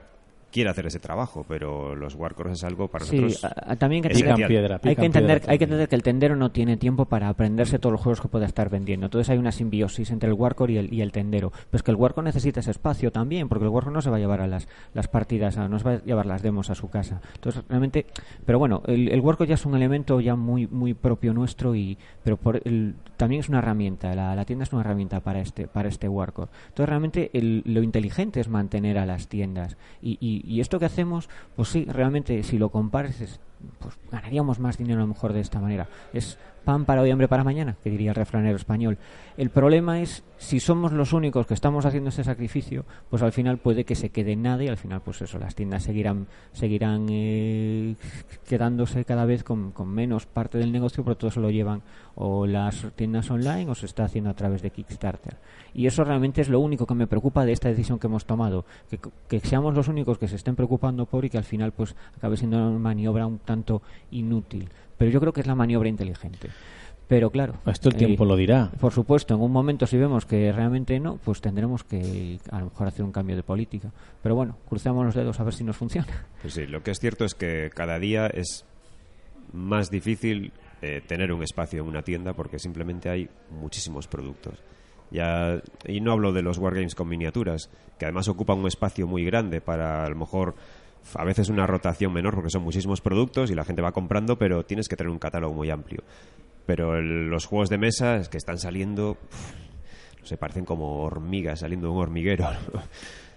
[0.52, 4.02] quiere hacer ese trabajo, pero los Warcors es algo para Sí, nosotros a- a- también
[4.02, 4.10] que.
[4.10, 7.04] Pican piedra, hay que entender piedra hay que entender que el tendero no tiene tiempo
[7.06, 9.06] para aprenderse todos los juegos que pueda estar vendiendo.
[9.06, 11.50] Entonces hay una simbiosis entre el Warcore y el, y el tendero.
[11.50, 14.16] Pero es que el Warcore necesita ese espacio también porque el Warcore no se va
[14.16, 16.74] a llevar a las, las partidas a- no se va a llevar las demos a
[16.74, 17.20] su casa.
[17.34, 18.06] Entonces realmente
[18.44, 21.96] pero bueno el, el Warcore ya es un elemento ya muy muy propio nuestro y
[22.24, 25.66] pero por el- también es una herramienta la, la tienda es una herramienta para este
[25.68, 30.39] para este Warcore entonces realmente el- lo inteligente es mantener a las tiendas y, y-
[30.44, 33.40] y esto que hacemos pues sí realmente si lo compares es-
[33.78, 35.88] pues ganaríamos más dinero a lo mejor de esta manera.
[36.12, 38.98] Es pan para hoy, hambre para mañana, que diría el refranero español.
[39.36, 43.58] El problema es si somos los únicos que estamos haciendo ese sacrificio, pues al final
[43.58, 47.96] puede que se quede nada y al final pues eso, las tiendas seguirán seguirán eh,
[48.48, 51.82] quedándose cada vez con, con menos parte del negocio, pero todo se lo llevan
[52.14, 55.36] o las tiendas online o se está haciendo a través de Kickstarter.
[55.72, 58.64] Y eso realmente es lo único que me preocupa de esta decisión que hemos tomado,
[58.90, 61.94] que, que seamos los únicos que se estén preocupando por y que al final pues
[62.16, 63.82] acabe siendo una maniobra un tanto
[64.12, 64.68] inútil.
[64.96, 66.50] Pero yo creo que es la maniobra inteligente.
[67.08, 67.54] Pero claro.
[67.66, 68.70] Esto el eh, tiempo lo dirá.
[68.78, 72.66] Por supuesto, en un momento si vemos que realmente no, pues tendremos que a lo
[72.66, 73.90] mejor hacer un cambio de política.
[74.22, 76.06] Pero bueno, crucemos los dedos a ver si nos funciona.
[76.40, 78.64] Pues sí, lo que es cierto es que cada día es
[79.52, 80.52] más difícil
[80.82, 84.62] eh, tener un espacio en una tienda porque simplemente hay muchísimos productos.
[85.10, 89.24] Ya, y no hablo de los wargames con miniaturas, que además ocupan un espacio muy
[89.24, 90.54] grande para a lo mejor
[91.14, 94.64] a veces una rotación menor porque son muchísimos productos y la gente va comprando, pero
[94.64, 96.02] tienes que tener un catálogo muy amplio.
[96.66, 99.16] pero el- los juegos de mesa es que están saliendo,
[100.20, 102.46] no sé, parecen como hormigas saliendo de un hormiguero.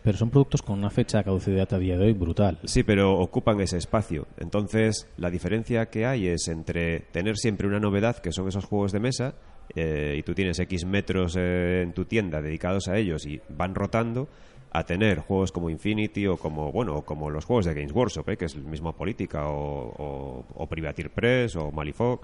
[0.03, 2.59] Pero son productos con una fecha de caducidad a día de hoy brutal.
[2.65, 4.27] Sí, pero ocupan ese espacio.
[4.37, 8.91] Entonces, la diferencia que hay es entre tener siempre una novedad, que son esos juegos
[8.91, 9.33] de mesa,
[9.75, 13.73] eh, y tú tienes X metros eh, en tu tienda dedicados a ellos y van
[13.73, 14.27] rotando,
[14.73, 18.37] a tener juegos como Infinity o como, bueno, como los juegos de Games Workshop, eh,
[18.37, 22.21] que es el mismo Política, o, o, o Privateer Press, o Malifaux.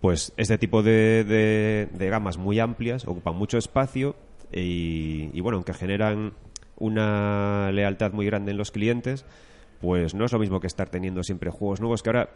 [0.00, 4.14] Pues este tipo de, de- de gamas muy amplias ocupan mucho espacio
[4.52, 6.32] y, y, bueno, aunque generan
[6.78, 9.24] una lealtad muy grande en los clientes,
[9.80, 12.30] pues no es lo mismo que estar teniendo siempre juegos nuevos, que ahora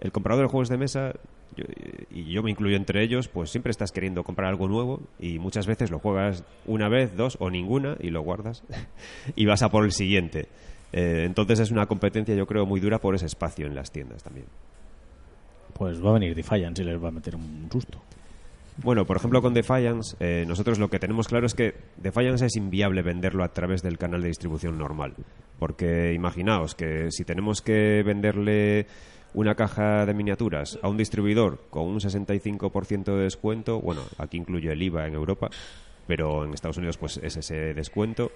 [0.00, 1.12] el comprador de juegos de mesa,
[1.56, 1.64] yo-
[2.10, 5.66] y yo me incluyo entre ellos, pues siempre estás queriendo comprar algo nuevo y muchas
[5.66, 8.62] veces lo juegas una vez, dos o ninguna y lo guardas
[9.36, 10.46] y vas a por el siguiente.
[10.92, 14.22] Eh, entonces es una competencia yo creo muy dura por ese espacio en las tiendas
[14.22, 14.46] también.
[15.74, 18.00] Pues va a venir Defiance y les va a meter un susto.
[18.82, 22.56] Bueno, por ejemplo, con Defiance, eh, nosotros lo que tenemos claro es que Defiance es
[22.56, 25.14] inviable venderlo a través del canal de distribución normal.
[25.58, 28.86] Porque imaginaos que si tenemos que venderle
[29.34, 34.72] una caja de miniaturas a un distribuidor con un 65% de descuento, bueno, aquí incluye
[34.72, 35.50] el IVA en Europa,
[36.06, 38.32] pero en Estados Unidos pues es ese descuento.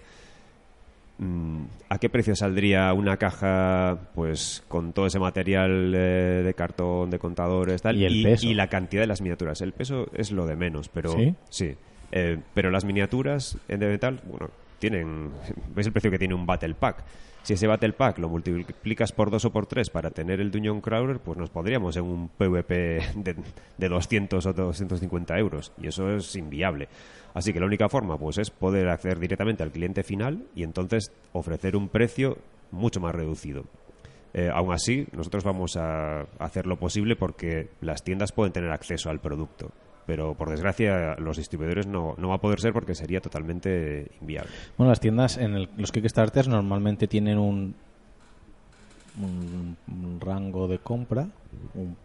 [1.19, 7.10] Mm, ¿A qué precio saldría una caja pues con todo ese material eh, de cartón,
[7.10, 7.97] de contadores, tal?
[7.97, 8.47] Y el peso.
[8.47, 9.60] y la cantidad de las miniaturas.
[9.60, 11.14] El peso es lo de menos, pero
[11.48, 11.77] ¿Sí?
[12.12, 15.31] Eh, pero las miniaturas en de metal, bueno, tienen
[15.74, 17.05] ves el precio que tiene un Battle Pack.
[17.43, 20.81] Si ese Battle Pack lo multiplicas por dos o por tres para tener el Dungeon
[20.81, 23.36] Crawler, pues nos podríamos en un PvP de,
[23.78, 25.73] de 200 o 250 euros.
[25.81, 26.89] Y eso es inviable.
[27.35, 31.10] Así que la única forma pues es poder acceder directamente al cliente final y entonces
[31.32, 32.39] ofrecer un precio
[32.70, 33.64] mucho más reducido.
[34.35, 39.10] Eh, aún así, nosotros vamos a hacer lo posible porque las tiendas pueden tener acceso
[39.10, 39.73] al producto.
[40.06, 44.50] Pero por desgracia, los distribuidores no, no va a poder ser porque sería totalmente inviable.
[44.76, 47.74] Bueno, las tiendas en el- los Kickstarters normalmente tienen un,
[49.20, 51.28] un, un rango de compra,
[51.74, 51.96] un,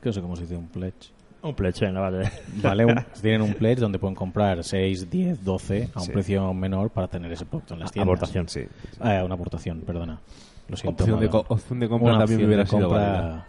[0.00, 1.10] que no sé cómo se dice, un pledge.
[1.42, 2.30] Un pleche, venga, vale.
[2.62, 6.12] Vale, un- tienen un pledge donde pueden comprar 6, 10, 12 a un Sí.
[6.12, 8.06] precio menor para tener ese producto en las tiendas.
[8.14, 8.48] Aportación.
[8.48, 8.62] Sí.
[9.00, 10.20] Ah, una aportación, perdona.
[10.68, 11.02] Lo siento.
[11.02, 13.42] Opción de, opción de compra Una también hubiera de sido.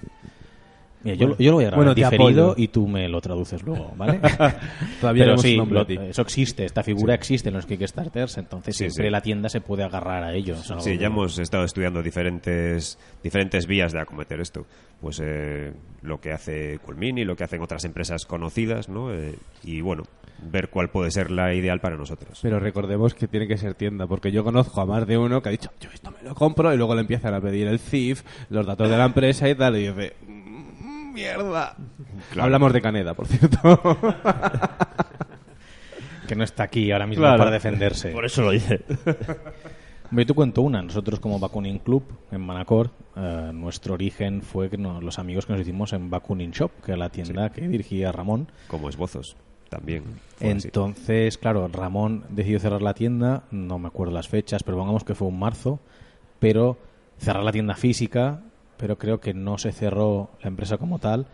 [1.03, 2.53] Mira, yo, lo- yo lo voy a grabar Bueno, te diferido apoyo.
[2.63, 4.19] y tú me lo traduces luego, ¿vale?
[5.01, 8.85] Todavía Pero no sí, lo- eso existe, esta figura existe en los Kickstarters, entonces Sí,
[8.85, 9.11] siempre sí.
[9.11, 10.53] la tienda se puede agarrar a ello.
[10.55, 14.65] es algo Sí, que- ya hemos estado estudiando diferentes, diferentes vías de acometer esto.
[15.01, 19.13] Pues eh, lo que hace Culmini, lo que hacen otras empresas conocidas, ¿no?
[19.13, 20.03] Eh, y bueno,
[20.49, 22.39] ver cuál puede ser la ideal para nosotros.
[22.41, 25.49] Pero recordemos que tiene que ser tienda, porque yo conozco a más de uno que
[25.49, 28.23] ha dicho, yo esto me lo compro, y luego le empiezan a pedir el CIF,
[28.49, 30.42] los datos de la empresa y tal, y dice, "Mm,
[31.13, 31.75] mierda.
[32.31, 32.43] Claro.
[32.45, 33.79] Hablamos de Caneda, por cierto.
[36.27, 37.37] que no está aquí ahora mismo Claro.
[37.39, 38.09] para defenderse.
[38.11, 38.81] Por eso lo dice.
[40.11, 40.81] Yo te cuento una.
[40.81, 45.53] Nosotros como Bakunin Club en Manacor, eh, nuestro origen fue que no- los amigos que
[45.53, 48.51] nos hicimos en Bakunin Shop, que era la tienda que dirigía Ramón.
[48.67, 49.35] Como esbozos,
[49.69, 50.03] también.
[50.37, 50.67] fue así.
[50.67, 55.15] Entonces, claro, Ramón decidió cerrar la tienda, no me acuerdo las fechas, pero pongamos que
[55.15, 55.79] fue un marzo,
[56.39, 56.77] pero
[57.17, 58.41] cerrar la tienda física,
[58.83, 61.25] pero creo que no se cerró la empresa como tal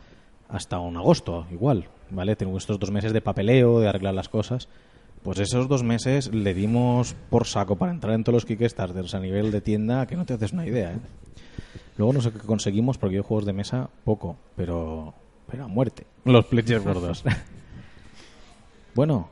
[0.50, 2.36] hasta un agosto, igual, ¿vale?
[2.36, 4.70] Tengo estos dos meses de papeleo, de arreglar las cosas.
[5.24, 9.20] Pues esos dos meses le dimos por saco para entrar en todos los Kickstarters a
[9.20, 11.00] nivel de tienda, que no te haces una idea, ¿eh?
[11.98, 15.16] Luego no sé qué conseguimos porque yo juegos de mesa poco, pero
[15.50, 16.06] pero a muerte.
[16.26, 17.24] Los pledges gordos.
[18.94, 19.28] bueno,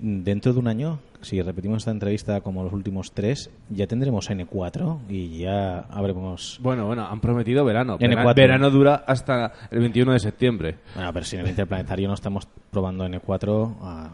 [0.00, 4.98] dentro de un año, si repetimos esta entrevista como los últimos tres, ya tendremos N4
[5.08, 6.58] y ya habremos...
[6.62, 7.98] bueno, bueno, han prometido verano.
[7.98, 8.08] N4.
[8.16, 10.76] Vera- Verano dura hasta el 21 de septiembre.
[10.94, 14.10] Bueno, pero si en el interplanetario no estamos probando N4, ah,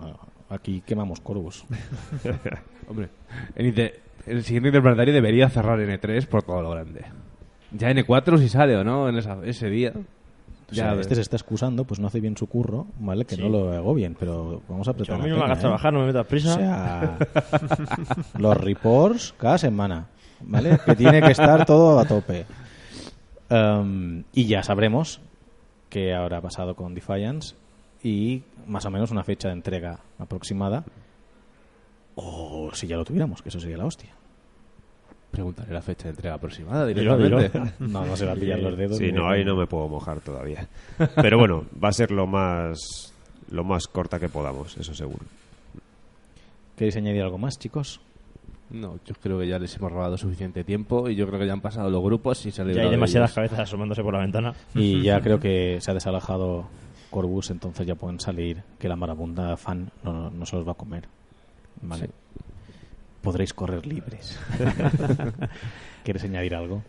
[0.50, 1.64] aquí quemamos Corvus.
[2.88, 3.08] Hombre,
[3.56, 3.66] el,
[4.26, 7.02] el siguiente interplanetario debería cerrar N3 por todo lo grande.
[7.72, 9.92] Ya N4 si sale o no en esa- ese día.
[10.70, 13.24] O sea, Ya este se está excusando, pues no hace bien su curro, ¿vale?
[13.24, 13.42] Que Sí.
[13.42, 15.58] no lo hago bien, pero vamos a Yo apretar a la mí no me hagas
[15.58, 15.60] ¿eh?
[15.62, 16.52] trabajar, no me metas prisa.
[16.54, 17.18] O sea,
[18.38, 20.08] los reports cada semana,
[20.40, 20.78] ¿vale?
[20.84, 22.44] Que tiene que estar todo a tope.
[23.50, 25.20] Um, y ya sabremos
[25.88, 27.54] qué habrá pasado con Defiance
[28.02, 30.84] y más o menos una fecha de entrega aproximada.
[32.14, 34.10] O si ya lo tuviéramos, que eso sería la hostia.
[35.30, 37.58] Preguntaré la fecha de entrega aproximada Dilo, directamente.
[37.58, 37.72] dilo.
[37.92, 38.96] No, no se va a pillar los dedos.
[38.98, 40.66] Sí, no, ahí no me puedo mojar todavía.
[41.16, 43.12] Pero bueno, va a ser lo más
[43.50, 45.24] lo más corta que podamos, eso seguro.
[46.76, 48.00] ¿Queréis añadir algo más, chicos?
[48.70, 51.54] No, yo creo que ya les hemos robado suficiente tiempo y yo creo que ya
[51.54, 54.20] han pasado los grupos y se ha Ya hay de demasiadas cabezas asomándose por la
[54.20, 54.54] ventana.
[54.74, 56.68] Y ya creo que se ha desalojado
[57.10, 60.74] Corbus, entonces ya pueden salir, que la marabunda fan no, no se los va a
[60.74, 61.04] comer.
[61.80, 62.10] Vale.
[63.28, 64.40] Podréis correr libres.
[66.02, 66.82] ¿Quieres añadir algo?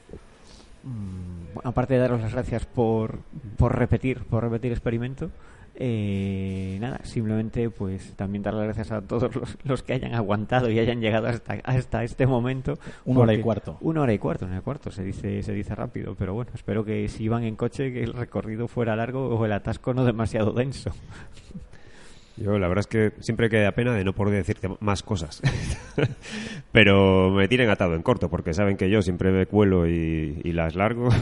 [0.84, 3.20] Bueno, aparte de daros las gracias por,
[3.58, 5.32] por repetir, por repetir experimento,
[5.76, 10.70] eh, nada, simplemente pues también dar las gracias a todos los, los que hayan aguantado
[10.70, 12.76] y hayan llegado hasta, hasta este momento.
[13.04, 13.76] Una hora y cuarto.
[13.82, 16.52] Una hora y cuarto, una hora y cuarto, se dice, se dice rápido, pero bueno,
[16.56, 20.06] espero que si iban en coche que el recorrido fuera largo o el atasco no
[20.06, 20.92] demasiado denso.
[22.42, 25.42] Yo la verdad es que siempre queda pena de no poder decirte más cosas.
[26.72, 30.52] Pero me tienen atado en corto porque saben que yo siempre me cuelo y, y
[30.54, 31.10] las largo.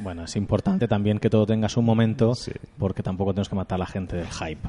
[0.00, 2.52] Bueno, es importante también que todo tenga su momento, Sí.
[2.78, 4.60] porque tampoco tenemos que matar a la gente del hype.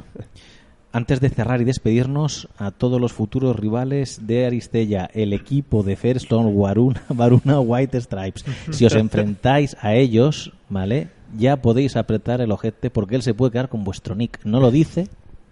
[0.92, 5.96] Antes de cerrar y despedirnos, a todos los futuros rivales de Aristella, el equipo de
[5.96, 11.10] Fairstone Waruna, Varuna White Stripes, si os enfrentáis a ellos, ¿vale?
[11.38, 14.40] Ya podéis apretar el ojete porque él se puede quedar con vuestro nick.
[14.46, 15.08] No lo dice,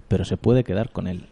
[0.07, 1.25] pero se puede quedar con él.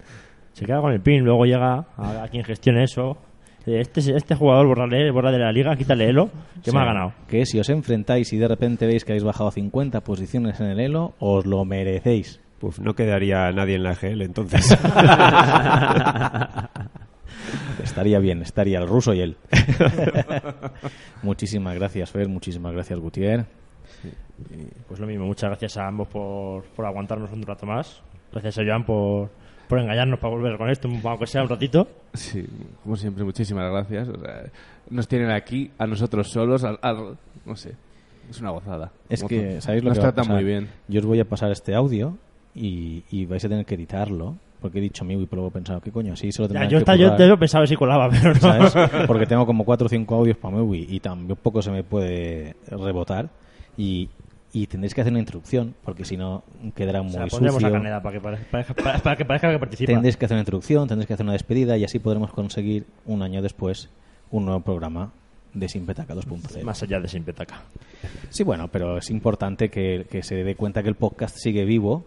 [0.53, 3.17] Se queda con el pin, luego llega a, a quien gestione eso.
[3.65, 6.29] Eh, Este, este jugador borrale, borra de la liga, quítale elo,
[6.63, 7.13] que me O ha sea, ganado.
[7.27, 10.79] Que si os enfrentáis y de repente veis que habéis bajado 50 posiciones en el
[10.79, 12.39] elo, os lo merecéis.
[12.59, 14.71] Pues no quedaría nadie en la EGL entonces.
[17.83, 19.37] Estaría bien, estaría el ruso y él.
[21.23, 23.45] muchísimas gracias, Fer, muchísimas gracias, Gutiérrez.
[24.87, 28.01] Pues lo mismo, muchas gracias a ambos por, por aguantarnos un rato más.
[28.31, 29.29] Gracias a Joan por,
[29.67, 31.87] por engañarnos para volver con esto, aunque sea un ratito.
[32.13, 32.45] Sí,
[32.83, 34.09] como siempre, muchísimas gracias.
[34.09, 34.43] O sea,
[34.89, 37.75] nos tienen aquí a nosotros solos, al, al- no sé,
[38.29, 38.91] es una gozada.
[39.09, 39.61] Es Como que.
[39.61, 40.35] ¿sabéis lo nos que va a tratan pasar?
[40.35, 40.69] muy bien.
[40.87, 42.17] Yo os voy a pasar este audio
[42.53, 45.79] y, y vais a tener que editarlo, porque he dicho mío y luego he pensado,
[45.79, 46.13] ¿qué coño?
[46.13, 48.39] Así se lo Ya, yo, que está, yo, yo pensaba si colaba, pero no.
[48.41, 48.73] ¿sabes?
[49.07, 52.55] Porque tengo como cuatro o cinco audios para Mewi y también poco se me puede
[52.67, 53.29] rebotar
[53.77, 54.09] y,
[54.55, 56.41] y tendréis que hacer una introducción, porque si no
[56.75, 57.67] quedará O muy sea, pondremos sucio.
[57.67, 59.91] a Caneda para que parezca, para que, parezca que participa.
[59.91, 63.21] Tendréis que hacer una introducción, tendréis que hacer una despedida y así podremos conseguir un
[63.21, 63.89] año después
[64.31, 65.11] un nuevo programa
[65.53, 66.63] de Simpetaca 2.0.
[66.63, 67.63] Más allá de Simpetaca.
[68.29, 72.05] Sí, bueno, pero es importante que, que se dé cuenta que el podcast sigue vivo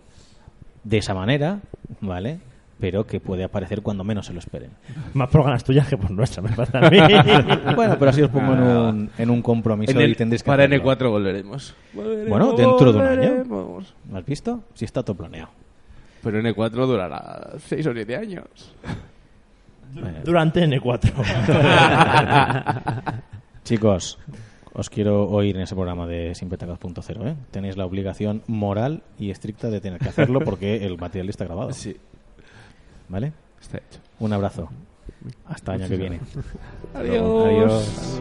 [0.85, 1.61] de esa manera,
[2.01, 2.39] ¿vale?
[2.81, 4.71] Pero que puede aparecer cuando menos se lo esperen.
[5.15, 6.99] Más por ganas tuyas que por nuestra, me parece a mí.
[7.75, 10.47] Bueno, pero así os pongo en un, en un compromiso En el- y tendréis que
[10.47, 10.93] para hacerlo.
[10.93, 11.75] N4 volveremos.
[11.93, 13.31] Volveremos, Bueno, dentro de un año.
[13.45, 13.95] volveremos.
[14.13, 14.63] ¿Lo has visto?
[14.75, 15.49] Sí está todo planeado.
[16.23, 18.45] Pero N4 durará 6 o 7 años.
[20.25, 21.13] Durante N4.
[23.65, 24.19] Chicos,
[24.73, 27.37] os quiero oír en ese programa de Simpetaca 2.0, ¿eh?
[27.51, 31.73] Tenéis la obligación moral y estricta de tener que hacerlo porque el material está grabado.
[31.73, 31.97] Sí,
[33.09, 33.33] ¿Vale?
[33.61, 34.01] está hecho.
[34.21, 34.69] Un abrazo.
[35.47, 36.21] Hasta el año que viene.
[36.95, 37.47] Adiós.
[37.47, 38.21] Adiós.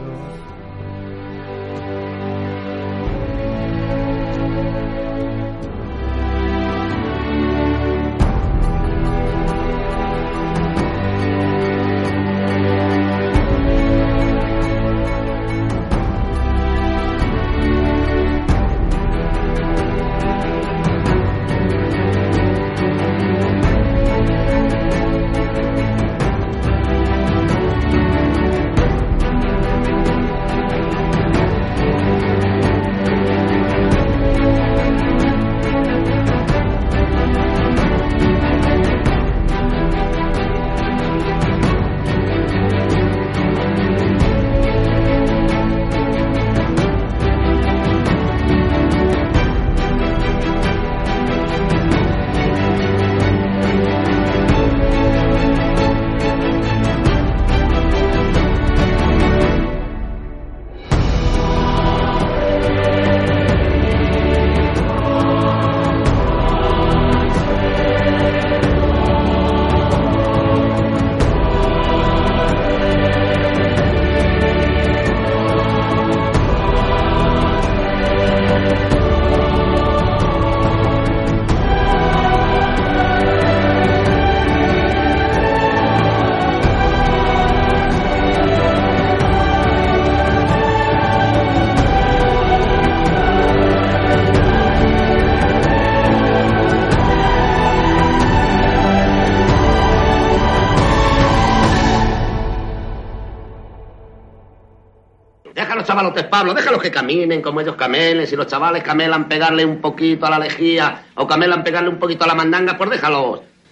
[106.58, 108.26] déjalos que caminen como ellos camelen.
[108.26, 112.24] Si los chavales camelan pegarle un poquito a la lejía o camelan pegarle un poquito
[112.24, 113.40] a la mandanga, pues déjalos.